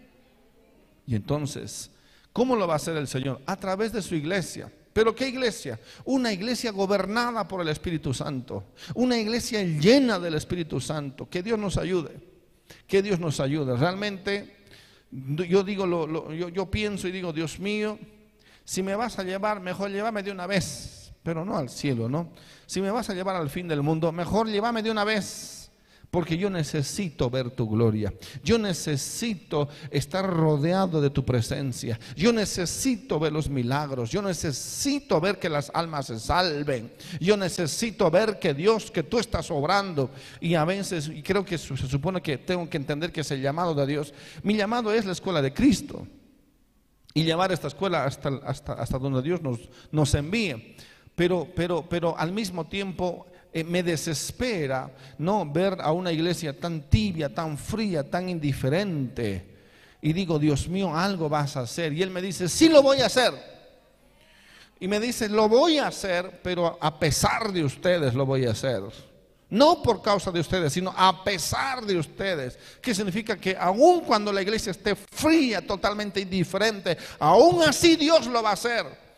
Y 1.07 1.15
entonces, 1.15 1.89
¿cómo 2.31 2.55
lo 2.55 2.67
va 2.67 2.73
a 2.73 2.75
hacer 2.75 2.95
el 2.97 3.07
Señor? 3.07 3.41
A 3.45 3.55
través 3.55 3.91
de 3.91 4.01
su 4.01 4.13
iglesia. 4.13 4.71
¿Pero 4.99 5.15
qué 5.15 5.29
iglesia? 5.29 5.79
Una 6.03 6.33
iglesia 6.33 6.73
gobernada 6.73 7.47
por 7.47 7.61
el 7.61 7.69
Espíritu 7.69 8.13
Santo. 8.13 8.65
Una 8.95 9.17
iglesia 9.17 9.63
llena 9.63 10.19
del 10.19 10.33
Espíritu 10.33 10.81
Santo. 10.81 11.29
Que 11.29 11.41
Dios 11.41 11.57
nos 11.57 11.77
ayude. 11.77 12.19
Que 12.85 13.01
Dios 13.01 13.17
nos 13.17 13.39
ayude. 13.39 13.77
Realmente, 13.77 14.57
yo 15.09 15.63
digo, 15.63 15.87
yo, 16.33 16.49
yo 16.49 16.65
pienso 16.69 17.07
y 17.07 17.13
digo, 17.13 17.31
Dios 17.31 17.59
mío, 17.59 17.97
si 18.65 18.83
me 18.83 18.93
vas 18.93 19.17
a 19.19 19.23
llevar, 19.23 19.61
mejor 19.61 19.89
llévame 19.89 20.21
de 20.21 20.31
una 20.31 20.47
vez. 20.47 21.13
Pero 21.23 21.45
no 21.45 21.57
al 21.57 21.69
cielo, 21.69 22.09
¿no? 22.09 22.33
Si 22.65 22.81
me 22.81 22.91
vas 22.91 23.09
a 23.09 23.13
llevar 23.13 23.37
al 23.37 23.49
fin 23.49 23.69
del 23.69 23.81
mundo, 23.81 24.11
mejor 24.11 24.49
llévame 24.49 24.83
de 24.83 24.91
una 24.91 25.05
vez 25.05 25.58
porque 26.11 26.37
yo 26.37 26.49
necesito 26.49 27.29
ver 27.29 27.51
tu 27.51 27.69
gloria. 27.69 28.11
Yo 28.43 28.57
necesito 28.57 29.69
estar 29.91 30.25
rodeado 30.25 31.01
de 31.01 31.11
tu 31.11 31.23
presencia. 31.23 31.99
Yo 32.15 32.33
necesito 32.33 33.19
ver 33.19 33.31
los 33.31 33.47
milagros. 33.47 34.09
Yo 34.09 34.21
necesito 34.21 35.21
ver 35.21 35.37
que 35.37 35.49
las 35.49 35.71
almas 35.73 36.07
se 36.07 36.19
salven. 36.19 36.91
Yo 37.19 37.37
necesito 37.37 38.09
ver 38.09 38.39
que 38.39 38.55
Dios, 38.55 38.89
que 38.89 39.03
tú 39.03 39.19
estás 39.19 39.51
obrando. 39.51 40.09
Y 40.41 40.55
a 40.55 40.65
veces, 40.65 41.09
y 41.09 41.21
creo 41.21 41.45
que 41.45 41.59
se 41.59 41.75
supone 41.77 42.21
que 42.21 42.39
tengo 42.39 42.67
que 42.67 42.77
entender 42.77 43.11
que 43.11 43.21
es 43.21 43.29
el 43.29 43.41
llamado 43.41 43.75
de 43.75 43.85
Dios. 43.85 44.13
Mi 44.41 44.55
llamado 44.55 44.91
es 44.91 45.05
la 45.05 45.11
escuela 45.11 45.43
de 45.43 45.53
Cristo. 45.53 46.07
Y 47.13 47.23
llevar 47.23 47.51
esta 47.51 47.67
escuela 47.67 48.05
hasta, 48.05 48.29
hasta, 48.45 48.73
hasta 48.73 48.97
donde 48.97 49.21
Dios 49.21 49.43
nos, 49.43 49.59
nos 49.91 50.13
envíe. 50.15 50.75
Pero, 51.15 51.47
pero, 51.55 51.85
pero 51.87 52.17
al 52.17 52.31
mismo 52.31 52.65
tiempo 52.65 53.27
eh, 53.51 53.63
me 53.63 53.81
desespera 53.81 54.91
no 55.17 55.45
ver 55.51 55.77
a 55.81 55.91
una 55.91 56.11
iglesia 56.11 56.57
tan 56.57 56.81
tibia, 56.89 57.33
tan 57.33 57.57
fría, 57.57 58.09
tan 58.09 58.29
indiferente. 58.29 59.57
Y 60.01 60.13
digo, 60.13 60.37
Dios 60.37 60.67
mío, 60.67 60.95
algo 60.95 61.27
vas 61.29 61.57
a 61.57 61.61
hacer. 61.61 61.91
Y 61.93 62.03
él 62.03 62.11
me 62.11 62.21
dice, 62.21 62.47
sí 62.47 62.69
lo 62.69 62.81
voy 62.81 63.01
a 63.01 63.07
hacer. 63.07 63.33
Y 64.79 64.87
me 64.87 64.99
dice, 64.99 65.27
lo 65.27 65.49
voy 65.49 65.77
a 65.77 65.87
hacer, 65.87 66.39
pero 66.41 66.77
a 66.79 66.99
pesar 66.99 67.51
de 67.51 67.63
ustedes 67.63 68.13
lo 68.13 68.25
voy 68.25 68.45
a 68.45 68.51
hacer. 68.51 68.81
No 69.49 69.81
por 69.81 70.01
causa 70.01 70.31
de 70.31 70.39
ustedes, 70.39 70.71
sino 70.71 70.93
a 70.95 71.23
pesar 71.23 71.83
de 71.83 71.97
ustedes. 71.97 72.57
¿Qué 72.81 72.93
significa? 72.93 73.35
Que 73.35 73.57
aun 73.59 74.01
cuando 74.01 74.31
la 74.31 74.43
iglesia 74.43 74.71
esté 74.71 74.95
fría, 74.95 75.65
totalmente 75.65 76.21
indiferente, 76.21 76.97
aún 77.17 77.63
así 77.63 77.95
Dios 77.95 78.27
lo 78.27 78.43
va 78.43 78.51
a 78.51 78.53
hacer. 78.53 79.08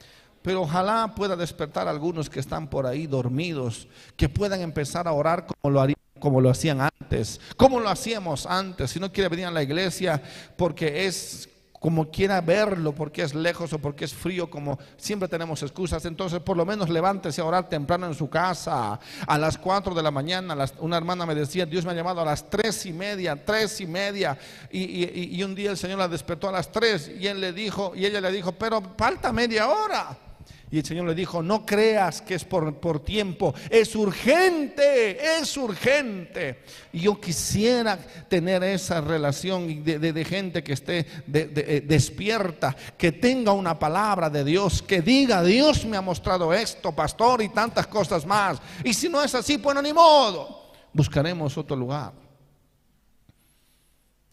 Pero 0.41 0.61
ojalá 0.61 1.13
pueda 1.15 1.35
despertar 1.35 1.87
a 1.87 1.91
algunos 1.91 2.29
que 2.29 2.39
están 2.39 2.67
por 2.67 2.85
ahí 2.85 3.07
dormidos, 3.07 3.87
que 4.15 4.29
puedan 4.29 4.61
empezar 4.61 5.07
a 5.07 5.13
orar 5.13 5.45
como 5.45 5.73
lo, 5.73 5.93
como 6.19 6.41
lo 6.41 6.49
hacían 6.49 6.81
antes, 6.81 7.39
como 7.57 7.79
lo 7.79 7.89
hacíamos 7.89 8.45
antes. 8.45 8.91
Si 8.91 8.99
no 8.99 9.11
quiere 9.11 9.29
venir 9.29 9.45
a 9.45 9.51
la 9.51 9.63
iglesia 9.63 10.21
porque 10.57 11.05
es 11.05 11.49
como 11.81 12.11
quiera 12.11 12.41
verlo, 12.41 12.93
porque 12.93 13.23
es 13.23 13.33
lejos 13.33 13.73
o 13.73 13.79
porque 13.79 14.05
es 14.05 14.13
frío, 14.13 14.51
como 14.51 14.77
siempre 14.97 15.27
tenemos 15.27 15.63
excusas, 15.63 16.05
entonces 16.05 16.39
por 16.39 16.55
lo 16.55 16.63
menos 16.63 16.89
levántese 16.89 17.41
a 17.41 17.45
orar 17.45 17.67
temprano 17.67 18.05
en 18.05 18.13
su 18.13 18.29
casa, 18.29 18.99
a 19.25 19.37
las 19.39 19.57
4 19.57 19.95
de 19.95 20.03
la 20.03 20.11
mañana. 20.11 20.55
una 20.77 20.97
hermana 20.97 21.25
me 21.25 21.33
decía, 21.33 21.65
Dios 21.65 21.83
me 21.83 21.91
ha 21.91 21.95
llamado 21.95 22.21
a 22.21 22.25
las 22.25 22.47
tres 22.47 22.85
y 22.85 22.93
media, 22.93 23.35
tres 23.43 23.81
y 23.81 23.87
media, 23.87 24.37
y, 24.69 25.35
y 25.35 25.43
un 25.43 25.55
día 25.55 25.71
el 25.71 25.77
Señor 25.77 25.97
la 25.97 26.07
despertó 26.07 26.49
a 26.49 26.51
las 26.51 26.71
3 26.71 27.13
y 27.19 27.25
él 27.25 27.41
le 27.41 27.51
dijo, 27.51 27.93
y 27.95 28.05
ella 28.05 28.21
le 28.21 28.31
dijo, 28.31 28.51
pero 28.51 28.79
falta 28.95 29.33
media 29.33 29.67
hora. 29.67 30.15
Y 30.71 30.79
el 30.79 30.85
Señor 30.85 31.05
le 31.05 31.13
dijo, 31.13 31.43
no 31.43 31.65
creas 31.65 32.21
que 32.21 32.35
es 32.35 32.45
por, 32.45 32.73
por 32.75 33.03
tiempo, 33.03 33.53
es 33.69 33.93
urgente, 33.93 35.37
es 35.37 35.57
urgente. 35.57 36.59
Y 36.93 37.01
yo 37.01 37.19
quisiera 37.19 37.97
tener 38.29 38.63
esa 38.63 39.01
relación 39.01 39.83
de, 39.83 39.99
de, 39.99 40.25
gente 40.25 40.63
que 40.63 40.71
esté 40.71 41.05
eh, 41.33 41.83
despierta, 41.85 42.73
que 42.97 43.11
tenga 43.11 43.51
una 43.51 43.77
palabra 43.77 44.29
de 44.29 44.45
Dios, 44.45 44.81
que 44.81 45.01
diga, 45.01 45.43
Dios 45.43 45.83
me 45.83 45.97
ha 45.97 46.01
mostrado 46.01 46.53
esto, 46.53 46.95
pastor, 46.95 47.41
y 47.41 47.49
tantas 47.49 47.87
cosas 47.87 48.25
más. 48.25 48.57
Y 48.81 48.93
si 48.93 49.09
no 49.09 49.21
es 49.21 49.35
así, 49.35 49.57
bueno, 49.57 49.81
ni 49.81 49.91
modo, 49.91 50.71
buscaremos 50.93 51.57
otro 51.57 51.75
lugar. 51.75 52.13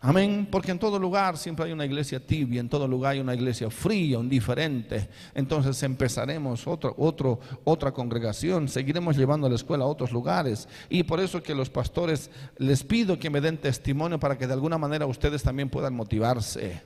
Amén, 0.01 0.47
porque 0.49 0.71
en 0.71 0.79
todo 0.79 0.97
lugar 0.97 1.37
siempre 1.37 1.65
hay 1.65 1.73
una 1.73 1.85
iglesia 1.85 2.25
tibia, 2.25 2.61
en 2.61 2.69
todo 2.69 2.87
lugar 2.87 3.15
hay 3.15 3.21
una 3.21 3.35
iglesia 3.35 3.69
fría, 3.69 4.19
indiferente. 4.19 5.09
Entonces 5.35 5.83
empezaremos 5.83 6.69
otro, 6.69 6.95
otro, 6.97 7.41
otra 7.65 7.91
congregación, 7.91 8.69
seguiremos 8.69 9.17
llevando 9.17 9.49
a 9.49 9.51
la 9.51 9.57
escuela 9.57 9.85
a 9.85 9.89
otros 9.89 10.13
lugares. 10.13 10.69
Y 10.89 11.03
por 11.03 11.19
eso 11.19 11.43
que 11.43 11.53
los 11.53 11.69
pastores 11.69 12.31
les 12.59 12.85
pido 12.85 13.19
que 13.19 13.29
me 13.29 13.41
den 13.41 13.59
testimonio 13.59 14.21
para 14.21 14.39
que 14.39 14.47
de 14.47 14.53
alguna 14.53 14.79
manera 14.79 15.05
ustedes 15.05 15.43
también 15.43 15.69
puedan 15.69 15.95
motivarse 15.95 16.81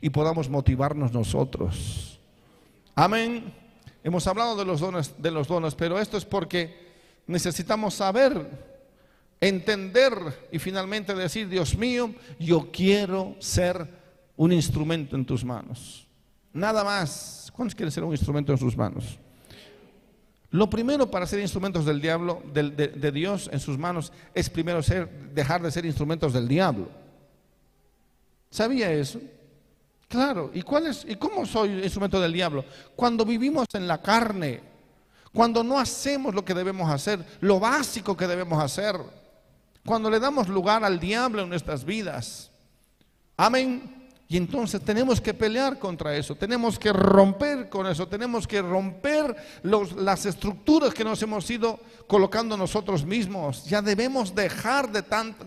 y 0.00 0.10
podamos 0.10 0.50
motivarnos 0.50 1.12
nosotros. 1.12 2.18
Amén. 2.96 3.54
Hemos 4.02 4.26
hablado 4.26 4.56
de 4.56 4.64
los 4.64 4.80
dones, 4.80 5.14
de 5.18 5.30
los 5.30 5.46
dones, 5.46 5.76
pero 5.76 6.00
esto 6.00 6.16
es 6.16 6.24
porque 6.24 6.86
necesitamos 7.28 7.94
saber 7.94 8.65
entender 9.40 10.12
y 10.50 10.58
finalmente 10.58 11.14
decir, 11.14 11.48
Dios 11.48 11.76
mío, 11.76 12.14
yo 12.38 12.70
quiero 12.72 13.36
ser 13.38 13.88
un 14.36 14.52
instrumento 14.52 15.16
en 15.16 15.24
tus 15.24 15.44
manos. 15.44 16.06
Nada 16.52 16.84
más. 16.84 17.52
¿Cuántos 17.54 17.74
quieren 17.74 17.92
ser 17.92 18.04
un 18.04 18.12
instrumento 18.12 18.52
en 18.52 18.58
sus 18.58 18.76
manos? 18.76 19.18
Lo 20.50 20.70
primero 20.70 21.10
para 21.10 21.26
ser 21.26 21.40
instrumentos 21.40 21.84
del 21.84 22.00
diablo, 22.00 22.42
de, 22.52 23.12
Dios 23.12 23.50
en 23.52 23.60
sus 23.60 23.78
manos, 23.78 24.12
es 24.34 24.48
primero 24.48 24.82
ser, 24.82 25.08
dejar 25.34 25.62
de 25.62 25.70
ser 25.70 25.84
instrumentos 25.84 26.32
del 26.32 26.46
diablo. 26.46 26.88
¿Sabía 28.50 28.92
eso? 28.92 29.20
Claro. 30.08 30.50
¿Y, 30.54 30.62
cuál 30.62 30.86
es, 30.86 31.04
¿Y 31.08 31.16
cómo 31.16 31.44
soy 31.46 31.82
instrumento 31.82 32.20
del 32.20 32.32
diablo? 32.32 32.64
Cuando 32.94 33.24
vivimos 33.24 33.66
en 33.74 33.88
la 33.88 34.00
carne, 34.00 34.60
cuando 35.32 35.62
no 35.62 35.78
hacemos 35.78 36.34
lo 36.34 36.44
que 36.44 36.54
debemos 36.54 36.90
hacer, 36.90 37.22
lo 37.40 37.60
básico 37.60 38.16
que 38.16 38.26
debemos 38.26 38.62
hacer. 38.62 38.96
Cuando 39.86 40.10
le 40.10 40.18
damos 40.20 40.48
lugar 40.48 40.84
al 40.84 40.98
diablo 40.98 41.42
en 41.42 41.48
nuestras 41.48 41.84
vidas. 41.84 42.50
Amén. 43.36 43.96
Y 44.28 44.36
entonces 44.36 44.80
tenemos 44.80 45.20
que 45.20 45.32
pelear 45.32 45.78
contra 45.78 46.16
eso, 46.16 46.34
tenemos 46.34 46.80
que 46.80 46.92
romper 46.92 47.68
con 47.68 47.86
eso, 47.86 48.08
tenemos 48.08 48.44
que 48.48 48.60
romper 48.60 49.36
las 49.62 50.26
estructuras 50.26 50.92
que 50.92 51.04
nos 51.04 51.22
hemos 51.22 51.48
ido 51.48 51.78
colocando 52.08 52.56
nosotros 52.56 53.04
mismos. 53.04 53.64
Ya 53.66 53.80
debemos 53.80 54.34
dejar 54.34 54.90
de, 54.90 55.04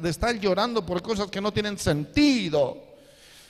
estar 0.10 0.40
llorando 0.40 0.86
por 0.86 1.02
cosas 1.02 1.30
que 1.30 1.42
no 1.42 1.52
tienen 1.52 1.78
sentido. 1.78 2.88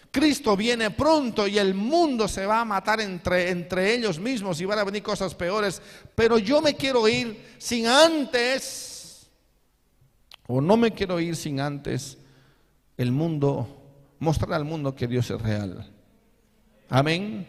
Cristo 0.09 0.57
viene 0.57 0.89
pronto 0.89 1.47
y 1.47 1.59
el 1.59 1.75
mundo 1.75 2.27
se 2.27 2.47
va 2.47 2.61
a 2.61 2.65
matar 2.65 2.99
entre, 2.99 3.51
entre 3.51 3.93
ellos 3.93 4.17
mismos 4.17 4.59
y 4.59 4.65
van 4.65 4.79
a 4.79 4.83
venir 4.83 5.03
cosas 5.03 5.35
peores. 5.35 5.79
Pero 6.15 6.39
yo 6.39 6.59
me 6.59 6.73
quiero 6.73 7.07
ir 7.07 7.53
sin 7.59 7.85
antes 7.85 8.88
o 10.51 10.61
no 10.61 10.77
me 10.77 10.91
quiero 10.91 11.19
ir 11.19 11.35
sin 11.35 11.59
antes 11.59 12.17
el 12.97 13.11
mundo, 13.11 13.67
mostrar 14.17 14.53
al 14.53 14.65
mundo 14.65 14.95
que 14.95 15.05
Dios 15.05 15.29
es 15.29 15.39
real. 15.39 15.87
Amén. 16.89 17.45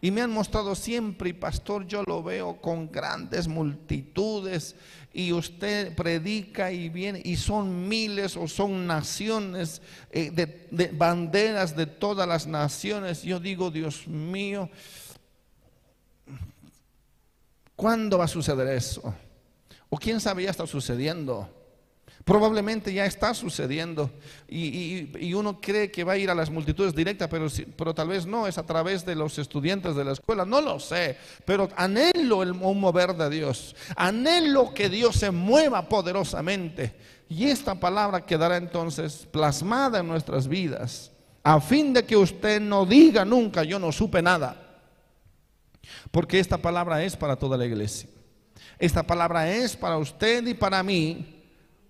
Y 0.00 0.10
me 0.10 0.22
han 0.22 0.30
mostrado 0.30 0.74
siempre, 0.74 1.28
y 1.28 1.32
pastor, 1.34 1.86
yo 1.86 2.02
lo 2.04 2.22
veo 2.22 2.58
con 2.58 2.90
grandes 2.90 3.46
multitudes, 3.48 4.76
y 5.12 5.30
usted 5.30 5.94
predica 5.94 6.72
y 6.72 6.88
viene, 6.88 7.20
y 7.22 7.36
son 7.36 7.86
miles 7.86 8.34
o 8.34 8.48
son 8.48 8.86
naciones, 8.86 9.82
eh, 10.10 10.30
de, 10.30 10.68
de 10.70 10.88
banderas 10.88 11.76
de 11.76 11.84
todas 11.84 12.26
las 12.26 12.46
naciones. 12.46 13.22
Yo 13.24 13.38
digo, 13.38 13.70
Dios 13.70 14.08
mío, 14.08 14.70
¿cuándo 17.76 18.16
va 18.16 18.24
a 18.24 18.28
suceder 18.28 18.68
eso? 18.68 19.14
O 19.90 19.98
quién 19.98 20.18
sabe 20.18 20.44
ya 20.44 20.50
está 20.50 20.66
sucediendo. 20.66 21.57
Probablemente 22.28 22.92
ya 22.92 23.06
está 23.06 23.32
sucediendo. 23.32 24.10
Y, 24.50 25.32
uno 25.32 25.62
cree 25.62 25.90
que 25.90 26.04
va 26.04 26.12
a 26.12 26.18
ir 26.18 26.28
a 26.28 26.34
las 26.34 26.50
multitudes 26.50 26.94
directas, 26.94 27.26
pero, 27.26 27.46
pero 27.74 27.94
tal 27.94 28.08
vez 28.08 28.26
no, 28.26 28.46
es 28.46 28.58
a 28.58 28.66
través 28.66 29.06
de 29.06 29.14
los 29.14 29.38
estudiantes 29.38 29.96
de 29.96 30.04
la 30.04 30.12
escuela, 30.12 30.44
no 30.44 30.60
lo 30.60 30.78
sé, 30.78 31.16
pero 31.46 31.70
anhelo 31.74 32.42
el 32.42 32.52
mover 32.52 33.14
de 33.14 33.30
Dios, 33.30 33.74
anhelo 33.96 34.74
que 34.74 34.90
Dios 34.90 35.16
se 35.16 35.30
mueva 35.30 35.88
poderosamente. 35.88 36.94
Y 37.30 37.46
esta 37.46 37.76
palabra 37.76 38.26
quedará 38.26 38.58
entonces 38.58 39.26
plasmada 39.30 40.00
en 40.00 40.08
nuestras 40.08 40.48
vidas, 40.48 41.10
a 41.42 41.62
fin 41.62 41.94
de 41.94 42.04
que 42.04 42.16
usted 42.18 42.60
no 42.60 42.84
diga 42.84 43.24
nunca 43.24 43.62
yo 43.64 43.78
no 43.78 43.90
supe 43.90 44.20
nada, 44.20 44.82
porque 46.10 46.38
esta 46.38 46.58
palabra 46.58 47.02
es 47.02 47.16
para 47.16 47.36
toda 47.36 47.56
la 47.56 47.64
iglesia, 47.64 48.10
esta 48.78 49.02
palabra 49.02 49.50
es 49.50 49.74
para 49.74 49.96
usted 49.96 50.46
y 50.46 50.52
para 50.52 50.82
mí 50.82 51.37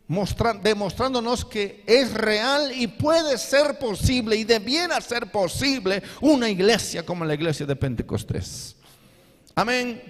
demostrándonos 0.08 1.44
que 1.44 1.84
es 1.86 2.14
real 2.14 2.72
y 2.74 2.86
puede 2.86 3.36
ser 3.36 3.78
posible 3.78 4.36
y 4.36 4.44
debiera 4.44 5.00
ser 5.02 5.30
posible 5.30 6.02
una 6.22 6.48
iglesia 6.48 7.04
como 7.04 7.26
la 7.26 7.34
iglesia 7.34 7.66
de 7.66 7.76
Pentecostés. 7.76 8.74
Amén. 9.54 10.02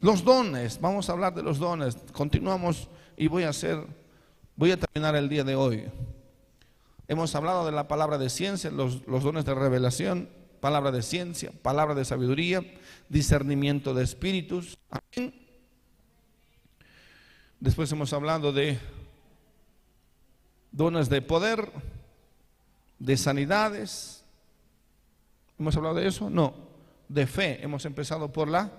Los 0.00 0.24
dones, 0.24 0.80
vamos 0.80 1.08
a 1.08 1.12
hablar 1.12 1.34
de 1.34 1.42
los 1.42 1.58
dones. 1.58 1.96
Continuamos 2.12 2.88
y 3.16 3.28
voy 3.28 3.44
a 3.44 3.50
hacer, 3.50 3.84
voy 4.56 4.72
a 4.72 4.76
terminar 4.76 5.14
el 5.14 5.28
día 5.28 5.44
de 5.44 5.54
hoy. 5.54 5.84
Hemos 7.06 7.34
hablado 7.34 7.64
de 7.64 7.72
la 7.72 7.86
palabra 7.86 8.18
de 8.18 8.30
ciencia, 8.30 8.70
los, 8.70 9.06
los 9.06 9.22
dones 9.22 9.44
de 9.44 9.54
revelación, 9.54 10.28
palabra 10.60 10.90
de 10.90 11.02
ciencia, 11.02 11.52
palabra 11.62 11.94
de 11.94 12.04
sabiduría, 12.04 12.62
discernimiento 13.08 13.94
de 13.94 14.02
espíritus. 14.02 14.78
Amén. 14.90 15.32
Después 17.60 17.90
hemos 17.92 18.12
hablado 18.12 18.52
de 18.52 18.78
dones 20.70 21.08
de 21.08 21.22
poder, 21.22 21.70
de 22.98 23.16
sanidades. 23.16 24.24
¿Hemos 25.58 25.76
hablado 25.76 25.96
de 25.96 26.06
eso? 26.06 26.30
No, 26.30 26.54
de 27.08 27.26
fe. 27.26 27.62
Hemos 27.62 27.84
empezado 27.84 28.32
por 28.32 28.48
la 28.48 28.70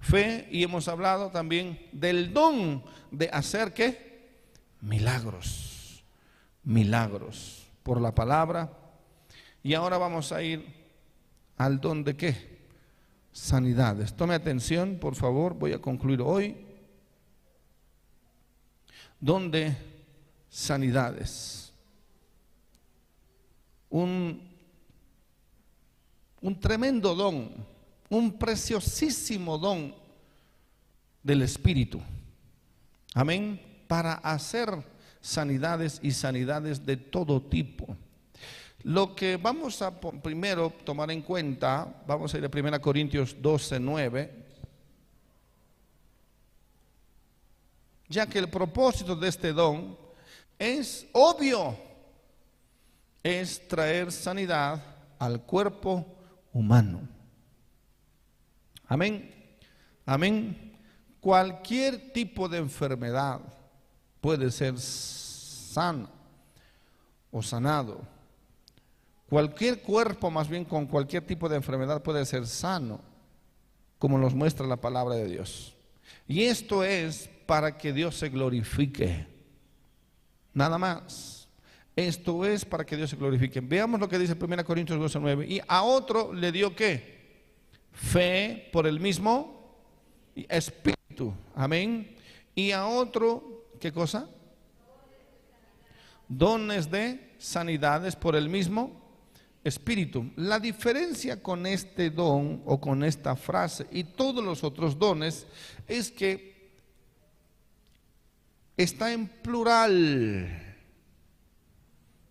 fe 0.00 0.48
y 0.50 0.62
hemos 0.62 0.88
hablado 0.88 1.30
también 1.30 1.78
del 1.92 2.32
don 2.32 2.82
de 3.10 3.30
hacer 3.32 3.72
qué? 3.72 4.30
Milagros, 4.80 6.04
milagros 6.64 7.66
por 7.82 8.00
la 8.00 8.14
palabra. 8.14 8.70
Y 9.62 9.74
ahora 9.74 9.96
vamos 9.96 10.32
a 10.32 10.42
ir 10.42 10.66
al 11.56 11.80
don 11.80 12.02
de 12.02 12.16
qué? 12.16 12.52
Sanidades. 13.32 14.14
Tome 14.14 14.34
atención, 14.34 14.98
por 15.00 15.14
favor, 15.14 15.54
voy 15.54 15.72
a 15.72 15.80
concluir 15.80 16.20
hoy. 16.20 16.66
Donde 19.20 19.76
sanidades. 20.52 21.72
Un, 23.88 24.38
un 26.42 26.60
tremendo 26.60 27.14
don, 27.14 27.50
un 28.10 28.38
preciosísimo 28.38 29.56
don 29.56 29.94
del 31.22 31.40
Espíritu. 31.42 32.02
Amén. 33.14 33.60
Para 33.88 34.14
hacer 34.14 34.68
sanidades 35.22 35.98
y 36.02 36.10
sanidades 36.10 36.84
de 36.84 36.98
todo 36.98 37.40
tipo. 37.40 37.96
Lo 38.82 39.14
que 39.14 39.38
vamos 39.38 39.80
a 39.80 39.98
primero 40.00 40.70
tomar 40.84 41.10
en 41.10 41.22
cuenta, 41.22 42.02
vamos 42.06 42.34
a 42.34 42.38
ir 42.38 42.44
a 42.44 42.50
1 42.52 42.80
Corintios 42.80 43.40
12, 43.40 43.80
9. 43.80 44.42
ya 48.12 48.26
que 48.26 48.38
el 48.38 48.50
propósito 48.50 49.16
de 49.16 49.28
este 49.28 49.54
don 49.54 50.01
es 50.62 51.08
obvio, 51.10 51.76
es 53.20 53.66
traer 53.66 54.12
sanidad 54.12 54.80
al 55.18 55.42
cuerpo 55.42 56.06
humano. 56.52 57.00
Amén. 58.86 59.34
Amén. 60.06 60.78
Cualquier 61.20 62.12
tipo 62.12 62.48
de 62.48 62.58
enfermedad 62.58 63.40
puede 64.20 64.52
ser 64.52 64.78
sana 64.78 66.08
o 67.32 67.42
sanado. 67.42 68.02
Cualquier 69.28 69.82
cuerpo, 69.82 70.30
más 70.30 70.48
bien 70.48 70.64
con 70.64 70.86
cualquier 70.86 71.26
tipo 71.26 71.48
de 71.48 71.56
enfermedad, 71.56 72.04
puede 72.04 72.24
ser 72.24 72.46
sano, 72.46 73.00
como 73.98 74.16
nos 74.16 74.32
muestra 74.32 74.64
la 74.68 74.76
palabra 74.76 75.16
de 75.16 75.26
Dios. 75.26 75.74
Y 76.28 76.44
esto 76.44 76.84
es 76.84 77.28
para 77.46 77.76
que 77.76 77.92
Dios 77.92 78.14
se 78.14 78.28
glorifique. 78.28 79.31
Nada 80.54 80.78
más. 80.78 81.48
Esto 81.94 82.44
es 82.44 82.64
para 82.64 82.84
que 82.84 82.96
Dios 82.96 83.10
se 83.10 83.16
glorifique. 83.16 83.60
Veamos 83.60 84.00
lo 84.00 84.08
que 84.08 84.18
dice 84.18 84.36
1 84.38 84.64
Corintios 84.64 84.98
12, 84.98 85.20
9. 85.20 85.46
Y 85.46 85.60
a 85.68 85.82
otro 85.82 86.32
le 86.32 86.50
dio 86.50 86.74
qué? 86.74 87.20
Fe 87.92 88.68
por 88.72 88.86
el 88.86 88.98
mismo 88.98 89.76
espíritu. 90.34 91.34
Amén. 91.54 92.16
Y 92.54 92.70
a 92.70 92.86
otro, 92.86 93.66
¿qué 93.78 93.92
cosa? 93.92 94.28
Dones 96.28 96.90
de 96.90 97.34
sanidades 97.38 98.16
por 98.16 98.36
el 98.36 98.48
mismo 98.48 99.02
espíritu. 99.62 100.30
La 100.36 100.58
diferencia 100.58 101.42
con 101.42 101.66
este 101.66 102.10
don 102.10 102.62
o 102.64 102.80
con 102.80 103.04
esta 103.04 103.36
frase 103.36 103.86
y 103.90 104.04
todos 104.04 104.42
los 104.42 104.64
otros 104.64 104.98
dones 104.98 105.46
es 105.86 106.10
que 106.10 106.51
está 108.76 109.12
en 109.12 109.28
plural. 109.28 110.48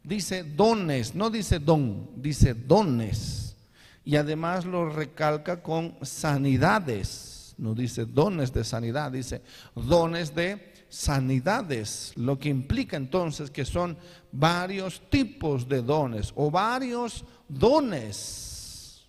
Dice 0.04 0.44
dones, 0.44 1.14
no 1.14 1.30
dice 1.30 1.60
don, 1.60 2.10
dice 2.16 2.54
dones. 2.54 3.56
Y 4.04 4.16
además 4.16 4.66
lo 4.66 4.90
recalca 4.90 5.62
con 5.62 5.98
sanidades. 6.02 7.54
No 7.58 7.76
dice 7.76 8.06
dones 8.06 8.52
de 8.52 8.64
sanidad, 8.64 9.12
dice 9.12 9.44
dones 9.76 10.34
de 10.34 10.72
sanidades, 10.90 12.12
lo 12.16 12.38
que 12.38 12.50
implica 12.50 12.98
entonces 12.98 13.50
que 13.50 13.64
son 13.64 13.98
varios 14.32 15.02
tipos 15.10 15.68
de 15.68 15.82
dones 15.82 16.34
o 16.36 16.52
varios 16.52 17.24
dones 17.48 19.08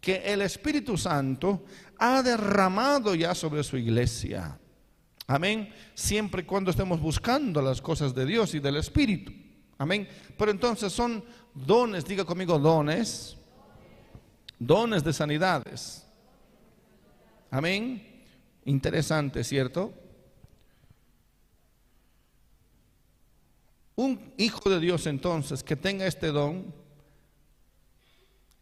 que 0.00 0.16
el 0.16 0.42
Espíritu 0.42 0.96
Santo 0.96 1.64
ha 1.98 2.22
derramado 2.22 3.14
ya 3.14 3.34
sobre 3.34 3.64
su 3.64 3.76
iglesia. 3.76 4.58
Amén. 5.26 5.72
Siempre 5.94 6.42
y 6.42 6.44
cuando 6.44 6.70
estemos 6.70 7.00
buscando 7.00 7.62
las 7.62 7.80
cosas 7.80 8.14
de 8.14 8.26
Dios 8.26 8.54
y 8.54 8.60
del 8.60 8.76
Espíritu. 8.76 9.32
Amén. 9.78 10.08
Pero 10.36 10.50
entonces 10.50 10.92
son 10.92 11.24
dones, 11.54 12.04
diga 12.04 12.24
conmigo 12.24 12.58
dones, 12.58 13.36
dones 14.58 15.02
de 15.02 15.12
sanidades. 15.12 16.06
Amén. 17.50 18.24
Interesante, 18.66 19.44
¿cierto? 19.44 19.92
Un 23.96 24.32
hijo 24.36 24.68
de 24.68 24.80
Dios 24.80 25.06
entonces 25.06 25.62
que 25.62 25.76
tenga 25.76 26.06
este 26.06 26.28
don 26.28 26.74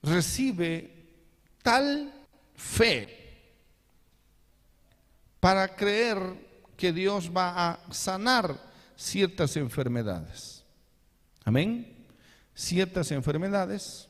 recibe 0.03 0.91
tal 1.63 2.13
fe 2.55 3.23
para 5.41 5.75
creer 5.75 6.52
que 6.83 6.93
Dios 6.93 7.30
va 7.30 7.70
a 7.70 7.93
sanar 7.93 8.59
ciertas 8.97 9.57
enfermedades. 9.57 10.64
Amén. 11.45 12.05
Ciertas 12.57 13.12
enfermedades, 13.12 14.09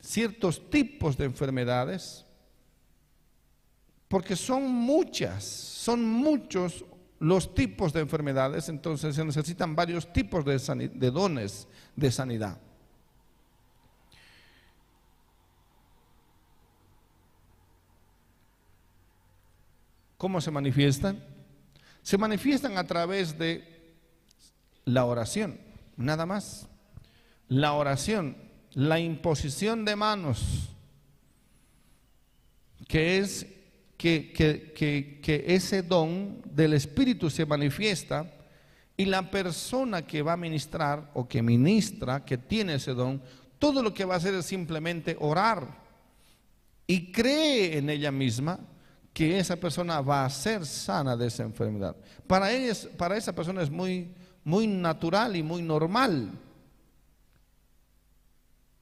ciertos 0.00 0.70
tipos 0.70 1.14
de 1.18 1.26
enfermedades, 1.26 2.24
porque 4.08 4.34
son 4.34 4.66
muchas, 4.66 5.44
son 5.44 6.02
muchos 6.02 6.86
los 7.20 7.54
tipos 7.54 7.92
de 7.92 8.00
enfermedades, 8.00 8.70
entonces 8.70 9.14
se 9.14 9.22
necesitan 9.22 9.76
varios 9.76 10.10
tipos 10.10 10.42
de, 10.42 10.88
de 10.88 11.10
dones 11.10 11.68
de 11.94 12.10
sanidad. 12.10 12.58
¿Cómo 20.16 20.40
se 20.40 20.50
manifiestan? 20.50 21.33
Se 22.04 22.18
manifiestan 22.18 22.76
a 22.76 22.84
través 22.84 23.38
de 23.38 23.96
la 24.84 25.06
oración, 25.06 25.58
nada 25.96 26.26
más. 26.26 26.68
La 27.48 27.72
oración, 27.72 28.36
la 28.74 29.00
imposición 29.00 29.86
de 29.86 29.96
manos, 29.96 30.68
que 32.86 33.16
es 33.16 33.46
que, 33.96 34.34
que, 34.34 35.44
ese 35.46 35.82
don 35.82 36.42
del 36.44 36.74
Espíritu 36.74 37.30
se 37.30 37.46
manifiesta 37.46 38.30
y 38.98 39.06
la 39.06 39.30
persona 39.30 40.06
que 40.06 40.20
va 40.20 40.34
a 40.34 40.36
ministrar 40.36 41.10
o 41.14 41.26
que 41.26 41.40
ministra, 41.40 42.22
que 42.22 42.36
tiene 42.36 42.74
ese 42.74 42.92
don, 42.92 43.22
todo 43.58 43.82
lo 43.82 43.94
que 43.94 44.04
va 44.04 44.12
a 44.12 44.18
hacer 44.18 44.34
es 44.34 44.44
simplemente 44.44 45.16
orar 45.18 45.82
y 46.86 47.10
cree 47.12 47.78
en 47.78 47.88
ella 47.88 48.12
misma 48.12 48.60
que 49.14 49.38
esa 49.38 49.54
persona 49.54 50.00
va 50.00 50.24
a 50.24 50.30
ser 50.30 50.66
sana 50.66 51.16
de 51.16 51.28
esa 51.28 51.44
enfermedad. 51.44 51.96
Para, 52.26 52.48
para 52.98 53.16
esa 53.16 53.32
persona 53.32 53.62
es 53.62 53.70
muy, 53.70 54.12
muy 54.42 54.66
natural 54.66 55.36
y 55.36 55.42
muy 55.42 55.62
normal. 55.62 56.32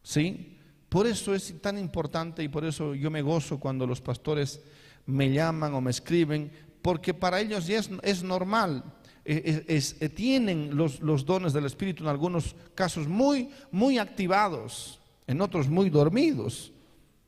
¿Sí? 0.02 0.58
Por 0.88 1.06
eso 1.06 1.34
es 1.34 1.60
tan 1.60 1.76
importante 1.76 2.42
y 2.42 2.48
por 2.48 2.64
eso 2.64 2.94
yo 2.94 3.10
me 3.10 3.20
gozo 3.20 3.60
cuando 3.60 3.86
los 3.86 4.00
pastores 4.00 4.62
me 5.04 5.30
llaman 5.30 5.74
o 5.74 5.82
me 5.82 5.90
escriben, 5.90 6.50
porque 6.80 7.12
para 7.12 7.38
ellos 7.38 7.66
ya 7.66 7.78
es, 8.02 8.22
normal. 8.22 8.84
Es, 9.26 9.96
eh, 10.00 10.08
tienen 10.08 10.74
los, 10.74 11.00
los, 11.00 11.26
dones 11.26 11.52
del 11.52 11.66
Espíritu 11.66 12.04
en 12.04 12.08
algunos 12.08 12.56
casos 12.74 13.06
muy, 13.06 13.50
muy 13.70 13.98
activados, 13.98 14.98
en 15.26 15.42
otros 15.42 15.68
muy 15.68 15.90
dormidos, 15.90 16.72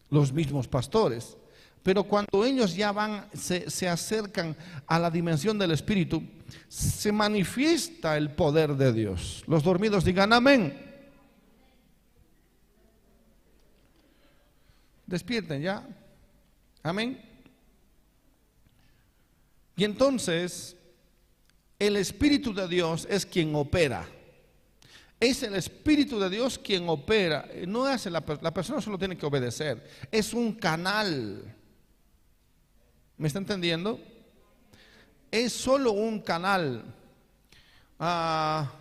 los 0.09 0.33
mismos 0.33 0.67
pastores. 0.67 1.37
Pero 1.85 2.03
cuando 2.03 2.47
ellos 2.47 2.75
ya 2.75 2.93
van, 2.93 3.29
se, 3.35 3.87
acercan 3.87 4.57
a 4.87 4.99
la 4.99 5.11
dimensión 5.11 5.59
del 5.59 5.71
Espíritu, 5.71 6.23
se 6.67 7.13
manifiesta 7.13 8.17
el 8.17 8.31
poder 8.31 8.75
de 8.75 8.91
Dios. 8.91 9.45
Los 9.47 9.63
dormidos 9.63 10.03
digan 10.03 10.33
amén. 10.33 10.75
Despierten 15.07 15.61
ya. 15.61 15.87
Amén. 16.83 17.21
Y 19.77 19.85
entonces, 19.85 20.79
el 21.79 21.99
Espíritu 21.99 22.55
de 22.55 22.67
Dios 22.67 23.07
es 23.11 23.27
quien 23.27 23.55
opera. 23.55 24.09
Es 25.21 25.43
el 25.43 25.55
Espíritu 25.55 26.19
de 26.19 26.31
Dios 26.31 26.59
quien 26.59 26.89
opera. 26.89 27.47
No 27.69 27.85
hace 27.85 28.09
la, 28.09 28.25
la 28.41 28.55
persona 28.55 28.81
solo 28.81 28.99
tiene 28.99 29.19
que 29.19 29.27
obedecer. 29.27 29.87
Es 30.11 30.33
un 30.33 30.55
canal. 30.55 31.55
¿Me 33.17 33.29
está 33.29 33.39
entendiendo? 33.39 34.01
Es 35.31 35.53
solo 35.53 35.93
un 35.93 36.21
canal. 36.21 36.85
Ah, 37.99 38.73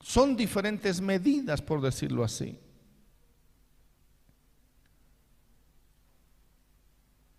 son 0.00 0.36
diferentes 0.36 1.00
medidas, 1.00 1.60
por 1.60 1.80
decirlo 1.80 2.24
así. 2.24 2.58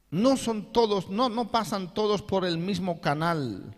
No 0.09 0.37
son 0.37 0.71
todos, 0.71 1.09
no, 1.09 1.29
no 1.29 1.51
pasan 1.51 1.93
todos 1.93 2.21
por 2.21 2.45
el 2.45 2.57
mismo 2.57 3.01
canal. 3.01 3.75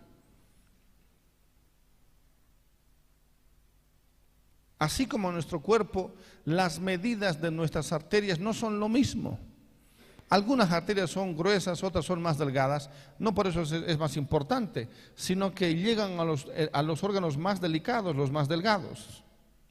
Así 4.78 5.06
como 5.06 5.30
nuestro 5.30 5.60
cuerpo, 5.60 6.12
las 6.44 6.80
medidas 6.80 7.40
de 7.40 7.50
nuestras 7.50 7.92
arterias 7.92 8.38
no 8.38 8.54
son 8.54 8.80
lo 8.80 8.88
mismo. 8.88 9.38
Algunas 10.30 10.70
arterias 10.70 11.10
son 11.10 11.36
gruesas, 11.36 11.82
otras 11.82 12.04
son 12.04 12.22
más 12.22 12.38
delgadas. 12.38 12.88
No 13.18 13.34
por 13.34 13.48
eso 13.48 13.62
es, 13.62 13.98
más 13.98 14.16
importante, 14.16 14.88
sino 15.16 15.52
que 15.52 15.74
llegan 15.74 16.20
a 16.20 16.24
los, 16.24 16.46
eh, 16.54 16.70
a 16.72 16.82
los 16.82 17.02
órganos 17.02 17.36
más 17.36 17.60
delicados, 17.60 18.14
los 18.14 18.30
más 18.30 18.48
delgados. 18.48 19.24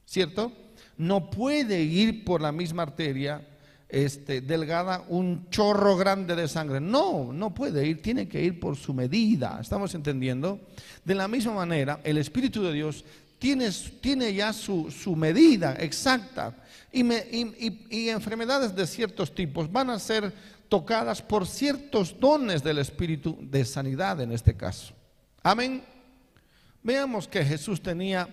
¿Cierto? 0.04 0.52
No 0.98 1.30
puede 1.30 1.82
ir 1.82 2.26
por 2.26 2.42
la 2.42 2.52
misma 2.52 2.82
arteria 2.82 3.40
este, 3.88 4.42
delgada 4.42 5.02
un 5.08 5.48
chorro 5.48 5.96
grande 5.96 6.36
de 6.36 6.46
sangre. 6.46 6.78
No, 6.78 7.32
no 7.32 7.54
puede 7.54 7.86
ir, 7.86 8.02
tiene 8.02 8.28
que 8.28 8.44
ir 8.44 8.60
por 8.60 8.76
su 8.76 8.92
medida. 8.92 9.58
¿Estamos 9.62 9.94
entendiendo? 9.94 10.60
De 11.06 11.14
la 11.14 11.26
misma 11.26 11.54
manera, 11.54 12.00
el 12.04 12.18
Espíritu 12.18 12.62
de 12.62 12.74
Dios 12.74 13.02
tiene, 13.38 13.70
tiene 14.02 14.34
ya 14.34 14.52
su, 14.52 14.90
su 14.90 15.16
medida 15.16 15.74
exacta. 15.80 16.54
Y, 16.92 17.04
me- 17.04 17.26
y- 17.30 17.54
y- 17.90 17.96
y 18.04 18.08
enfermedades 18.08 18.74
de 18.74 18.86
ciertos 18.86 19.34
tipos 19.34 19.70
van 19.70 19.90
a 19.90 19.98
ser 19.98 20.32
tocadas 20.68 21.22
por 21.22 21.46
ciertos 21.46 22.18
dones 22.18 22.62
del 22.62 22.78
Espíritu 22.78 23.38
de 23.40 23.64
sanidad 23.64 24.20
en 24.20 24.32
este 24.32 24.56
caso. 24.56 24.94
Amén. 25.42 25.84
Veamos 26.82 27.28
que 27.28 27.44
Jesús 27.44 27.82
tenía, 27.82 28.28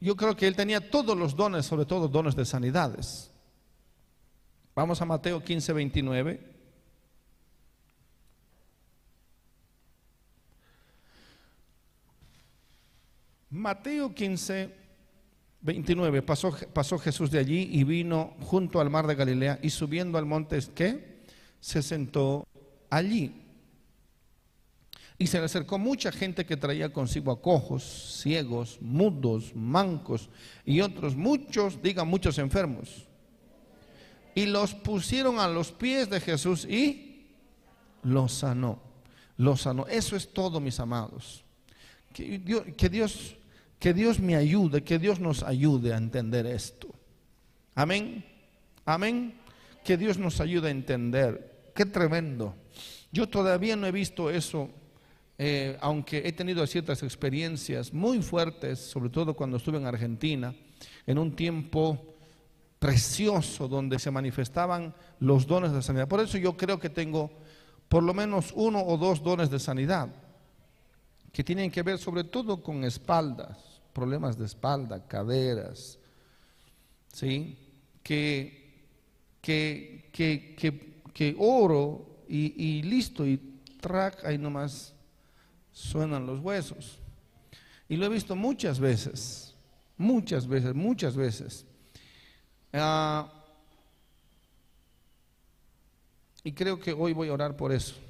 yo 0.00 0.16
creo 0.16 0.36
que 0.36 0.46
él 0.46 0.56
tenía 0.56 0.90
todos 0.90 1.16
los 1.16 1.34
dones, 1.36 1.64
sobre 1.66 1.86
todo 1.86 2.08
dones 2.08 2.34
de 2.36 2.44
sanidades. 2.44 3.30
Vamos 4.74 5.00
a 5.00 5.04
Mateo 5.06 5.42
15, 5.42 5.72
29. 5.72 6.40
Mateo 13.50 14.14
15, 14.14 14.74
29. 15.66 16.22
Pasó, 16.22 16.98
Jesús 16.98 17.30
de 17.30 17.40
allí 17.40 17.68
y 17.72 17.82
vino 17.82 18.34
junto 18.40 18.80
al 18.80 18.88
mar 18.88 19.06
de 19.08 19.16
Galilea 19.16 19.58
y 19.60 19.70
subiendo 19.70 20.16
al 20.16 20.24
monte, 20.24 20.60
¿qué? 20.74 21.24
Se 21.60 21.82
sentó 21.82 22.46
allí. 22.88 23.42
Y 25.18 25.26
se 25.26 25.38
le 25.38 25.46
acercó 25.46 25.76
mucha 25.76 26.12
gente 26.12 26.46
que 26.46 26.56
traía 26.56 26.92
consigo 26.92 27.32
a 27.32 27.40
cojos, 27.42 27.82
ciegos, 28.22 28.78
mudos, 28.80 29.56
mancos 29.56 30.28
y 30.64 30.80
otros 30.82 31.16
muchos, 31.16 31.82
digan 31.82 32.06
muchos 32.06 32.38
enfermos. 32.38 33.04
Y 34.36 34.46
los 34.46 34.72
pusieron 34.72 35.40
a 35.40 35.48
los 35.48 35.72
pies 35.72 36.08
de 36.08 36.20
Jesús 36.20 36.64
y 36.64 37.26
los 38.04 38.32
sanó. 38.34 38.78
Los 39.36 39.62
sanó. 39.62 39.86
Eso 39.88 40.14
es 40.14 40.32
todo, 40.32 40.60
mis 40.60 40.78
amados. 40.78 41.42
Que 42.12 42.88
Dios, 42.88 43.36
que 43.78 43.92
Dios 43.92 44.20
me 44.20 44.36
ayude, 44.36 44.82
que 44.82 44.98
Dios 44.98 45.20
nos 45.20 45.42
ayude 45.42 45.92
a 45.92 45.96
entender 45.96 46.46
esto. 46.46 46.88
Amén. 47.74 48.24
Amén. 48.84 49.34
Que 49.84 49.96
Dios 49.96 50.18
nos 50.18 50.40
ayude 50.40 50.68
a 50.68 50.70
entender. 50.70 51.72
Qué 51.74 51.84
tremendo. 51.84 52.54
Yo 53.12 53.28
todavía 53.28 53.76
no 53.76 53.86
he 53.86 53.92
visto 53.92 54.30
eso, 54.30 54.70
eh, 55.38 55.76
aunque 55.80 56.22
he 56.24 56.32
tenido 56.32 56.66
ciertas 56.66 57.02
experiencias 57.02 57.92
muy 57.92 58.22
fuertes, 58.22 58.78
sobre 58.78 59.10
todo 59.10 59.34
cuando 59.34 59.58
estuve 59.58 59.76
en 59.76 59.86
Argentina, 59.86 60.54
en 61.06 61.18
un 61.18 61.36
tiempo 61.36 62.14
precioso 62.78 63.68
donde 63.68 63.98
se 63.98 64.10
manifestaban 64.10 64.94
los 65.20 65.46
dones 65.46 65.72
de 65.72 65.82
sanidad. 65.82 66.08
Por 66.08 66.20
eso 66.20 66.38
yo 66.38 66.56
creo 66.56 66.78
que 66.78 66.90
tengo 66.90 67.30
por 67.88 68.02
lo 68.02 68.14
menos 68.14 68.52
uno 68.54 68.82
o 68.82 68.96
dos 68.96 69.22
dones 69.22 69.50
de 69.50 69.58
sanidad 69.58 70.08
que 71.36 71.44
tienen 71.44 71.70
que 71.70 71.82
ver 71.82 71.98
sobre 71.98 72.24
todo 72.24 72.62
con 72.62 72.82
espaldas, 72.82 73.58
problemas 73.92 74.38
de 74.38 74.46
espalda, 74.46 75.06
caderas, 75.06 75.98
¿sí? 77.12 77.58
Que, 78.02 78.86
que, 79.42 80.08
que, 80.14 81.02
que, 81.12 81.36
oro 81.38 82.24
y, 82.26 82.78
y 82.78 82.82
listo, 82.84 83.26
y 83.26 83.60
track, 83.82 84.24
ahí 84.24 84.38
nomás 84.38 84.94
suenan 85.72 86.24
los 86.24 86.40
huesos. 86.40 87.00
Y 87.86 87.96
lo 87.96 88.06
he 88.06 88.08
visto 88.08 88.34
muchas 88.34 88.80
veces, 88.80 89.54
muchas 89.98 90.46
veces, 90.46 90.74
muchas 90.74 91.14
veces. 91.16 91.66
Ah, 92.72 93.30
y 96.42 96.52
creo 96.52 96.80
que 96.80 96.94
hoy 96.94 97.12
voy 97.12 97.28
a 97.28 97.34
orar 97.34 97.58
por 97.58 97.72
eso. 97.72 98.05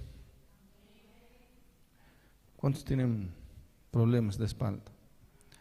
¿Cuántos 2.56 2.84
tienen 2.84 3.32
problemas 3.90 4.38
de 4.38 4.46
espalda? 4.46 4.92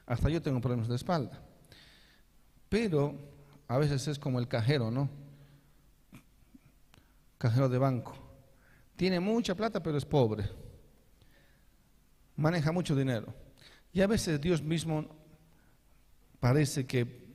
Hasta 0.05 0.29
yo 0.29 0.41
tengo 0.41 0.61
problemas 0.61 0.87
de 0.87 0.95
espalda. 0.95 1.41
Pero 2.69 3.15
a 3.67 3.77
veces 3.77 4.07
es 4.07 4.19
como 4.19 4.39
el 4.39 4.47
cajero, 4.47 4.91
¿no? 4.91 5.09
Cajero 7.37 7.69
de 7.69 7.77
banco. 7.77 8.15
Tiene 8.95 9.19
mucha 9.19 9.55
plata, 9.55 9.81
pero 9.81 9.97
es 9.97 10.05
pobre. 10.05 10.49
Maneja 12.35 12.71
mucho 12.71 12.95
dinero. 12.95 13.33
Y 13.91 14.01
a 14.01 14.07
veces 14.07 14.39
Dios 14.39 14.61
mismo 14.61 15.05
parece 16.39 16.85
que 16.85 17.25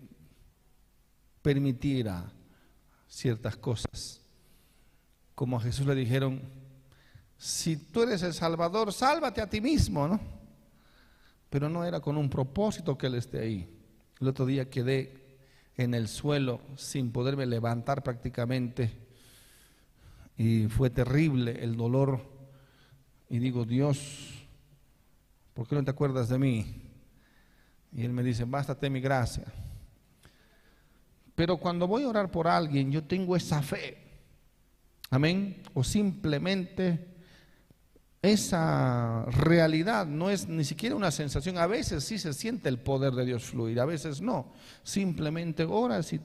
permitiera 1.43 2.33
ciertas 3.09 3.57
cosas. 3.57 4.21
Como 5.35 5.57
a 5.57 5.61
Jesús 5.61 5.87
le 5.87 5.95
dijeron, 5.95 6.60
si 7.43 7.79
tú 7.79 8.03
eres 8.03 8.23
el 8.23 8.35
Salvador, 8.35 8.93
sálvate 8.93 9.41
a 9.41 9.49
ti 9.49 9.63
mismo, 9.63 10.07
¿no? 10.07 10.21
Pero 11.49 11.71
no 11.71 11.83
era 11.87 11.99
con 11.99 12.19
un 12.19 12.29
propósito 12.29 12.99
que 12.99 13.07
Él 13.07 13.15
esté 13.15 13.39
ahí. 13.39 13.67
El 14.21 14.29
otro 14.29 14.45
día 14.45 14.69
quedé 14.69 15.39
en 15.79 15.95
el 15.95 16.07
suelo 16.09 16.61
sin 16.77 17.11
poderme 17.11 17.47
levantar 17.47 18.03
prácticamente 18.03 18.93
y 20.37 20.67
fue 20.69 20.91
terrible 20.91 21.65
el 21.65 21.79
dolor. 21.79 22.21
Y 23.31 23.39
digo, 23.39 23.65
Dios, 23.65 24.45
¿por 25.55 25.67
qué 25.67 25.77
no 25.77 25.83
te 25.83 25.93
acuerdas 25.93 26.29
de 26.29 26.39
mí? 26.39 26.67
Y 27.91 28.05
Él 28.05 28.13
me 28.13 28.23
dice, 28.23 28.45
bástate 28.45 28.91
mi 28.91 29.01
gracia. 29.01 29.47
Pero 31.35 31.57
cuando 31.57 31.89
voy 31.89 32.03
a 32.03 32.09
orar 32.09 32.31
por 32.31 32.47
alguien, 32.49 32.93
yo 32.93 33.03
tengo 33.03 33.35
esa 33.35 33.63
fe. 33.63 33.97
Amén. 35.09 35.63
O 35.73 35.83
simplemente 35.83 37.10
esa 38.23 39.25
realidad 39.31 40.07
no 40.07 40.29
es 40.29 40.47
ni 40.47 40.65
siquiera 40.65 40.95
una 40.95 41.11
sensación. 41.11 41.57
A 41.57 41.67
veces 41.67 42.05
sí 42.05 42.19
se 42.19 42.35
siente 42.35 42.69
el 42.69 42.79
poder 42.79 43.15
de 43.15 43.25
Dios 43.25 43.45
fluir, 43.45 43.81
a 43.81 43.87
veces 43.87 44.21
no. 44.21 44.53
Simplemente 44.83 45.65
oras 45.65 46.13
y 46.13 46.21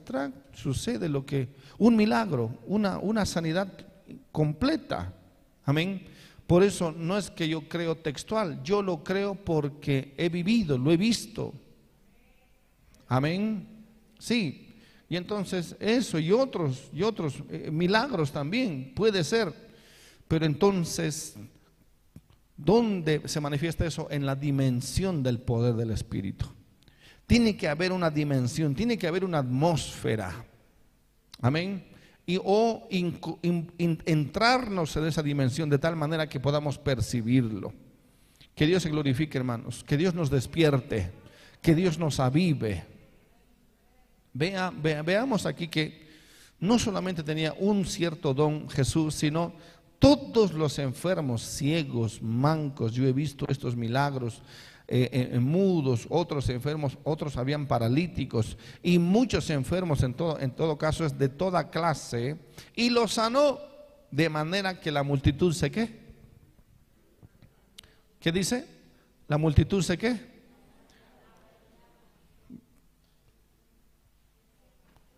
sucede 0.54 1.08
lo 1.08 1.26
que, 1.26 1.50
un 1.78 1.96
milagro, 1.96 2.60
una, 2.68 2.98
una 2.98 3.26
sanidad 3.26 3.72
completa. 4.32 5.14
Amén. 5.64 6.06
Por 6.46 6.64
eso 6.64 6.92
no 6.92 7.18
es 7.18 7.32
que 7.32 7.48
yo 7.48 7.68
creo 7.68 7.96
textual, 7.96 8.62
yo 8.62 8.82
lo 8.82 9.04
creo 9.04 9.34
porque 9.34 10.14
he 10.18 10.30
vivido, 10.30 10.78
lo 10.78 10.92
he 10.92 10.98
visto. 10.98 11.54
Amén. 13.08 13.68
Sí. 14.20 14.62
Y 15.08 15.16
entonces 15.16 15.76
eso 15.80 16.20
y 16.20 16.32
otros 16.32 16.90
y 16.92 17.04
otros 17.04 17.36
eh, 17.50 17.70
milagros 17.72 18.32
también 18.32 18.92
puede 18.96 19.24
ser. 19.24 19.54
Pero 20.28 20.46
entonces 20.46 21.36
¿Dónde 22.58 23.22
se 23.26 23.42
manifiesta 23.42 23.86
eso? 23.86 24.08
En 24.10 24.26
la 24.26 24.36
dimensión 24.36 25.24
del 25.24 25.40
poder 25.40 25.76
del 25.76 25.92
Espíritu. 25.92 26.46
Tiene 27.28 27.58
que 27.58 27.68
haber 27.68 27.92
una 27.92 28.10
dimensión, 28.10 28.76
tiene 28.76 28.98
que 28.98 29.08
haber 29.08 29.26
una 29.26 29.40
atmósfera. 29.40 30.46
Amén. 31.42 31.84
Y 32.26 32.40
o 32.44 32.88
entrarnos 34.06 34.96
en 34.96 35.06
esa 35.06 35.22
dimensión 35.22 35.70
de 35.70 35.78
tal 35.78 35.96
manera 35.96 36.30
que 36.30 36.40
podamos 36.40 36.78
percibirlo. 36.78 37.74
Que 38.56 38.66
Dios 38.66 38.84
se 38.84 38.90
glorifique, 38.90 39.38
hermanos. 39.38 39.84
Que 39.84 39.98
Dios 39.98 40.14
nos 40.14 40.30
despierte. 40.30 41.12
Que 41.62 41.76
Dios 41.76 42.00
nos 42.00 42.20
avive. 42.20 42.86
Vea, 44.34 44.72
veamos 44.72 45.46
aquí 45.46 45.68
que 45.68 46.06
no 46.60 46.80
solamente 46.80 47.22
tenía 47.22 47.54
un 47.54 47.86
cierto 47.86 48.34
don 48.34 48.70
Jesús, 48.70 49.16
sino 49.16 49.54
todos 50.06 50.54
los 50.54 50.78
enfermos, 50.78 51.42
ciegos, 51.42 52.22
mancos, 52.22 52.92
yo 52.92 53.08
he 53.08 53.12
visto 53.12 53.48
estos 53.50 53.76
milagros, 53.76 54.44
eh, 54.88 55.32
eh, 55.34 55.40
mudos, 55.40 56.06
otros 56.12 56.48
enfermos, 56.50 56.96
otros 57.04 57.38
habían 57.38 57.66
paralíticos 57.66 58.56
y 58.84 59.00
muchos 59.00 59.50
enfermos 59.50 60.04
en 60.04 60.14
todo, 60.14 60.40
en 60.40 60.52
todo 60.52 60.78
caso 60.78 61.08
es 61.08 61.18
de 61.18 61.28
toda 61.28 61.72
clase, 61.72 62.38
y 62.76 62.92
los 62.92 63.14
sanó 63.14 63.58
de 64.12 64.30
manera 64.30 64.80
que 64.80 64.92
la 64.92 65.02
multitud 65.02 65.52
se 65.54 65.72
qué. 65.72 66.06
¿Qué 68.20 68.32
dice? 68.32 68.64
La 69.28 69.40
multitud 69.40 69.82
se 69.82 69.98
qué. 69.98 70.20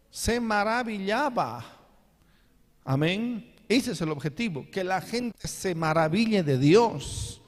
Se 0.10 0.40
maravillaba. 0.40 1.66
Amén. 2.86 3.57
Ese 3.70 3.92
es 3.92 4.02
el 4.02 4.10
objetivo, 4.10 4.66
que 4.72 4.84
la 4.84 5.02
gente 5.02 5.48
se 5.48 5.76
maraville 5.76 6.44
de 6.44 6.58
Dios, 6.58 7.42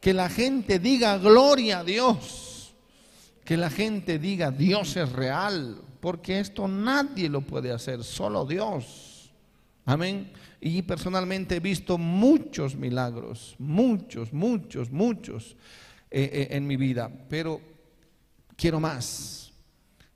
que 0.00 0.14
la 0.14 0.28
gente 0.28 0.78
diga 0.78 1.18
gloria 1.18 1.80
a 1.80 1.84
Dios, 1.84 2.74
que 3.44 3.56
la 3.56 3.68
gente 3.70 4.18
diga 4.18 4.50
Dios 4.50 4.96
es 4.96 5.12
real, 5.12 5.82
porque 6.00 6.40
esto 6.40 6.66
nadie 6.68 7.28
lo 7.28 7.42
puede 7.42 7.70
hacer, 7.70 8.02
solo 8.02 8.46
Dios. 8.46 9.32
Amén. 9.84 10.32
Y 10.60 10.82
personalmente 10.82 11.56
he 11.56 11.60
visto 11.60 11.98
muchos 11.98 12.76
milagros, 12.76 13.54
muchos, 13.58 14.32
muchos, 14.32 14.90
muchos 14.90 15.56
eh, 16.10 16.30
eh, 16.32 16.48
en 16.56 16.66
mi 16.66 16.76
vida, 16.76 17.10
pero 17.28 17.60
quiero 18.56 18.80
más, 18.80 19.52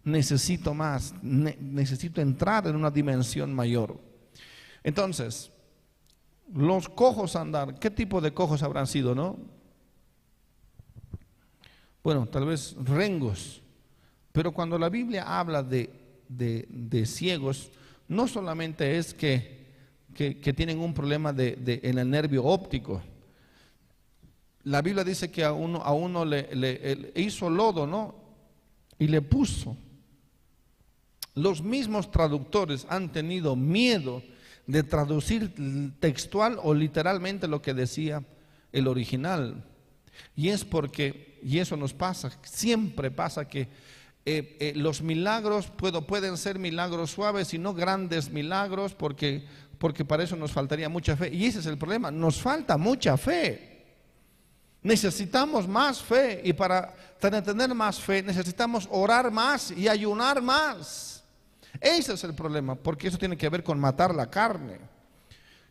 necesito 0.04 0.72
más, 0.72 1.14
ne 1.22 1.56
necesito 1.60 2.20
entrar 2.20 2.66
en 2.68 2.76
una 2.76 2.90
dimensión 2.90 3.52
mayor. 3.54 4.00
Entonces, 4.86 5.50
los 6.54 6.88
cojos 6.88 7.34
andar, 7.34 7.76
¿qué 7.80 7.90
tipo 7.90 8.20
de 8.20 8.32
cojos 8.32 8.62
habrán 8.62 8.86
sido, 8.86 9.16
no? 9.16 9.36
bueno, 12.04 12.24
tal 12.26 12.44
vez 12.46 12.76
rengos, 12.84 13.60
pero 14.30 14.52
cuando 14.52 14.78
la 14.78 14.88
Biblia 14.88 15.24
habla 15.40 15.64
de, 15.64 15.90
de, 16.28 17.04
ciegos, 17.04 17.72
no 18.06 18.28
solamente 18.28 18.96
es 18.96 19.12
que, 19.12 19.66
que, 20.14 20.52
tienen 20.52 20.78
un 20.78 20.94
problema 20.94 21.32
de, 21.32 21.80
en 21.82 21.98
el 21.98 22.08
nervio 22.08 22.44
óptico, 22.44 23.02
la 24.62 24.82
Biblia 24.82 25.02
dice 25.02 25.32
que 25.32 25.42
a 25.42 25.52
uno, 25.52 25.82
a 25.82 25.92
uno 25.94 26.24
le, 26.24 26.54
le, 26.54 27.12
hizo 27.16 27.50
lodo, 27.50 27.88
¿no? 27.88 28.14
Y 29.00 29.08
le 29.08 29.20
puso. 29.20 29.76
Los 31.34 31.60
mismos 31.60 32.12
traductores 32.12 32.86
han 32.88 33.10
tenido 33.10 33.56
miedo 33.56 34.22
de 34.66 34.82
traducir 34.82 35.54
textual 36.00 36.58
o 36.62 36.74
literalmente 36.74 37.48
lo 37.48 37.62
que 37.62 37.74
decía 37.74 38.22
el 38.72 38.88
original. 38.88 39.64
Y 40.34 40.48
es 40.48 40.64
porque, 40.64 41.38
y 41.42 41.58
eso 41.58 41.76
nos 41.76 41.92
pasa, 41.92 42.30
siempre 42.42 43.10
pasa 43.10 43.48
que 43.48 43.68
eh, 44.28 44.56
eh, 44.58 44.72
los 44.74 45.02
milagros 45.02 45.70
pueden 46.06 46.36
ser 46.36 46.58
milagros 46.58 47.12
suaves 47.12 47.54
y 47.54 47.58
no 47.58 47.74
grandes 47.74 48.30
milagros 48.30 48.92
porque, 48.92 49.46
porque 49.78 50.04
para 50.04 50.24
eso 50.24 50.34
nos 50.34 50.50
faltaría 50.50 50.88
mucha 50.88 51.16
fe. 51.16 51.32
Y 51.32 51.46
ese 51.46 51.60
es 51.60 51.66
el 51.66 51.78
problema, 51.78 52.10
nos 52.10 52.40
falta 52.40 52.76
mucha 52.76 53.16
fe. 53.16 53.76
Necesitamos 54.82 55.66
más 55.66 56.02
fe 56.02 56.40
y 56.44 56.52
para 56.52 56.94
tener 57.20 57.74
más 57.74 58.00
fe 58.00 58.22
necesitamos 58.22 58.88
orar 58.90 59.30
más 59.30 59.70
y 59.70 59.88
ayunar 59.88 60.42
más. 60.42 61.15
Ese 61.80 62.14
es 62.14 62.24
el 62.24 62.34
problema, 62.34 62.74
porque 62.74 63.08
eso 63.08 63.18
tiene 63.18 63.36
que 63.36 63.48
ver 63.48 63.62
con 63.62 63.78
matar 63.78 64.14
la 64.14 64.30
carne. 64.30 64.78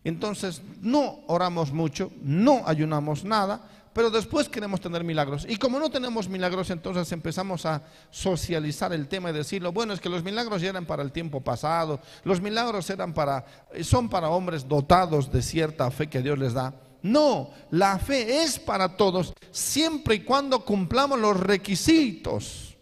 Entonces, 0.03 0.61
no 0.81 1.21
oramos 1.27 1.71
mucho, 1.71 2.11
no 2.21 2.61
ayunamos 2.65 3.23
nada, 3.23 3.69
pero 3.95 4.09
después 4.09 4.49
queremos 4.49 4.81
tener 4.81 5.03
milagros. 5.03 5.45
Y 5.49 5.55
como 5.55 5.79
no 5.79 5.89
tenemos 5.89 6.27
milagros, 6.27 6.69
entonces 6.69 7.09
empezamos 7.11 7.65
a 7.65 7.81
socializar 8.11 8.91
el 8.91 9.07
tema 9.07 9.29
y 9.29 9.33
decirlo, 9.33 9.71
bueno, 9.71 9.93
es 9.93 10.01
que 10.01 10.09
los 10.09 10.21
milagros 10.21 10.61
ya 10.61 10.69
eran 10.69 10.85
para 10.85 11.01
el 11.01 11.13
tiempo 11.13 11.41
pasado, 11.41 12.01
los 12.25 12.41
milagros 12.41 12.89
eran 12.89 13.13
para, 13.13 13.45
son 13.81 14.09
para 14.09 14.29
hombres 14.29 14.67
dotados 14.67 15.31
de 15.31 15.41
cierta 15.41 15.89
fe 15.91 16.07
que 16.07 16.21
Dios 16.21 16.37
les 16.37 16.53
da. 16.53 16.73
No, 17.01 17.51
la 17.71 17.97
fe 17.97 18.43
es 18.43 18.59
para 18.59 18.97
todos 18.97 19.33
siempre 19.49 20.15
y 20.15 20.19
cuando 20.25 20.65
cumplamos 20.65 21.17
los 21.17 21.39
requisitos. 21.39 22.74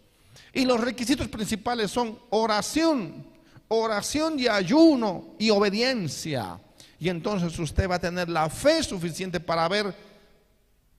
Y 0.54 0.64
los 0.64 0.80
requisitos 0.80 1.26
principales 1.26 1.90
son 1.90 2.16
oración, 2.30 3.26
oración 3.66 4.38
y 4.38 4.46
ayuno 4.46 5.34
y 5.36 5.50
obediencia. 5.50 6.60
Y 7.00 7.08
entonces 7.08 7.58
usted 7.58 7.90
va 7.90 7.96
a 7.96 8.00
tener 8.00 8.28
la 8.28 8.48
fe 8.48 8.84
suficiente 8.84 9.40
para 9.40 9.68
ver 9.68 9.92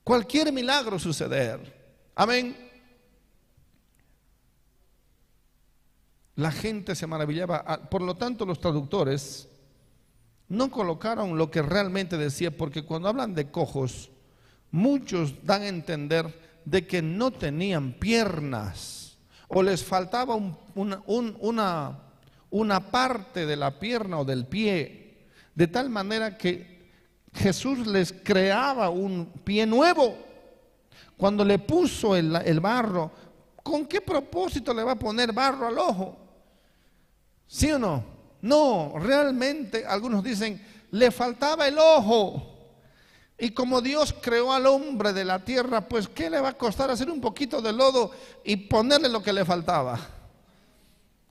cualquier 0.04 0.52
milagro 0.52 1.00
suceder. 1.00 1.74
Amén. 2.16 2.54
La 6.36 6.52
gente 6.52 6.94
se 6.94 7.08
maravillaba. 7.08 7.64
Ah, 7.66 7.90
por 7.90 8.02
lo 8.02 8.16
tanto, 8.16 8.46
los 8.46 8.60
traductores 8.60 9.48
no 10.50 10.70
colocaron 10.70 11.38
lo 11.38 11.50
que 11.50 11.62
realmente 11.62 12.18
decía, 12.18 12.56
porque 12.56 12.84
cuando 12.84 13.08
hablan 13.08 13.34
de 13.34 13.50
cojos, 13.52 14.12
muchos 14.70 15.46
dan 15.46 15.62
a 15.62 15.70
entender 15.70 16.60
de 16.66 16.86
que 16.86 17.02
no 17.02 17.32
tenían 17.32 17.94
piernas 17.94 19.05
o 19.48 19.62
les 19.62 19.84
faltaba 19.84 20.36
una, 20.76 22.00
una 22.50 22.92
parte 22.92 23.46
de 23.46 23.56
la 23.56 23.80
pierna 23.80 24.20
o 24.20 24.26
del 24.26 24.46
pie, 24.46 25.28
de 25.54 25.68
tal 25.68 25.90
manera 25.90 26.38
que 26.38 26.90
Jesús 27.34 27.86
les 27.88 28.14
creaba 28.14 28.90
un 28.90 29.26
pie 29.44 29.66
nuevo. 29.66 30.16
Cuando 31.18 31.46
le 31.46 31.60
puso 31.60 32.16
el, 32.16 32.36
el 32.36 32.60
barro, 32.60 33.12
¿con 33.64 33.86
qué 33.86 34.02
propósito 34.02 34.74
le 34.74 34.84
va 34.84 34.94
a 34.94 35.00
poner 35.00 35.32
barro 35.32 35.68
al 35.68 35.78
ojo? 35.78 36.18
¿Sí 37.48 37.72
o 37.72 37.80
no? 37.80 38.04
No, 38.42 38.94
realmente 39.00 39.86
algunos 39.86 40.24
dicen, 40.24 40.62
le 40.92 41.12
faltaba 41.12 41.68
el 41.68 41.78
ojo. 41.78 42.55
Y 43.38 43.50
como 43.50 43.82
Dios 43.82 44.16
creó 44.22 44.54
al 44.54 44.66
hombre 44.66 45.12
de 45.12 45.26
la 45.26 45.44
tierra, 45.44 45.82
pues 45.82 46.08
¿qué 46.08 46.30
le 46.30 46.40
va 46.40 46.50
a 46.50 46.58
costar 46.58 46.90
hacer 46.90 47.10
un 47.10 47.20
poquito 47.20 47.62
de 47.62 47.74
lodo 47.74 48.12
y 48.44 48.56
ponerle 48.56 49.10
lo 49.10 49.22
que 49.22 49.34
le 49.34 49.44
faltaba? 49.44 50.00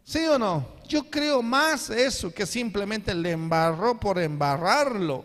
¿Sí 0.05 0.27
o 0.27 0.39
no? 0.39 0.67
Yo 0.87 1.05
creo 1.05 1.43
más 1.43 1.89
eso 1.89 2.33
que 2.33 2.45
simplemente 2.45 3.15
le 3.15 3.31
embarró 3.31 3.99
por 3.99 4.19
embarrarlo. 4.19 5.25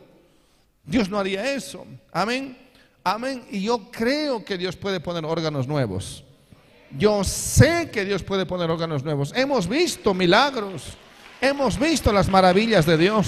Dios 0.86 1.10
no 1.10 1.20
haría 1.20 1.54
eso. 1.54 1.86
Amén. 2.14 2.58
Amén. 3.04 3.46
Y 3.52 3.64
yo 3.64 3.92
creo 3.92 4.44
que 4.46 4.58
Dios 4.58 4.78
puede 4.78 5.02
poner 5.02 5.26
órganos 5.26 5.68
nuevos. 5.68 6.24
Yo 6.98 7.24
sé 7.26 7.90
que 7.92 8.06
Dios 8.06 8.24
puede 8.24 8.46
poner 8.46 8.72
órganos 8.72 9.04
nuevos. 9.04 9.34
Hemos 9.36 9.68
visto 9.68 10.14
milagros. 10.14 10.98
Hemos 11.42 11.78
visto 11.78 12.12
las 12.12 12.30
maravillas 12.30 12.86
de 12.86 12.98
Dios. 12.98 13.28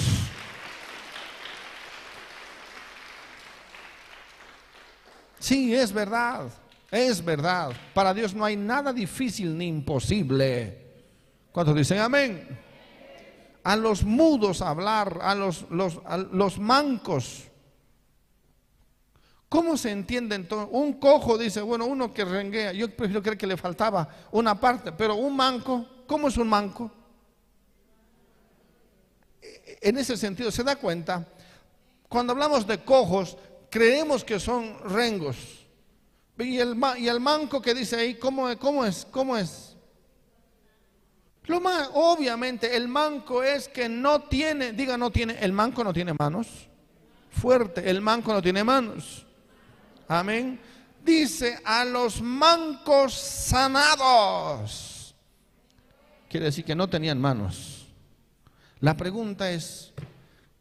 Sí, 5.42 5.74
es 5.74 5.92
verdad, 5.92 6.48
es 6.88 7.24
verdad. 7.24 7.72
Para 7.92 8.14
Dios 8.14 8.32
no 8.32 8.44
hay 8.44 8.54
nada 8.54 8.92
difícil 8.92 9.58
ni 9.58 9.66
imposible. 9.66 10.78
¿Cuántos 11.50 11.74
dicen 11.74 11.98
amén? 11.98 12.60
A 13.64 13.74
los 13.74 14.04
mudos 14.04 14.62
hablar, 14.62 15.18
a 15.20 15.34
los, 15.34 15.66
los, 15.68 16.58
mancos. 16.60 17.42
¿Cómo 19.48 19.76
se 19.76 19.90
entiende 19.90 20.36
entonces? 20.36 20.68
Un 20.70 20.92
cojo 20.92 21.36
dice, 21.36 21.60
bueno, 21.60 21.86
uno 21.86 22.14
que 22.14 22.24
renguea, 22.24 22.72
yo 22.72 22.88
prefiero 22.94 23.20
creer 23.20 23.36
que 23.36 23.48
le 23.48 23.56
faltaba 23.56 24.08
una 24.30 24.60
parte, 24.60 24.92
pero 24.92 25.16
un 25.16 25.34
manco, 25.34 26.04
¿cómo 26.06 26.28
es 26.28 26.36
un 26.36 26.48
manco? 26.48 26.88
en 29.80 29.98
ese 29.98 30.16
sentido, 30.16 30.52
¿se 30.52 30.62
da 30.62 30.76
cuenta? 30.76 31.26
Cuando 32.08 32.32
hablamos 32.32 32.64
de 32.64 32.78
cojos, 32.84 33.36
creemos 33.72 34.22
que 34.22 34.38
son 34.38 34.78
rengos. 34.84 35.36
Y 36.38 36.58
el, 36.58 36.76
y 36.98 37.08
el 37.08 37.20
manco 37.20 37.62
que 37.62 37.74
dice 37.74 37.96
ahí, 37.96 38.14
¿cómo, 38.14 38.46
cómo 38.58 38.84
es? 38.84 39.06
¿Cómo 39.10 39.36
es? 39.36 39.76
Lo 41.46 41.60
más, 41.60 41.88
obviamente, 41.94 42.76
el 42.76 42.86
manco 42.86 43.42
es 43.42 43.68
que 43.68 43.88
no 43.88 44.24
tiene, 44.24 44.72
diga 44.72 44.98
no 44.98 45.10
tiene, 45.10 45.38
el 45.40 45.52
manco 45.52 45.82
no 45.82 45.92
tiene 45.92 46.12
manos. 46.12 46.68
Fuerte, 47.30 47.88
el 47.88 48.02
manco 48.02 48.32
no 48.32 48.42
tiene 48.42 48.62
manos. 48.62 49.26
Amén. 50.06 50.60
Dice 51.02 51.58
a 51.64 51.84
los 51.84 52.20
mancos 52.20 53.14
sanados. 53.14 55.14
Quiere 56.28 56.46
decir 56.46 56.64
que 56.64 56.74
no 56.74 56.88
tenían 56.88 57.18
manos. 57.18 57.88
La 58.80 58.96
pregunta 58.96 59.50
es, 59.50 59.92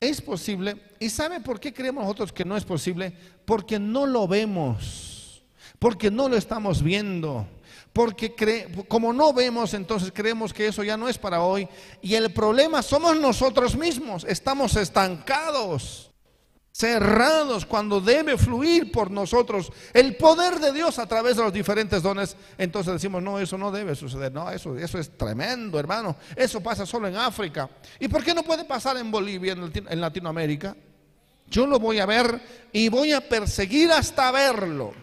¿es 0.01 0.19
posible? 0.19 0.75
¿Y 0.99 1.09
sabe 1.09 1.39
por 1.39 1.59
qué 1.59 1.73
creemos 1.73 2.03
nosotros 2.03 2.33
que 2.33 2.43
no 2.43 2.57
es 2.57 2.65
posible? 2.65 3.13
Porque 3.45 3.79
no 3.79 4.05
lo 4.05 4.27
vemos, 4.27 5.43
porque 5.79 6.11
no 6.11 6.27
lo 6.27 6.35
estamos 6.35 6.83
viendo. 6.83 7.47
Porque 7.93 8.33
como 8.87 9.13
no 9.13 9.33
vemos, 9.33 9.73
entonces 9.73 10.11
creemos 10.13 10.53
que 10.53 10.67
eso 10.67 10.83
ya 10.83 10.97
no 10.97 11.09
es 11.09 11.17
para 11.17 11.41
hoy. 11.41 11.67
Y 12.01 12.15
el 12.15 12.31
problema 12.31 12.81
somos 12.81 13.17
nosotros 13.17 13.75
mismos, 13.77 14.25
estamos 14.27 14.75
estancados 14.75 16.10
cerrados 16.71 17.65
cuando 17.65 17.99
debe 17.99 18.37
fluir 18.37 18.91
por 18.91 19.11
nosotros 19.11 19.71
el 19.93 20.15
poder 20.15 20.59
de 20.59 20.71
Dios 20.71 20.99
a 20.99 21.05
través 21.05 21.35
de 21.35 21.43
los 21.43 21.53
diferentes 21.53 22.01
dones, 22.01 22.37
entonces 22.57 22.93
decimos, 22.93 23.21
no, 23.21 23.39
eso 23.39 23.57
no 23.57 23.71
debe 23.71 23.95
suceder, 23.95 24.31
no, 24.31 24.49
eso, 24.49 24.77
eso 24.77 24.97
es 24.97 25.17
tremendo, 25.17 25.79
hermano, 25.79 26.15
eso 26.35 26.61
pasa 26.61 26.85
solo 26.85 27.07
en 27.07 27.17
África. 27.17 27.69
¿Y 27.99 28.07
por 28.07 28.23
qué 28.23 28.33
no 28.33 28.43
puede 28.43 28.65
pasar 28.65 28.97
en 28.97 29.11
Bolivia, 29.11 29.53
en 29.53 30.01
Latinoamérica? 30.01 30.75
Yo 31.51 31.67
lo 31.67 31.79
voy 31.79 31.99
a 31.99 32.05
ver 32.05 32.41
y 32.71 32.87
voy 32.87 33.11
a 33.11 33.27
perseguir 33.27 33.91
hasta 33.91 34.31
verlo. 34.31 34.93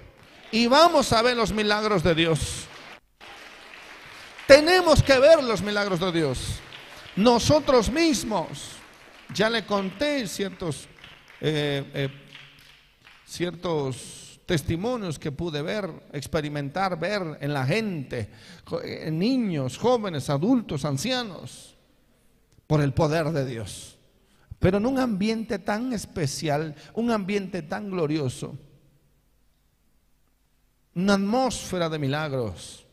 Y 0.51 0.67
vamos 0.67 1.13
a 1.13 1.21
ver 1.21 1.37
los 1.37 1.53
milagros 1.53 2.03
de 2.03 2.15
Dios. 2.15 2.67
Tenemos 4.47 5.03
que 5.03 5.19
ver 5.19 5.45
los 5.45 5.61
milagros 5.61 6.01
de 6.01 6.11
Dios. 6.11 6.39
Nosotros 7.17 7.91
mismos. 7.91 8.77
Ya 9.35 9.51
le 9.51 9.67
conté 9.67 10.27
ciertos 10.27 10.89
eh, 11.41 11.91
eh, 11.95 12.09
ciertos 13.25 14.41
testimonios 14.47 15.19
que 15.19 15.31
pude 15.31 15.61
ver, 15.61 15.91
experimentar, 16.13 16.99
ver 16.99 17.39
en 17.41 17.53
la 17.53 17.67
gente, 17.67 18.31
en 18.83 19.19
niños, 19.19 19.77
jóvenes, 19.77 20.31
adultos, 20.31 20.85
ancianos, 20.85 21.77
por 22.67 22.81
el 22.81 22.95
poder 22.95 23.27
de 23.31 23.45
Dios. 23.45 23.99
Pero 24.59 24.79
en 24.79 24.87
un 24.87 24.99
ambiente 24.99 25.59
tan 25.59 25.93
especial, 25.93 26.75
un 26.95 27.11
ambiente 27.11 27.63
tan 27.63 27.91
glorioso, 27.91 28.57
una 30.95 31.15
atmósfera 31.15 31.89
de 31.89 31.99
milagros. 31.99 32.87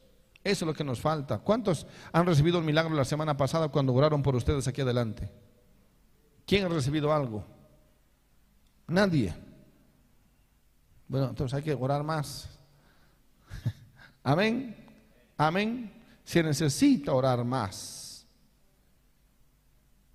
Eso 0.43 0.65
es 0.65 0.67
lo 0.67 0.73
que 0.73 0.83
nos 0.83 0.99
falta. 0.99 1.39
¿Cuántos 1.39 1.87
han 2.11 2.25
recibido 2.25 2.59
un 2.59 2.65
milagro 2.65 2.93
la 2.93 3.05
semana 3.05 3.35
pasada 3.35 3.69
cuando 3.69 3.93
oraron 3.93 4.21
por 4.21 4.35
ustedes 4.35 4.67
aquí 4.67 4.81
adelante? 4.81 5.31
¿Quién 6.45 6.65
ha 6.65 6.69
recibido 6.69 7.11
algo? 7.11 7.54
Nadie. 8.87 9.33
Bueno, 11.07 11.29
entonces 11.29 11.55
hay 11.55 11.63
que 11.63 11.73
orar 11.73 12.03
más. 12.03 12.49
Amén. 14.23 14.75
Amén. 15.37 15.91
Se 16.23 16.41
necesita 16.41 17.13
orar 17.13 17.43
más. 17.43 18.25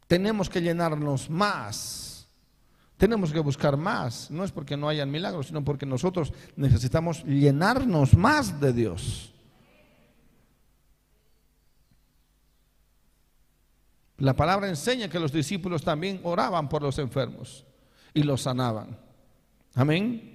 Tenemos 0.07 0.49
que 0.49 0.61
llenarnos 0.61 1.31
más. 1.31 2.29
Tenemos 2.97 3.33
que 3.33 3.39
buscar 3.41 3.77
más. 3.77 4.31
No 4.31 4.45
es 4.45 4.53
porque 4.53 4.77
no 4.77 4.89
hayan 4.89 5.11
milagros, 5.11 5.47
sino 5.47 5.65
porque 5.65 5.87
nosotros 5.87 6.33
necesitamos 6.57 7.25
llenarnos 7.25 8.15
más 8.15 8.61
de 8.61 8.73
Dios. 8.73 9.33
La 14.19 14.35
palabra 14.35 14.69
enseña 14.69 15.09
que 15.09 15.19
los 15.19 15.33
discípulos 15.33 15.83
también 15.83 16.21
oraban 16.25 16.69
por 16.69 16.83
los 16.83 16.99
enfermos 16.99 17.65
y 18.15 18.23
los 18.23 18.43
sanaban. 18.43 18.99
Amén. 19.75 20.31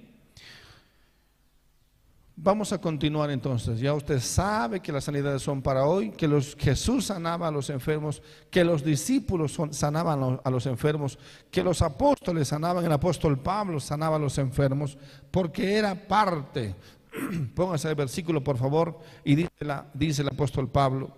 Vamos 2.38 2.70
a 2.70 2.78
continuar 2.78 3.30
entonces. 3.30 3.80
Ya 3.80 3.94
usted 3.94 4.20
sabe 4.20 4.80
que 4.80 4.92
las 4.92 5.04
sanidades 5.04 5.40
son 5.40 5.62
para 5.62 5.86
hoy, 5.86 6.10
que 6.10 6.28
los, 6.28 6.54
Jesús 6.54 7.06
sanaba 7.06 7.48
a 7.48 7.50
los 7.50 7.70
enfermos, 7.70 8.22
que 8.50 8.62
los 8.62 8.84
discípulos 8.84 9.56
sanaban 9.70 10.38
a 10.44 10.50
los 10.50 10.66
enfermos, 10.66 11.18
que 11.50 11.64
los 11.64 11.80
apóstoles 11.80 12.48
sanaban, 12.48 12.84
el 12.84 12.92
apóstol 12.92 13.38
Pablo 13.38 13.80
sanaba 13.80 14.16
a 14.16 14.18
los 14.18 14.36
enfermos, 14.36 14.98
porque 15.30 15.76
era 15.76 15.94
parte. 15.94 16.74
Póngase 17.54 17.88
el 17.88 17.94
versículo, 17.94 18.44
por 18.44 18.58
favor, 18.58 18.98
y 19.24 19.34
dice, 19.34 19.50
dice 19.94 20.20
el 20.20 20.28
apóstol 20.28 20.68
Pablo. 20.68 21.10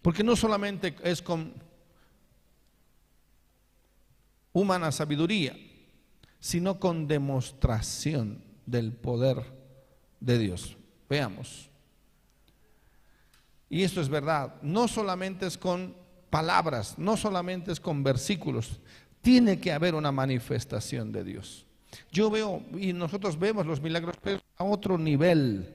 Porque 0.00 0.22
no 0.22 0.36
solamente 0.36 0.94
es 1.02 1.20
con 1.20 1.52
humana 4.56 4.90
sabiduría, 4.90 5.54
sino 6.40 6.80
con 6.80 7.06
demostración 7.06 8.42
del 8.64 8.90
poder 8.90 9.44
de 10.18 10.38
Dios. 10.38 10.78
Veamos. 11.10 11.68
Y 13.68 13.82
esto 13.82 14.00
es 14.00 14.08
verdad, 14.08 14.54
no 14.62 14.88
solamente 14.88 15.46
es 15.46 15.58
con 15.58 15.94
palabras, 16.30 16.94
no 16.96 17.18
solamente 17.18 17.70
es 17.70 17.78
con 17.78 18.02
versículos, 18.02 18.80
tiene 19.20 19.60
que 19.60 19.72
haber 19.72 19.94
una 19.94 20.10
manifestación 20.10 21.12
de 21.12 21.22
Dios. 21.22 21.66
Yo 22.10 22.30
veo, 22.30 22.62
y 22.78 22.94
nosotros 22.94 23.38
vemos 23.38 23.66
los 23.66 23.82
milagros, 23.82 24.16
pero 24.22 24.40
a 24.56 24.64
otro 24.64 24.96
nivel 24.96 25.74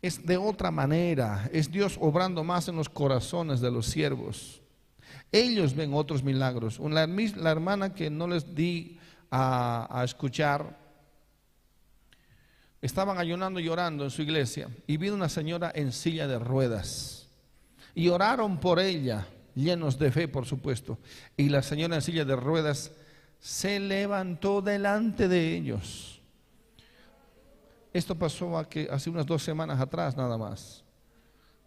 es 0.00 0.24
de 0.24 0.38
otra 0.38 0.70
manera, 0.70 1.50
es 1.52 1.70
Dios 1.70 1.98
obrando 2.00 2.44
más 2.44 2.66
en 2.66 2.76
los 2.76 2.88
corazones 2.88 3.60
de 3.60 3.70
los 3.70 3.84
siervos. 3.84 4.63
Ellos 5.32 5.74
ven 5.74 5.92
otros 5.94 6.22
milagros. 6.22 6.78
La, 6.78 7.06
la 7.06 7.50
hermana 7.50 7.94
que 7.94 8.10
no 8.10 8.26
les 8.26 8.54
di 8.54 8.98
a, 9.30 10.02
escuchar, 10.04 10.78
estaban 12.80 13.18
ayunando 13.18 13.58
y 13.58 13.68
orando 13.68 14.04
en 14.04 14.10
su 14.10 14.22
iglesia 14.22 14.68
y 14.86 14.96
vino 14.96 15.14
una 15.14 15.28
señora 15.28 15.72
en 15.74 15.92
silla 15.92 16.26
de 16.26 16.38
ruedas. 16.38 17.28
Y 17.94 18.08
oraron 18.08 18.58
por 18.58 18.78
ella, 18.78 19.26
llenos 19.54 19.98
de 19.98 20.12
fe, 20.12 20.28
por 20.28 20.46
supuesto. 20.46 20.98
Y 21.36 21.48
la 21.48 21.62
señora 21.62 21.96
en 21.96 22.02
silla 22.02 22.24
de 22.24 22.36
ruedas 22.36 22.92
se 23.40 23.80
levantó 23.80 24.62
delante 24.62 25.28
de 25.28 25.56
ellos 25.56 26.14
esto 27.94 28.16
pasó 28.16 28.58
hace 28.58 29.08
unas 29.08 29.24
dos 29.24 29.42
semanas 29.42 29.80
atrás 29.80 30.16
nada 30.16 30.36
más. 30.36 30.83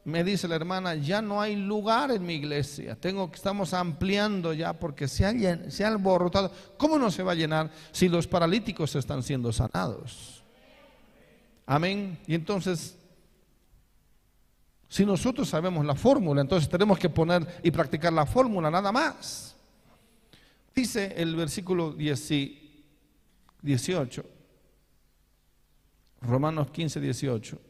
Me 0.07 0.23
dice 0.23 0.47
la 0.47 0.55
hermana, 0.55 0.95
ya 0.95 1.21
no 1.21 1.41
hay 1.41 1.57
lugar 1.57 2.11
en 2.11 2.25
mi 2.25 2.35
iglesia. 2.35 2.95
Tengo, 2.95 3.29
estamos 3.33 3.73
ampliando 3.73 4.53
ya 4.53 4.71
porque 4.71 5.05
se 5.05 5.25
ha, 5.25 5.33
se 5.69 5.83
ha 5.83 5.89
alborotado. 5.89 6.49
¿Cómo 6.77 6.97
no 6.97 7.11
se 7.11 7.23
va 7.23 7.33
a 7.33 7.35
llenar 7.35 7.69
si 7.91 8.07
los 8.07 8.25
paralíticos 8.25 8.95
están 8.95 9.21
siendo 9.21 9.51
sanados? 9.51 10.45
Amén. 11.65 12.17
Y 12.25 12.35
entonces, 12.35 12.97
si 14.87 15.05
nosotros 15.05 15.49
sabemos 15.49 15.85
la 15.85 15.95
fórmula, 15.95 16.39
entonces 16.39 16.69
tenemos 16.69 16.97
que 16.97 17.09
poner 17.09 17.45
y 17.61 17.69
practicar 17.69 18.13
la 18.13 18.25
fórmula, 18.25 18.71
nada 18.71 18.93
más. 18.93 19.57
Dice 20.73 21.15
el 21.17 21.35
versículo 21.35 21.91
18. 21.91 24.25
Romanos 26.21 26.71
15, 26.71 27.01
18. 27.01 27.66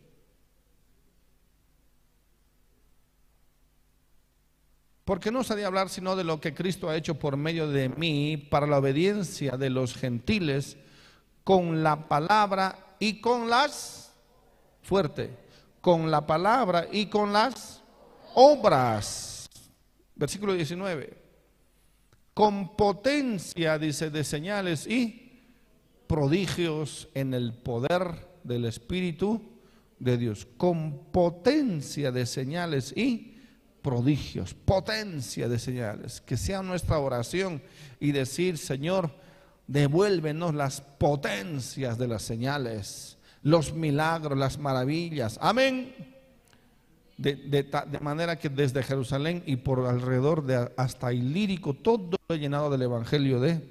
Porque 5.07 5.31
no 5.31 5.41
sabía 5.41 5.67
hablar 5.67 5.87
sino 5.87 6.17
de 6.17 6.25
lo 6.25 6.41
que 6.41 6.53
Cristo 6.53 6.89
ha 6.89 6.97
hecho 6.97 7.17
por 7.17 7.37
medio 7.37 7.69
de 7.69 7.87
mí 7.87 8.35
para 8.35 8.67
la 8.67 8.79
obediencia 8.79 9.55
de 9.55 9.69
los 9.69 9.95
gentiles 9.95 10.75
con 11.45 11.81
la 11.81 12.09
palabra 12.09 12.97
y 12.99 13.21
con 13.21 13.49
las, 13.49 14.11
fuerte, 14.81 15.33
con 15.79 16.11
la 16.11 16.27
palabra 16.27 16.89
y 16.91 17.05
con 17.05 17.31
las 17.31 17.81
obras. 18.35 19.49
Versículo 20.13 20.53
19. 20.53 21.23
Con 22.33 22.75
potencia, 22.75 23.79
dice, 23.79 24.09
de 24.09 24.25
señales 24.25 24.85
y 24.87 25.41
prodigios 26.05 27.07
en 27.13 27.33
el 27.33 27.53
poder 27.53 28.27
del 28.43 28.65
Espíritu 28.65 29.41
de 29.99 30.17
Dios, 30.17 30.45
con 30.57 31.05
potencia 31.13 32.11
de 32.11 32.25
señales 32.25 32.91
y 32.93 33.36
prodigios, 33.81 34.53
potencia 34.53 35.47
de 35.47 35.59
señales, 35.59 36.21
que 36.21 36.37
sea 36.37 36.61
nuestra 36.61 36.99
oración 36.99 37.61
y 37.99 38.11
decir, 38.11 38.57
Señor, 38.57 39.11
devuélvenos 39.67 40.53
las 40.53 40.81
potencias 40.81 41.97
de 41.97 42.07
las 42.07 42.23
señales, 42.23 43.17
los 43.43 43.73
milagros, 43.73 44.37
las 44.37 44.57
maravillas. 44.57 45.37
Amén. 45.41 45.93
De, 47.17 47.35
de, 47.35 47.99
manera 47.99 48.37
que 48.37 48.49
desde 48.49 48.83
Jerusalén 48.83 49.41
y 49.45 49.55
por 49.55 49.85
alrededor 49.87 50.45
de 50.45 50.71
hasta 50.77 51.11
Ilírico, 51.13 51.73
todo 51.73 52.17
llenado 52.29 52.69
del 52.69 52.83
Evangelio 52.83 53.39
de 53.39 53.61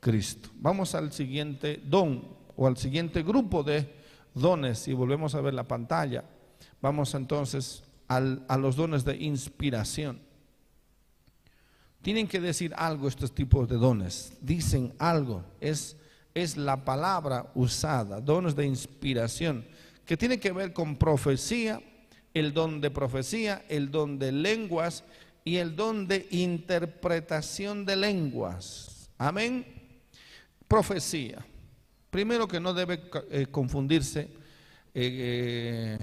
Cristo. 0.00 0.50
Vamos 0.56 0.94
al 0.96 1.12
siguiente 1.12 1.80
don 1.84 2.26
o 2.56 2.66
al 2.66 2.76
siguiente 2.76 3.22
grupo 3.22 3.62
de 3.62 3.88
dones, 4.34 4.88
y 4.88 4.94
volvemos 4.94 5.34
a 5.34 5.40
ver 5.40 5.54
la 5.54 5.68
pantalla, 5.68 6.24
vamos 6.80 7.14
entonces 7.14 7.84
a 8.16 8.56
los 8.58 8.76
dones 8.76 9.04
de 9.04 9.16
inspiración. 9.16 10.20
Tienen 12.02 12.26
que 12.26 12.40
decir 12.40 12.72
algo 12.76 13.06
estos 13.06 13.32
tipos 13.32 13.68
de 13.68 13.76
dones, 13.76 14.32
dicen 14.40 14.92
algo, 14.98 15.44
es, 15.60 15.96
es 16.34 16.56
la 16.56 16.84
palabra 16.84 17.52
usada, 17.54 18.20
dones 18.20 18.56
de 18.56 18.66
inspiración, 18.66 19.64
que 20.04 20.16
tiene 20.16 20.40
que 20.40 20.50
ver 20.50 20.72
con 20.72 20.96
profecía, 20.96 21.80
el 22.34 22.52
don 22.52 22.80
de 22.80 22.90
profecía, 22.90 23.64
el 23.68 23.90
don 23.90 24.18
de 24.18 24.32
lenguas 24.32 25.04
y 25.44 25.56
el 25.56 25.76
don 25.76 26.08
de 26.08 26.26
interpretación 26.30 27.84
de 27.84 27.96
lenguas. 27.96 29.10
Amén. 29.18 29.64
Profecía. 30.66 31.44
Primero 32.10 32.48
que 32.48 32.58
no 32.58 32.74
debe 32.74 33.00
eh, 33.30 33.46
confundirse 33.50 34.28
eh, 34.94 35.98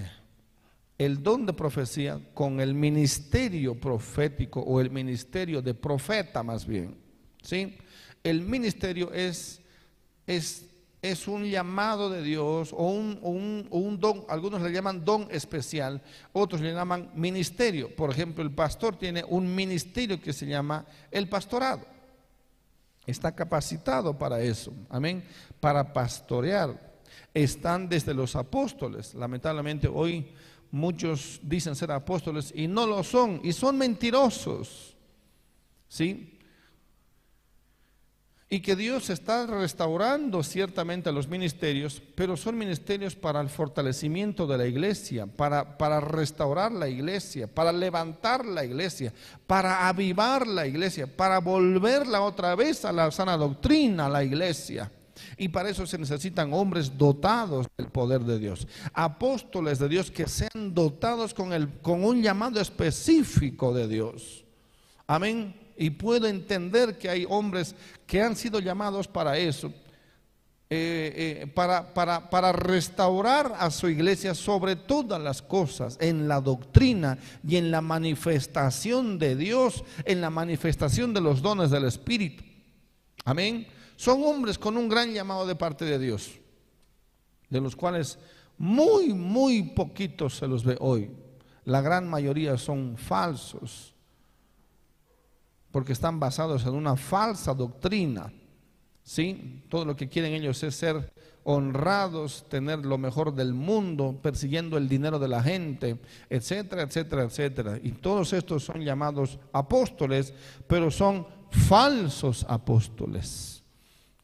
el 1.00 1.24
don 1.24 1.48
de 1.48 1.54
profecía 1.54 2.20
con 2.36 2.60
el 2.60 2.76
ministerio 2.76 3.74
profético 3.74 4.60
o 4.60 4.80
el 4.80 4.92
ministerio 4.92 5.64
de 5.64 5.74
profeta 5.74 6.44
más 6.44 6.68
bien. 6.68 6.96
¿sí? 7.42 7.76
El 8.24 8.42
ministerio 8.42 9.12
es, 9.12 9.62
es, 10.28 10.68
es 11.02 11.28
un 11.28 11.46
llamado 11.46 12.12
de 12.12 12.22
Dios 12.22 12.72
o 12.74 12.92
un, 12.92 13.18
un, 13.24 13.68
un, 13.72 14.00
don, 14.00 14.26
algunos 14.30 14.62
le 14.62 14.72
llaman 14.72 15.04
don 15.04 15.28
especial, 15.32 16.04
otros 16.34 16.62
le 16.62 16.74
llaman 16.74 17.10
ministerio. 17.16 17.96
Por 17.96 18.12
ejemplo, 18.12 18.44
el 18.44 18.52
pastor 18.52 18.96
tiene 18.96 19.24
un 19.28 19.56
ministerio 19.56 20.22
que 20.22 20.34
se 20.34 20.46
llama 20.46 20.86
el 21.10 21.28
pastorado 21.28 22.00
está 23.10 23.34
capacitado 23.34 24.18
para 24.18 24.40
eso, 24.42 24.74
amén, 24.90 25.24
para 25.60 25.94
pastorear. 25.94 26.90
Están 27.34 27.88
desde 27.90 28.14
los 28.14 28.36
apóstoles. 28.36 29.14
Lamentablemente 29.14 29.88
hoy 29.88 30.32
muchos 30.72 31.40
dicen 31.44 31.76
ser 31.76 31.92
apóstoles 31.92 32.52
y 32.56 32.68
no 32.68 32.86
lo 32.86 33.04
son, 33.04 33.42
y 33.44 33.54
son 33.54 33.78
mentirosos. 33.78 34.96
¿Sí? 35.88 36.40
y 38.52 38.62
que 38.62 38.76
Dios 38.76 39.12
está 39.12 39.46
restaurando 39.46 40.42
ciertamente 40.42 41.12
los 41.12 41.28
ministerios, 41.28 42.02
pero 42.16 42.36
son 42.36 42.58
ministerios 42.58 43.16
para 43.16 43.42
el 43.42 43.50
fortalecimiento 43.50 44.48
de 44.48 44.58
la 44.58 44.66
iglesia, 44.66 45.28
para, 45.28 45.78
para 45.78 46.00
restaurar 46.00 46.72
la 46.72 46.90
iglesia, 46.90 47.48
para 47.48 47.72
levantar 47.72 48.44
la 48.46 48.66
iglesia, 48.66 49.14
para 49.46 49.88
avivar 49.88 50.48
la 50.48 50.66
iglesia, 50.66 51.06
para 51.06 51.40
volverla 51.40 52.22
otra 52.22 52.56
vez 52.56 52.86
a 52.86 52.92
la 52.92 53.12
sana 53.12 53.38
doctrina, 53.38 54.08
a 54.08 54.10
la 54.10 54.24
iglesia. 54.24 54.92
Y 55.40 55.48
para 55.50 55.70
eso 55.70 55.88
se 55.88 55.98
necesitan 55.98 56.54
hombres 56.54 56.96
dotados 56.98 57.66
del 57.78 57.88
poder 57.88 58.22
de 58.22 58.38
Dios, 58.38 58.68
apóstoles 58.94 59.80
de 59.80 59.90
Dios 59.90 60.12
que 60.12 60.28
sean 60.28 60.74
dotados 60.74 61.34
con, 61.34 61.54
el, 61.54 61.70
con 61.82 62.04
un 62.04 62.22
llamado 62.22 62.60
específico 62.60 63.74
de 63.74 63.88
Dios. 63.88 64.46
Amén 65.08 65.56
y 65.80 65.92
puedo 65.92 66.28
entender 66.28 66.98
que 66.98 67.10
hay 67.10 67.26
hombres 67.28 67.74
que 68.06 68.22
han 68.22 68.36
sido 68.36 68.60
llamados 68.60 69.08
para 69.08 69.38
eso. 69.38 69.74
eh, 70.72 71.40
eh, 71.42 71.48
para, 71.48 71.96
para, 71.96 72.30
para 72.30 72.52
restaurar 72.52 73.56
a 73.58 73.72
su 73.72 73.90
iglesia 73.90 74.36
sobre 74.36 74.76
todas 74.76 75.20
las 75.20 75.42
cosas, 75.42 75.98
en 76.00 76.28
la 76.28 76.42
doctrina 76.42 77.18
y 77.48 77.56
en 77.56 77.72
la 77.72 77.82
manifestación 77.82 79.18
de 79.18 79.36
Dios, 79.36 79.84
en 80.06 80.22
la 80.22 80.30
manifestación 80.30 81.12
de 81.12 81.22
los 81.22 81.42
dones 81.42 81.72
del 81.72 81.86
Espíritu. 81.86 82.44
Amén. 83.26 83.66
Son 84.00 84.24
hombres 84.24 84.58
con 84.58 84.78
un 84.78 84.88
gran 84.88 85.12
llamado 85.12 85.46
de 85.46 85.56
parte 85.56 85.84
de 85.84 86.00
Dios, 86.00 86.32
de 87.50 87.60
los 87.60 87.76
cuales 87.76 88.18
muy, 88.58 89.14
muy 89.14 89.64
poquitos 89.64 90.38
se 90.38 90.48
los 90.48 90.64
ve 90.64 90.78
hoy. 90.80 91.12
La 91.66 91.82
gran 91.82 92.10
mayoría 92.10 92.58
son 92.58 92.96
falsos, 92.96 93.94
porque 95.72 95.92
están 95.92 96.20
basados 96.20 96.66
en 96.66 96.76
una 96.76 96.96
falsa 96.96 97.54
doctrina 97.54 98.32
¿sí? 99.10 99.64
Todo 99.70 99.86
lo 99.86 99.96
que 99.96 100.08
quieren 100.08 100.34
ellos 100.34 100.62
es 100.62 100.76
ser 100.76 101.12
honrados, 101.44 102.46
tener 102.48 102.86
lo 102.86 103.00
mejor 103.00 103.34
del 103.34 103.56
mundo, 103.56 104.20
persiguiendo 104.22 104.78
el 104.78 104.88
dinero 104.88 105.18
de 105.18 105.28
la 105.28 105.42
gente, 105.42 105.98
etcétera, 106.30 106.84
etcétera, 106.84 107.24
etcétera. 107.24 107.80
Y 107.82 107.94
todos 107.94 108.34
estos 108.34 108.64
son 108.64 108.82
llamados 108.82 109.40
apóstoles, 109.52 110.32
pero 110.68 110.92
son 110.92 111.26
falsos 111.50 112.46
apóstoles. 112.48 113.59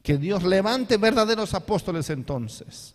Que 0.06 0.18
Dios 0.18 0.44
levante 0.44 0.98
verdaderos 0.98 1.52
apóstoles 1.52 2.10
entonces. 2.10 2.94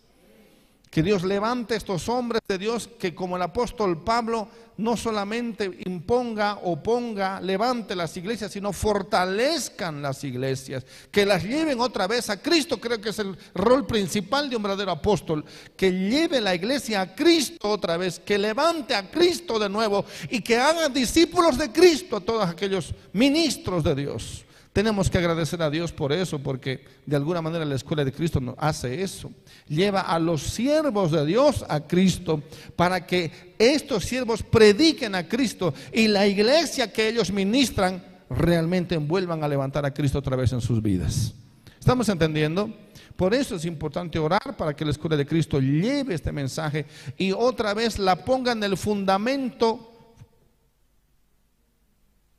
Que 0.89 1.03
Dios 1.03 1.24
levante 1.24 1.76
estos 1.76 2.07
hombres 2.07 2.41
de 2.47 2.57
Dios 2.57 2.89
que 2.97 3.14
como 3.14 3.36
el 3.36 3.41
apóstol 3.41 4.01
Pablo 4.01 4.47
no 4.78 4.95
solamente 4.95 5.70
imponga 5.84 6.59
o 6.64 6.82
ponga, 6.82 7.41
levante 7.41 7.97
las 7.97 8.16
iglesias, 8.16 8.53
sino 8.53 8.72
fortalezcan 8.72 10.01
las 10.01 10.24
iglesias, 10.24 10.86
que 11.12 11.26
las 11.26 11.43
lleven 11.43 11.82
otra 11.82 12.07
vez 12.07 12.30
a 12.30 12.41
Cristo. 12.41 12.80
Creo 12.80 13.01
que 13.01 13.09
es 13.09 13.20
el 13.20 13.38
rol 13.55 13.86
principal 13.86 14.49
de 14.49 14.55
un 14.55 14.64
verdadero 14.64 14.91
apóstol, 14.91 15.43
que 15.76 15.91
lleve 15.91 16.39
la 16.39 16.55
iglesia 16.55 17.01
a 17.01 17.14
Cristo 17.14 17.72
otra 17.72 17.97
vez, 17.97 18.22
que 18.22 18.38
levante 18.38 18.95
a 18.95 19.12
Cristo 19.12 19.59
de 19.59 19.68
nuevo 19.68 20.05
y 20.30 20.39
que 20.39 20.55
haga 20.55 20.88
discípulos 20.88 21.57
de 21.57 21.74
Cristo 21.74 22.16
a 22.16 22.22
todos 22.22 22.47
aquellos 22.47 22.95
ministros 23.12 23.84
de 23.84 23.95
Dios. 23.95 24.45
Tenemos 24.74 25.09
que 25.09 25.17
agradecer 25.17 25.61
a 25.61 25.69
Dios 25.69 25.91
por 25.91 26.13
eso, 26.13 26.39
porque 26.39 26.86
de 27.05 27.17
alguna 27.17 27.41
manera 27.41 27.65
la 27.65 27.76
escuela 27.76 28.05
de 28.05 28.13
Cristo 28.13 28.55
hace 28.57 29.01
eso. 29.01 29.30
Lleva 29.67 30.01
a 30.01 30.17
los 30.17 30.43
siervos 30.43 31.11
de 31.11 31.26
Dios 31.26 31.65
a 31.67 31.82
Cristo 31.82 32.41
para 32.78 33.05
que 33.05 33.53
estos 33.59 34.05
siervos 34.05 34.43
prediquen 34.43 35.15
a 35.15 35.28
Cristo 35.28 35.74
y 35.91 36.07
la 36.07 36.26
iglesia 36.26 36.91
que 36.91 37.09
ellos 37.09 37.32
ministran 37.32 38.01
realmente 38.30 38.95
vuelvan 38.95 39.43
a 39.43 39.47
levantar 39.49 39.86
a 39.86 39.93
Cristo 39.93 40.19
otra 40.19 40.38
vez 40.38 40.53
en 40.53 40.61
sus 40.61 40.82
vidas. 40.82 41.34
¿Estamos 41.78 42.07
entendiendo? 42.07 42.74
Por 43.17 43.34
eso 43.34 43.57
es 43.57 43.65
importante 43.65 44.19
orar 44.19 44.55
para 44.55 44.74
que 44.74 44.86
la 44.86 44.91
escuela 44.91 45.17
de 45.17 45.26
Cristo 45.26 45.59
lleve 45.59 46.13
este 46.13 46.32
mensaje 46.32 46.86
y 47.17 47.34
otra 47.34 47.74
vez 47.74 47.99
la 47.99 48.24
ponga 48.24 48.53
en 48.53 48.63
el 48.63 48.78
fundamento 48.78 50.15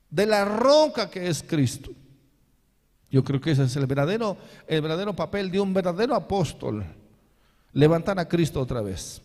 de 0.08 0.24
la 0.24 0.46
roca 0.46 1.10
que 1.10 1.28
es 1.28 1.42
Cristo. 1.42 1.90
Yo 3.12 3.22
creo 3.22 3.38
que 3.42 3.50
ese 3.50 3.64
es 3.64 3.76
el 3.76 3.86
verdadero, 3.86 4.38
el 4.66 4.80
verdadero 4.80 5.14
papel 5.14 5.50
de 5.50 5.60
un 5.60 5.74
verdadero 5.74 6.14
apóstol. 6.14 6.82
Levantar 7.74 8.18
a 8.18 8.26
Cristo 8.26 8.58
otra 8.58 8.80
vez. 8.80 9.20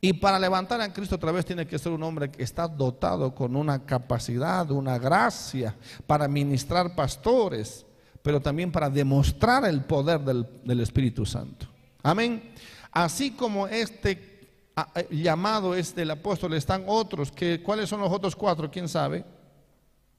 Y 0.00 0.12
para 0.12 0.38
levantar 0.38 0.80
a 0.80 0.92
Cristo 0.92 1.16
otra 1.16 1.32
vez 1.32 1.44
tiene 1.44 1.66
que 1.66 1.76
ser 1.76 1.90
un 1.90 2.04
hombre 2.04 2.30
que 2.30 2.44
está 2.44 2.68
dotado 2.68 3.34
con 3.34 3.56
una 3.56 3.84
capacidad, 3.84 4.70
una 4.70 4.96
gracia 4.96 5.74
para 6.06 6.28
ministrar 6.28 6.94
pastores, 6.94 7.84
pero 8.22 8.40
también 8.40 8.70
para 8.70 8.88
demostrar 8.88 9.64
el 9.64 9.82
poder 9.82 10.20
del, 10.20 10.80
Espíritu 10.80 11.26
Santo. 11.26 11.66
Amén. 12.04 12.52
Así 12.92 13.32
como 13.32 13.66
este 13.66 14.48
eh, 14.94 15.08
llamado 15.10 15.74
es 15.74 15.92
del 15.96 16.12
apóstol, 16.12 16.54
están 16.54 16.84
otros. 16.86 17.32
Que, 17.32 17.60
¿Cuáles 17.60 17.88
son 17.88 18.00
los 18.00 18.12
otros 18.12 18.36
cuatro? 18.36 18.70
¿Quién 18.70 18.88
sabe? 18.88 19.24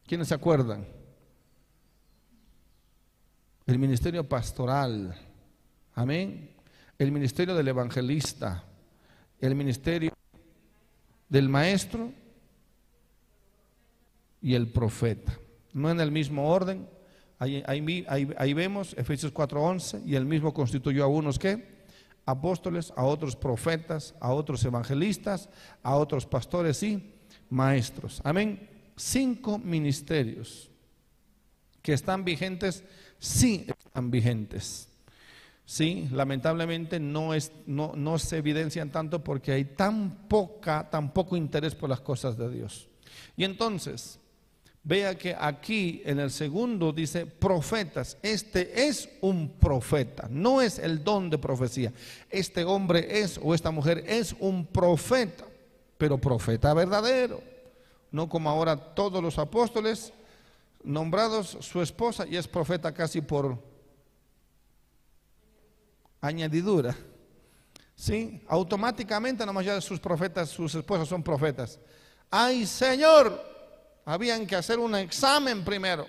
¿Quiénes 0.05 0.27
se 0.27 0.33
acuerdan? 0.33 0.96
El 3.67 3.77
ministerio 3.79 4.27
pastoral, 4.27 5.13
amén, 5.93 6.55
el 6.97 7.11
ministerio 7.11 7.53
del 7.53 7.67
evangelista, 7.67 8.63
el 9.39 9.55
ministerio 9.55 10.13
del 11.27 11.49
maestro 11.49 12.13
y 14.41 14.55
el 14.55 14.71
profeta. 14.71 15.37
No 15.73 15.91
en 15.91 15.99
el 15.99 16.11
mismo 16.13 16.49
orden, 16.49 16.87
ahí, 17.39 17.61
ahí, 17.67 18.53
vemos 18.53 18.95
Efesios 18.97 19.33
4:11 19.33 20.01
y 20.05 20.15
el 20.15 20.25
mismo 20.25 20.53
constituyó 20.53 21.03
a 21.03 21.07
unos 21.07 21.37
que 21.37 21.77
apóstoles, 22.25 22.93
a 22.95 23.03
otros 23.03 23.35
profetas, 23.35 24.15
a 24.21 24.31
otros 24.31 24.63
evangelistas, 24.63 25.49
a 25.83 25.97
otros 25.97 26.25
pastores 26.25 26.81
y 26.83 27.13
maestros. 27.49 28.21
Amén. 28.23 28.69
Cinco 28.95 29.59
ministerios 29.59 30.71
que 31.81 31.93
están 31.93 32.23
vigentes 32.23 32.83
sí 33.19 33.65
están 33.67 34.11
vigentes. 34.11 34.89
Sí, 35.65 36.07
lamentablemente 36.11 36.99
no, 36.99 37.33
es, 37.33 37.51
no, 37.65 37.91
no 37.95 38.17
se 38.19 38.37
evidencian 38.37 38.89
tanto 38.89 39.21
porque 39.21 39.51
hay 39.51 39.65
tan 39.65 40.27
poca, 40.29 40.89
tan 40.89 41.11
poco 41.11 41.35
interés 41.35 41.75
por 41.75 41.89
las 41.89 41.99
cosas 41.99 42.37
de 42.37 42.49
Dios. 42.49 42.87
Y 43.35 43.43
entonces, 43.43 44.17
vea 44.87 45.17
que 45.17 45.35
aquí 45.37 46.01
en 46.05 46.19
el 46.19 46.31
segundo 46.31 46.93
dice 46.93 47.25
profetas. 47.25 48.17
Este 48.21 48.87
es 48.87 49.09
un 49.19 49.49
profeta, 49.59 50.27
no 50.31 50.61
es 50.61 50.79
el 50.79 51.03
don 51.03 51.29
de 51.29 51.37
profecía. 51.37 51.91
Este 52.29 52.63
hombre 52.63 53.19
es 53.19 53.37
o 53.43 53.53
esta 53.53 53.69
mujer 53.69 54.05
es 54.07 54.33
un 54.39 54.65
profeta, 54.65 55.43
pero 55.97 56.17
profeta 56.17 56.73
verdadero. 56.73 57.43
No 58.11 58.29
como 58.29 58.49
ahora 58.49 58.77
todos 58.77 59.21
los 59.21 59.37
apóstoles 59.37 60.13
nombrados 60.83 61.57
su 61.61 61.81
esposa 61.81 62.25
y 62.27 62.37
es 62.37 62.47
profeta 62.47 62.93
casi 62.93 63.21
por 63.21 63.57
añadidura. 66.21 66.95
¿Sí? 67.95 68.43
Automáticamente 68.47 69.45
nomás 69.45 69.65
ya 69.65 69.81
sus 69.81 69.99
profetas, 69.99 70.49
sus 70.49 70.75
esposas 70.75 71.07
son 71.07 71.23
profetas. 71.23 71.79
Ay, 72.29 72.65
Señor, 72.65 73.41
habían 74.05 74.45
que 74.45 74.55
hacer 74.55 74.77
un 74.77 74.95
examen 74.95 75.65
primero. 75.65 76.07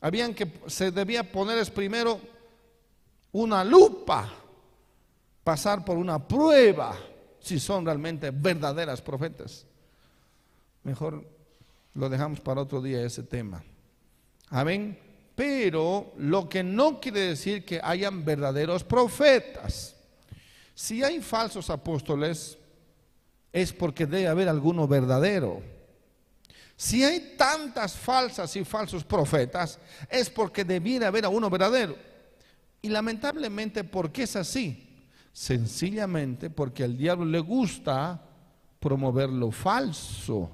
Habían 0.00 0.34
que, 0.34 0.50
se 0.66 0.90
debía 0.90 1.30
poner 1.30 1.64
primero 1.72 2.20
una 3.32 3.62
lupa, 3.62 4.28
pasar 5.44 5.84
por 5.84 5.96
una 5.96 6.26
prueba 6.26 6.96
si 7.38 7.60
son 7.60 7.84
realmente 7.84 8.30
verdaderas 8.30 9.00
profetas. 9.00 9.66
Mejor 10.82 11.24
lo 11.94 12.08
dejamos 12.08 12.40
para 12.40 12.62
otro 12.62 12.80
día 12.80 13.04
ese 13.04 13.22
tema. 13.22 13.62
Amén. 14.48 14.98
Pero 15.34 16.12
lo 16.18 16.48
que 16.48 16.62
no 16.62 17.00
quiere 17.00 17.20
decir 17.20 17.64
que 17.64 17.80
hayan 17.82 18.24
verdaderos 18.24 18.84
profetas. 18.84 19.96
Si 20.74 21.02
hay 21.02 21.20
falsos 21.20 21.70
apóstoles, 21.70 22.58
es 23.52 23.72
porque 23.72 24.06
debe 24.06 24.28
haber 24.28 24.48
alguno 24.48 24.86
verdadero. 24.86 25.62
Si 26.76 27.04
hay 27.04 27.34
tantas 27.36 27.94
falsas 27.94 28.54
y 28.56 28.64
falsos 28.64 29.04
profetas, 29.04 29.78
es 30.08 30.30
porque 30.30 30.64
debiera 30.64 31.08
haber 31.08 31.24
a 31.24 31.28
uno 31.28 31.50
verdadero. 31.50 31.96
Y 32.82 32.88
lamentablemente, 32.88 33.84
¿por 33.84 34.10
qué 34.10 34.22
es 34.22 34.36
así? 34.36 35.06
Sencillamente 35.32 36.48
porque 36.48 36.84
al 36.84 36.96
diablo 36.96 37.24
le 37.24 37.40
gusta 37.40 38.22
promover 38.78 39.28
lo 39.28 39.50
falso. 39.50 40.50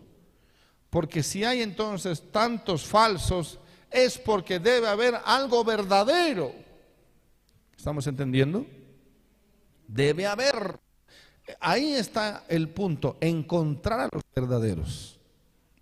Porque 0.90 1.22
si 1.22 1.44
hay 1.44 1.62
entonces 1.62 2.22
tantos 2.30 2.84
falsos, 2.84 3.58
es 3.90 4.18
porque 4.18 4.58
debe 4.58 4.88
haber 4.88 5.14
algo 5.24 5.64
verdadero. 5.64 6.52
¿Estamos 7.76 8.06
entendiendo? 8.06 8.66
Debe 9.86 10.26
haber. 10.26 10.78
Ahí 11.60 11.92
está 11.92 12.44
el 12.48 12.68
punto, 12.68 13.16
encontrar 13.20 14.00
a 14.00 14.08
los 14.12 14.22
verdaderos. 14.34 15.18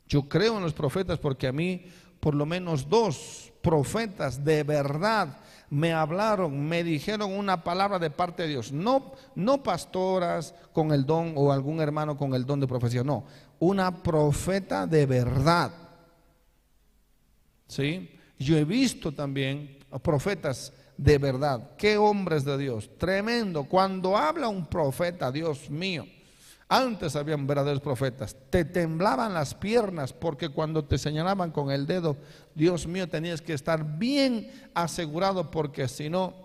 Yo 0.07 0.29
creo 0.29 0.57
en 0.57 0.63
los 0.63 0.75
profetas 0.75 1.19
porque 1.19 1.47
a 1.47 1.53
mí 1.53 1.87
por 2.21 2.35
lo 2.35 2.47
menos 2.47 2.89
dos 2.89 3.53
profetas 3.63 4.45
de 4.45 4.63
verdad 4.63 5.39
me 5.71 5.93
hablaron, 5.93 6.69
me 6.69 6.85
dijeron 6.85 7.33
una 7.33 7.65
palabra 7.65 7.99
de 7.99 8.11
parte 8.11 8.45
de 8.45 8.49
Dios. 8.49 8.71
No, 8.71 9.13
no 9.35 9.63
pastoras 9.63 10.55
con 10.73 10.93
el 10.93 11.05
don 11.05 11.35
o 11.37 11.53
algún 11.53 11.81
hermano 11.81 12.17
con 12.17 12.35
el 12.35 12.47
don 12.47 12.61
de 12.61 12.69
profecía, 12.69 13.03
no. 13.03 13.25
Una 13.59 14.03
profeta 14.03 14.87
de 14.87 15.07
verdad. 15.07 15.73
¿Sí? 17.67 18.11
Yo 18.39 18.57
he 18.57 18.65
visto 18.65 19.13
también 19.13 19.79
profetas 20.03 20.73
de 20.97 21.19
verdad. 21.19 21.71
Qué 21.77 21.97
hombres 21.97 22.45
de 22.45 22.59
Dios. 22.59 22.91
Tremendo. 22.99 23.65
Cuando 23.65 24.17
habla 24.17 24.49
un 24.49 24.67
profeta, 24.67 25.31
Dios 25.33 25.71
mío. 25.71 26.07
Antes 26.69 27.15
habían 27.15 27.47
verdaderos 27.47 27.81
profetas. 27.81 28.37
Te 28.51 28.65
temblaban 28.65 29.35
las 29.35 29.55
piernas 29.55 30.13
porque 30.13 30.49
cuando 30.49 30.85
te 30.85 30.99
señalaban 30.99 31.51
con 31.51 31.71
el 31.71 31.87
dedo, 31.87 32.17
Dios 32.55 32.87
mío, 32.87 33.09
tenías 33.09 33.43
que 33.43 33.53
estar 33.53 33.99
bien 33.99 34.51
asegurado 34.75 35.51
porque 35.51 35.89
si 35.89 36.09
no, 36.09 36.44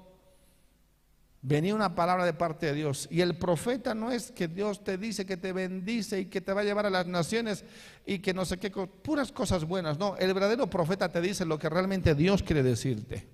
venía 1.42 1.76
una 1.76 1.96
palabra 1.96 2.26
de 2.26 2.34
parte 2.34 2.68
de 2.68 2.74
Dios. 2.74 3.08
Y 3.12 3.22
el 3.22 3.38
profeta 3.38 3.94
no 3.94 4.12
es 4.12 4.32
que 4.32 4.48
Dios 4.48 4.84
te 4.84 4.98
dice 4.98 5.26
que 5.26 5.38
te 5.38 5.54
bendice 5.54 6.20
y 6.20 6.26
que 6.26 6.42
te 6.42 6.54
va 6.54 6.62
a 6.62 6.64
llevar 6.64 6.86
a 6.86 6.90
las 6.90 7.08
naciones 7.08 7.64
y 8.06 8.20
que 8.20 8.34
no 8.34 8.46
sé 8.46 8.58
qué, 8.58 8.70
puras 8.70 9.32
cosas 9.32 9.66
buenas. 9.66 9.98
No, 9.98 10.18
el 10.18 10.34
verdadero 10.34 10.70
profeta 10.70 11.12
te 11.12 11.22
dice 11.22 11.46
lo 11.46 11.58
que 11.58 11.70
realmente 11.70 12.16
Dios 12.16 12.44
quiere 12.44 12.64
decirte. 12.64 13.28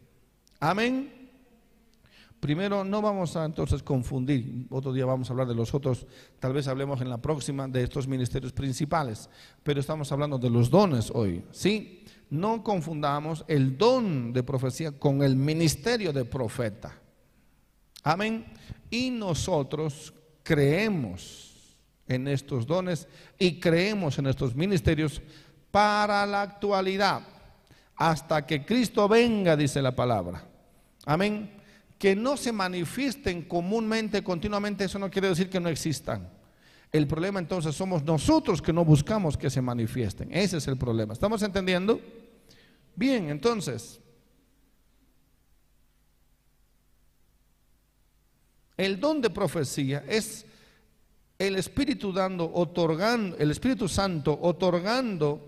Amén. 0.60 1.26
Primero, 2.40 2.84
no 2.84 3.02
vamos 3.02 3.36
a 3.36 3.46
entonces 3.46 3.82
confundir, 3.82 4.68
otro 4.70 4.94
día 4.94 5.06
vamos 5.06 5.30
a 5.30 5.34
hablar 5.34 5.48
de 5.48 5.56
los 5.56 5.74
otros, 5.74 6.06
tal 6.38 6.54
vez 6.54 6.68
hablemos 6.68 7.02
en 7.02 7.10
la 7.10 7.18
próxima 7.18 7.68
de 7.68 7.82
estos 7.82 8.08
ministerios 8.08 8.52
principales, 8.52 9.30
pero 9.64 9.80
estamos 9.80 10.12
hablando 10.12 10.38
de 10.38 10.52
los 10.52 10.70
dones 10.70 11.10
hoy, 11.12 11.44
¿sí? 11.50 12.04
No 12.30 12.62
confundamos 12.62 13.46
el 13.48 13.76
don 13.78 14.32
de 14.32 14.44
profecía 14.44 14.92
con 14.92 15.24
el 15.24 15.36
ministerio 15.36 16.14
de 16.14 16.26
profeta. 16.26 16.94
Amén. 18.06 18.46
Y 18.92 19.10
nosotros 19.10 20.14
creemos 20.44 21.76
en 22.08 22.28
estos 22.28 22.68
dones 22.68 23.08
y 23.40 23.60
creemos 23.60 24.20
en 24.20 24.28
estos 24.28 24.56
ministerios 24.56 25.24
para 25.72 26.24
la 26.28 26.44
actualidad, 26.44 27.24
hasta 27.96 28.46
que 28.46 28.64
Cristo 28.64 29.08
venga, 29.08 29.58
dice 29.58 29.82
la 29.82 29.96
palabra. 29.96 30.48
Amén. 31.06 31.50
Que 31.98 32.16
no 32.16 32.38
se 32.38 32.52
manifiesten 32.52 33.42
comúnmente, 33.42 34.24
continuamente, 34.24 34.86
eso 34.86 35.00
no 35.00 35.10
quiere 35.10 35.30
decir 35.30 35.50
que 35.50 35.60
no 35.60 35.70
existan. 35.70 36.30
El 36.92 37.08
problema 37.08 37.40
entonces 37.40 37.76
somos 37.76 38.04
nosotros 38.04 38.62
que 38.62 38.72
no 38.72 38.86
buscamos 38.86 39.36
que 39.36 39.50
se 39.50 39.62
manifiesten. 39.62 40.30
Ese 40.32 40.58
es 40.58 40.68
el 40.68 40.78
problema. 40.78 41.14
¿Estamos 41.14 41.42
entendiendo? 41.42 42.00
Bien, 42.96 43.32
entonces, 43.32 44.00
El 48.78 49.00
don 49.00 49.22
de 49.22 49.30
profecía 49.30 50.04
es 50.08 50.46
el 51.38 51.56
Espíritu 51.56 52.12
dando, 52.12 52.52
otorgando, 52.54 53.38
el 53.38 53.52
Espíritu 53.52 53.88
Santo 53.88 54.38
otorgando 54.42 55.42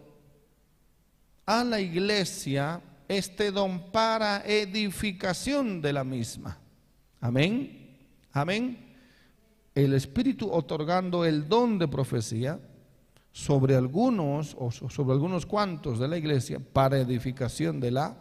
a 1.46 1.64
la 1.64 1.80
iglesia 1.80 2.82
este 3.08 3.52
don 3.52 3.92
para 3.92 4.44
edificación 4.46 5.82
de 5.82 5.94
la 5.94 6.04
misma. 6.04 6.58
Amén. 7.22 7.98
Amén. 8.34 8.96
El 9.74 9.94
Espíritu 9.94 10.52
otorgando 10.52 11.24
el 11.24 11.48
don 11.48 11.78
de 11.78 11.88
profecía 11.88 12.60
sobre 13.32 13.76
algunos 13.76 14.56
o 14.60 14.72
sobre 14.72 15.14
algunos 15.14 15.46
cuantos 15.46 16.00
de 16.00 16.08
la 16.08 16.18
iglesia 16.18 16.60
para 16.60 17.00
edificación 17.00 17.80
de 17.80 17.92
la 17.92 18.18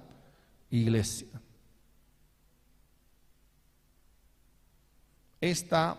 iglesia. 0.70 1.28
Esta 5.40 5.96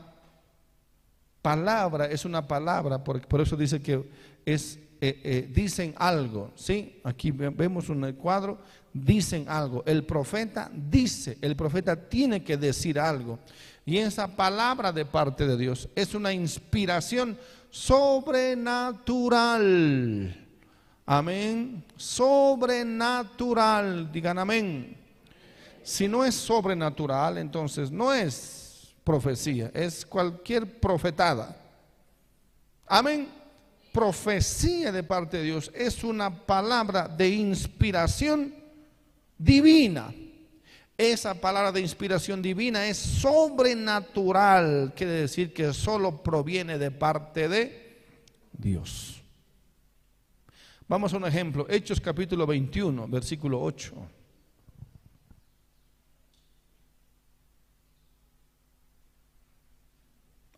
palabra 1.42 2.06
es 2.08 2.26
una 2.26 2.48
palabra, 2.48 3.04
por, 3.04 3.26
por 3.28 3.42
eso 3.42 3.56
dice 3.56 3.82
que 3.82 4.10
es, 4.46 4.78
eh, 5.00 5.22
eh, 5.24 5.50
dicen 5.52 5.94
algo, 5.98 6.52
¿sí? 6.56 7.00
Aquí 7.04 7.32
vemos 7.32 7.90
un 7.90 8.12
cuadro, 8.14 8.60
dicen 8.92 9.46
algo. 9.48 9.84
El 9.86 10.06
profeta 10.06 10.72
dice, 10.74 11.38
el 11.42 11.56
profeta 11.56 11.96
tiene 11.96 12.44
que 12.44 12.58
decir 12.58 13.00
algo. 13.00 13.38
Y 13.86 13.98
esa 13.98 14.28
palabra 14.28 14.92
de 14.92 15.06
parte 15.06 15.48
de 15.48 15.56
Dios 15.56 15.88
es 15.96 16.14
una 16.14 16.34
inspiración 16.34 17.38
sobrenatural. 17.70 20.46
Amén. 21.06 21.86
Sobrenatural. 21.96 24.12
Digan 24.12 24.40
amén. 24.40 24.98
Si 25.84 26.10
no 26.10 26.26
es 26.26 26.36
sobrenatural, 26.36 27.38
entonces 27.38 27.92
no 27.92 28.14
es 28.14 28.57
profecía, 29.08 29.72
es 29.74 30.06
cualquier 30.06 30.82
profetada. 30.82 31.56
Amén. 32.86 33.30
Profecía 33.94 34.92
de 34.92 35.02
parte 35.02 35.38
de 35.38 35.44
Dios 35.44 35.72
es 35.74 36.04
una 36.04 36.30
palabra 36.46 37.08
de 37.08 37.30
inspiración 37.30 38.54
divina. 39.38 40.14
Esa 40.98 41.36
palabra 41.36 41.72
de 41.72 41.80
inspiración 41.80 42.42
divina 42.42 42.86
es 42.86 42.98
sobrenatural, 42.98 44.92
quiere 44.94 45.14
decir 45.14 45.54
que 45.54 45.72
solo 45.72 46.22
proviene 46.22 46.78
de 46.78 46.92
parte 46.92 47.48
de 47.48 48.04
Dios. 48.52 49.22
Vamos 50.86 51.14
a 51.14 51.18
un 51.18 51.26
ejemplo, 51.26 51.66
Hechos 51.70 52.02
capítulo 52.02 52.46
21, 52.46 53.08
versículo 53.08 53.62
8. 53.62 54.17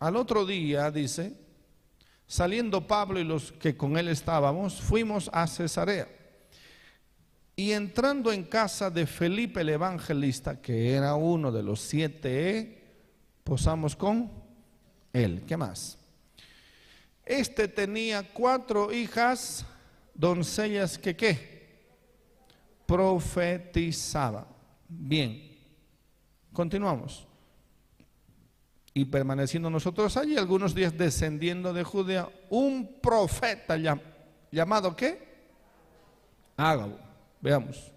Al 0.00 0.16
otro 0.16 0.46
día, 0.46 0.90
dice, 0.90 1.34
saliendo 2.26 2.86
Pablo 2.86 3.20
y 3.20 3.24
los 3.24 3.52
que 3.52 3.76
con 3.76 3.98
él 3.98 4.08
estábamos, 4.08 4.80
fuimos 4.80 5.28
a 5.30 5.46
Cesarea. 5.46 6.08
Y 7.54 7.72
entrando 7.72 8.32
en 8.32 8.44
casa 8.44 8.88
de 8.88 9.06
Felipe 9.06 9.60
el 9.60 9.68
evangelista, 9.68 10.58
que 10.58 10.94
era 10.94 11.14
uno 11.16 11.52
de 11.52 11.62
los 11.62 11.82
siete, 11.82 12.82
posamos 13.44 13.94
con 13.94 14.32
él. 15.12 15.44
¿Qué 15.46 15.58
más? 15.58 15.98
Este 17.22 17.68
tenía 17.68 18.22
cuatro 18.32 18.90
hijas, 18.90 19.66
doncellas 20.14 20.96
que 20.96 21.14
qué? 21.14 21.78
Profetizaba. 22.86 24.48
Bien, 24.88 25.58
continuamos 26.54 27.26
y 28.92 29.04
permaneciendo 29.04 29.70
nosotros 29.70 30.16
allí 30.16 30.36
algunos 30.36 30.74
días 30.74 30.96
descendiendo 30.96 31.72
de 31.72 31.84
Judea, 31.84 32.28
un 32.48 33.00
profeta 33.00 33.76
llamado 34.50 34.96
¿qué? 34.96 35.30
Ágabo. 36.56 36.98
Veamos. 37.40 37.92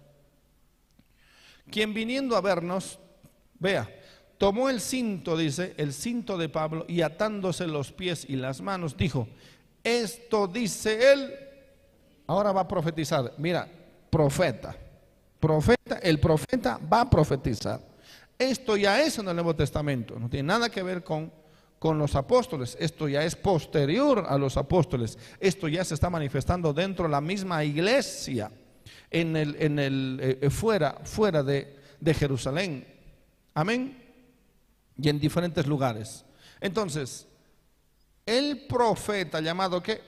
Quien 1.70 1.92
viniendo 1.92 2.36
a 2.36 2.40
vernos, 2.40 2.98
vea, 3.58 3.90
tomó 4.38 4.68
el 4.68 4.80
cinto, 4.80 5.36
dice, 5.36 5.74
el 5.76 5.92
cinto 5.92 6.38
de 6.38 6.48
Pablo 6.48 6.84
y 6.88 7.02
atándose 7.02 7.66
los 7.66 7.92
pies 7.92 8.24
y 8.28 8.36
las 8.36 8.60
manos, 8.60 8.96
dijo, 8.96 9.28
esto 9.82 10.46
dice 10.46 11.12
él, 11.12 11.34
ahora 12.26 12.52
va 12.52 12.62
a 12.62 12.68
profetizar. 12.68 13.34
Mira, 13.38 13.68
profeta, 14.08 14.76
profeta, 15.40 15.98
el 16.02 16.20
profeta 16.20 16.78
va 16.90 17.02
a 17.02 17.10
profetizar. 17.10 17.80
Esto 18.38 18.76
ya 18.76 19.00
es 19.00 19.18
en 19.18 19.28
el 19.28 19.36
Nuevo 19.36 19.54
Testamento, 19.54 20.18
no 20.18 20.28
tiene 20.28 20.48
nada 20.48 20.68
que 20.68 20.82
ver 20.82 21.04
con, 21.04 21.32
con 21.78 21.98
los 21.98 22.14
apóstoles, 22.16 22.76
esto 22.80 23.08
ya 23.08 23.22
es 23.24 23.36
posterior 23.36 24.26
a 24.28 24.36
los 24.36 24.56
apóstoles, 24.56 25.18
esto 25.38 25.68
ya 25.68 25.84
se 25.84 25.94
está 25.94 26.10
manifestando 26.10 26.72
dentro 26.72 27.04
de 27.04 27.12
la 27.12 27.20
misma 27.20 27.64
iglesia, 27.64 28.50
en 29.10 29.36
el, 29.36 29.56
en 29.60 29.78
el, 29.78 30.38
eh, 30.42 30.50
fuera, 30.50 30.98
fuera 31.04 31.42
de, 31.42 31.78
de 32.00 32.14
Jerusalén. 32.14 32.86
Amén. 33.54 34.02
Y 34.96 35.08
en 35.08 35.20
diferentes 35.20 35.66
lugares. 35.66 36.24
Entonces, 36.60 37.26
el 38.26 38.66
profeta 38.66 39.40
llamado 39.40 39.82
que 39.82 40.00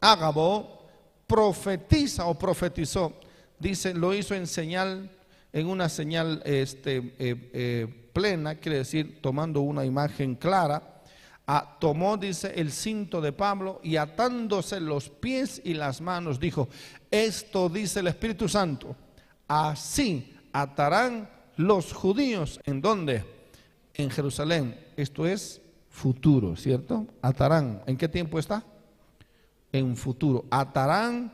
Ágabo 0.00 0.86
profetiza 1.26 2.26
o 2.26 2.38
profetizó, 2.38 3.14
dice, 3.58 3.94
lo 3.94 4.14
hizo 4.14 4.34
en 4.34 4.46
señal 4.46 5.10
en 5.54 5.68
una 5.68 5.88
señal 5.88 6.42
este, 6.44 6.96
eh, 7.16 7.50
eh, 7.52 8.08
plena, 8.12 8.56
quiere 8.56 8.78
decir 8.78 9.20
tomando 9.22 9.60
una 9.60 9.84
imagen 9.84 10.34
clara, 10.34 11.00
tomó, 11.78 12.16
dice, 12.16 12.54
el 12.56 12.72
cinto 12.72 13.20
de 13.20 13.30
Pablo 13.30 13.80
y 13.84 13.94
atándose 13.96 14.80
los 14.80 15.08
pies 15.08 15.62
y 15.64 15.74
las 15.74 16.00
manos, 16.00 16.40
dijo, 16.40 16.68
esto 17.08 17.68
dice 17.68 18.00
el 18.00 18.08
Espíritu 18.08 18.48
Santo, 18.48 18.96
así 19.46 20.34
atarán 20.52 21.30
los 21.56 21.92
judíos, 21.92 22.58
¿en 22.64 22.80
dónde? 22.80 23.24
En 23.94 24.10
Jerusalén. 24.10 24.76
Esto 24.96 25.24
es 25.24 25.62
futuro, 25.88 26.56
¿cierto? 26.56 27.06
Atarán. 27.22 27.80
¿En 27.86 27.96
qué 27.96 28.08
tiempo 28.08 28.40
está? 28.40 28.64
En 29.70 29.96
futuro. 29.96 30.46
Atarán 30.50 31.32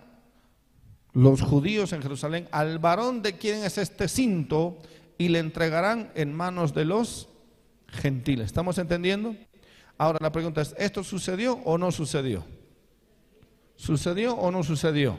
los 1.13 1.43
judíos 1.43 1.93
en 1.93 2.03
Jerusalén 2.03 2.49
al 2.53 2.79
varón 2.79 3.23
de 3.23 3.37
quien 3.37 3.65
es 3.65 3.79
este 3.79 4.09
cinto 4.09 4.79
y 5.19 5.29
le 5.29 5.39
entregarán 5.39 6.11
en 6.15 6.33
manos 6.35 6.75
de 6.75 6.85
los 6.85 7.29
gentiles. 7.89 8.47
¿Estamos 8.47 8.79
entendiendo? 8.79 9.35
Ahora 9.99 10.19
la 10.21 10.33
pregunta 10.33 10.63
es, 10.63 10.75
¿esto 10.79 11.05
sucedió 11.05 11.61
o 11.65 11.77
no 11.77 11.91
sucedió? 11.93 12.45
¿Sucedió 13.77 14.35
o 14.35 14.51
no 14.51 14.63
sucedió? 14.63 15.19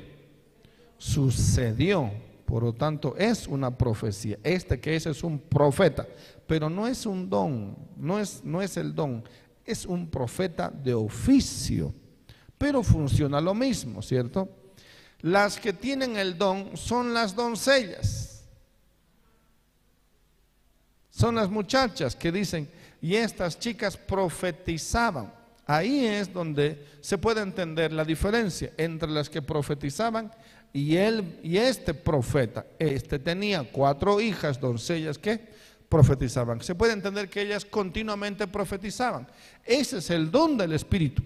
Sucedió. 0.97 2.11
Por 2.45 2.63
lo 2.63 2.73
tanto, 2.73 3.15
es 3.17 3.47
una 3.47 3.77
profecía. 3.77 4.37
Este 4.43 4.79
que 4.79 4.95
es 4.95 5.05
es 5.05 5.23
un 5.23 5.39
profeta, 5.39 6.05
pero 6.47 6.69
no 6.69 6.87
es 6.87 7.05
un 7.05 7.29
don, 7.29 7.77
no 7.95 8.19
es, 8.19 8.43
no 8.43 8.61
es 8.61 8.75
el 8.75 8.93
don, 8.93 9.23
es 9.63 9.85
un 9.85 10.09
profeta 10.09 10.69
de 10.69 10.93
oficio. 10.93 11.93
Pero 12.57 12.83
funciona 12.83 13.39
lo 13.39 13.53
mismo, 13.53 14.01
¿cierto? 14.01 14.49
Las 15.21 15.59
que 15.59 15.73
tienen 15.73 16.17
el 16.17 16.37
don 16.37 16.75
son 16.75 17.13
las 17.13 17.35
doncellas. 17.35 18.43
Son 21.09 21.35
las 21.35 21.49
muchachas 21.49 22.15
que 22.15 22.31
dicen, 22.31 22.69
y 23.01 23.15
estas 23.15 23.59
chicas 23.59 23.97
profetizaban. 23.97 25.31
Ahí 25.65 26.05
es 26.05 26.33
donde 26.33 26.87
se 27.01 27.17
puede 27.17 27.41
entender 27.41 27.91
la 27.91 28.03
diferencia 28.03 28.71
entre 28.77 29.09
las 29.09 29.29
que 29.29 29.41
profetizaban 29.41 30.31
y 30.73 30.95
él 30.95 31.39
y 31.43 31.57
este 31.57 31.93
profeta. 31.93 32.65
Este 32.79 33.19
tenía 33.19 33.63
cuatro 33.71 34.19
hijas, 34.19 34.59
doncellas 34.59 35.17
que 35.17 35.39
profetizaban. 35.87 36.61
Se 36.61 36.75
puede 36.75 36.93
entender 36.93 37.29
que 37.29 37.41
ellas 37.41 37.65
continuamente 37.65 38.47
profetizaban. 38.47 39.27
Ese 39.63 39.97
es 39.99 40.09
el 40.09 40.31
don 40.31 40.57
del 40.57 40.73
Espíritu. 40.73 41.21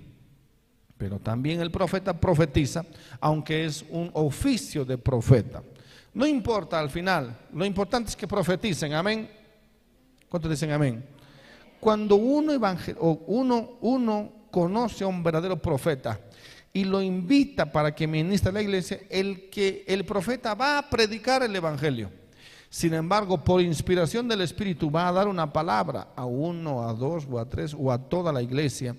Pero 0.98 1.20
también 1.20 1.60
el 1.62 1.72
profeta 1.72 2.20
profetiza, 2.20 2.86
aunque 3.20 3.66
es 3.66 3.84
un 3.90 4.10
oficio 4.14 4.86
de 4.86 4.98
profeta. 4.98 5.62
No 6.14 6.26
importa 6.26 6.80
al 6.80 6.90
final, 6.90 7.38
lo 7.54 7.66
importante 7.66 8.10
es 8.10 8.16
que 8.16 8.28
profeticen, 8.28 8.94
amén. 8.94 9.30
¿Cuántos 10.30 10.50
dicen 10.50 10.72
amén? 10.72 11.06
Cuando 11.80 12.16
uno, 12.16 12.54
evangel 12.54 12.96
o 13.00 13.12
uno, 13.28 13.78
uno 13.82 14.32
conoce 14.50 15.04
a 15.04 15.08
un 15.08 15.22
verdadero 15.22 15.62
profeta 15.62 16.20
y 16.72 16.86
lo 16.86 17.02
invita 17.02 17.72
para 17.72 17.94
que 17.94 18.08
ministre 18.08 18.52
la 18.52 18.62
iglesia, 18.62 19.02
el 19.10 19.50
que 19.50 19.84
el 19.88 20.06
profeta 20.06 20.54
va 20.54 20.78
a 20.78 20.90
predicar 20.90 21.44
el 21.44 21.56
evangelio. 21.56 22.10
Sin 22.70 22.94
embargo, 22.94 23.44
por 23.44 23.62
inspiración 23.62 24.28
del 24.28 24.42
Espíritu 24.42 24.90
va 24.90 25.08
a 25.08 25.12
dar 25.12 25.28
una 25.28 25.52
palabra 25.52 26.10
a 26.16 26.26
uno, 26.26 26.88
a 26.88 26.94
dos 26.94 27.26
o 27.30 27.40
a 27.40 27.48
tres 27.48 27.76
o 27.78 27.92
a 27.92 27.98
toda 27.98 28.34
la 28.34 28.42
iglesia 28.42 28.96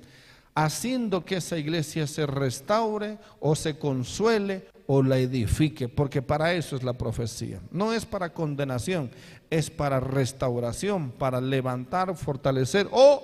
haciendo 0.56 1.22
que 1.22 1.36
esa 1.36 1.58
iglesia 1.58 2.06
se 2.06 2.26
restaure 2.26 3.18
o 3.40 3.54
se 3.54 3.78
consuele 3.78 4.66
o 4.86 5.02
la 5.02 5.18
edifique, 5.18 5.86
porque 5.86 6.22
para 6.22 6.54
eso 6.54 6.76
es 6.76 6.82
la 6.82 6.94
profecía. 6.94 7.60
No 7.70 7.92
es 7.92 8.06
para 8.06 8.32
condenación, 8.32 9.10
es 9.50 9.68
para 9.70 10.00
restauración, 10.00 11.10
para 11.10 11.42
levantar, 11.42 12.16
fortalecer 12.16 12.88
o 12.90 13.22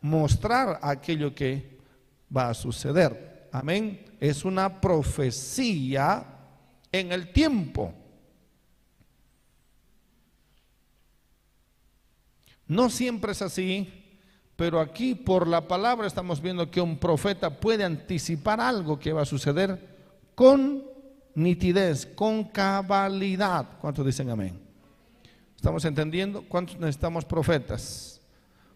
mostrar 0.00 0.78
aquello 0.80 1.34
que 1.34 1.76
va 2.34 2.50
a 2.50 2.54
suceder. 2.54 3.48
Amén. 3.50 4.04
Es 4.20 4.44
una 4.44 4.80
profecía 4.80 6.24
en 6.92 7.10
el 7.10 7.32
tiempo. 7.32 7.92
No 12.68 12.88
siempre 12.90 13.32
es 13.32 13.42
así, 13.42 14.03
pero 14.56 14.80
aquí 14.80 15.14
por 15.14 15.48
la 15.48 15.66
palabra 15.66 16.06
estamos 16.06 16.40
viendo 16.40 16.70
que 16.70 16.80
un 16.80 16.96
profeta 16.98 17.50
puede 17.50 17.84
anticipar 17.84 18.60
algo 18.60 18.98
que 18.98 19.12
va 19.12 19.22
a 19.22 19.26
suceder 19.26 19.78
con 20.34 20.84
nitidez, 21.34 22.06
con 22.06 22.44
cabalidad. 22.44 23.66
¿Cuántos 23.80 24.06
dicen 24.06 24.30
amén? 24.30 24.60
¿Estamos 25.56 25.84
entendiendo? 25.84 26.42
¿Cuántos 26.42 26.78
necesitamos 26.78 27.24
profetas? 27.24 28.20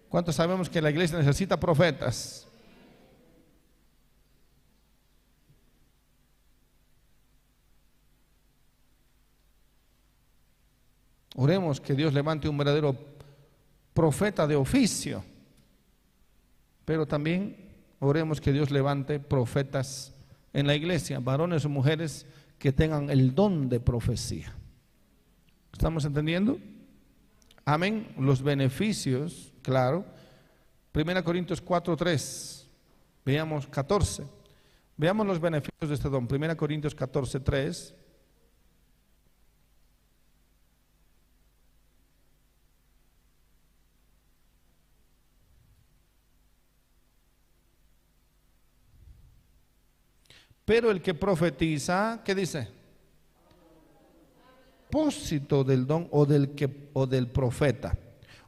¿Cuántos 0.08 0.34
sabemos 0.34 0.68
que 0.68 0.82
la 0.82 0.90
iglesia 0.90 1.18
necesita 1.18 1.60
profetas? 1.60 2.46
Oremos 11.36 11.80
que 11.80 11.94
Dios 11.94 12.12
levante 12.12 12.48
un 12.48 12.58
verdadero 12.58 12.96
profeta 13.94 14.44
de 14.44 14.56
oficio 14.56 15.22
pero 16.88 17.04
también 17.04 17.54
oremos 17.98 18.40
que 18.40 18.50
Dios 18.50 18.70
levante 18.70 19.20
profetas 19.20 20.14
en 20.54 20.66
la 20.66 20.74
iglesia, 20.74 21.20
varones 21.20 21.66
o 21.66 21.68
mujeres 21.68 22.24
que 22.58 22.72
tengan 22.72 23.10
el 23.10 23.34
don 23.34 23.68
de 23.68 23.78
profecía. 23.78 24.54
¿Estamos 25.70 26.06
entendiendo? 26.06 26.58
Amén. 27.66 28.08
Los 28.18 28.40
beneficios, 28.40 29.52
claro. 29.60 30.02
Primera 30.90 31.22
Corintios 31.22 31.60
4, 31.60 31.94
3. 31.94 32.66
Veamos 33.22 33.66
14. 33.66 34.24
Veamos 34.96 35.26
los 35.26 35.38
beneficios 35.38 35.90
de 35.90 35.94
este 35.94 36.08
don. 36.08 36.26
Primera 36.26 36.56
Corintios 36.56 36.94
14, 36.94 37.38
3. 37.40 37.94
Pero 50.68 50.90
el 50.90 51.00
que 51.00 51.14
profetiza, 51.14 52.20
¿qué 52.22 52.34
dice? 52.34 52.68
Pósito 54.90 55.64
del 55.64 55.86
don 55.86 56.06
o 56.10 56.26
del, 56.26 56.50
que, 56.50 56.90
o 56.92 57.06
del 57.06 57.26
profeta 57.28 57.96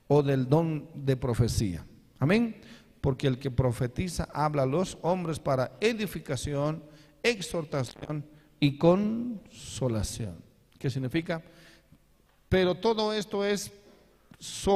o 0.06 0.22
del 0.22 0.46
don 0.46 0.86
de 0.94 1.16
profecía. 1.16 1.82
Amén. 2.18 2.60
Porque 3.00 3.26
el 3.26 3.38
que 3.38 3.50
profetiza 3.50 4.28
habla 4.34 4.64
a 4.64 4.66
los 4.66 4.98
hombres 5.00 5.38
para 5.38 5.78
edificación, 5.80 6.84
exhortación 7.22 8.26
y 8.60 8.76
consolación. 8.76 10.36
¿Qué 10.78 10.90
significa? 10.90 11.42
Pero 12.50 12.74
todo 12.74 13.14
esto 13.14 13.46
es 13.46 13.72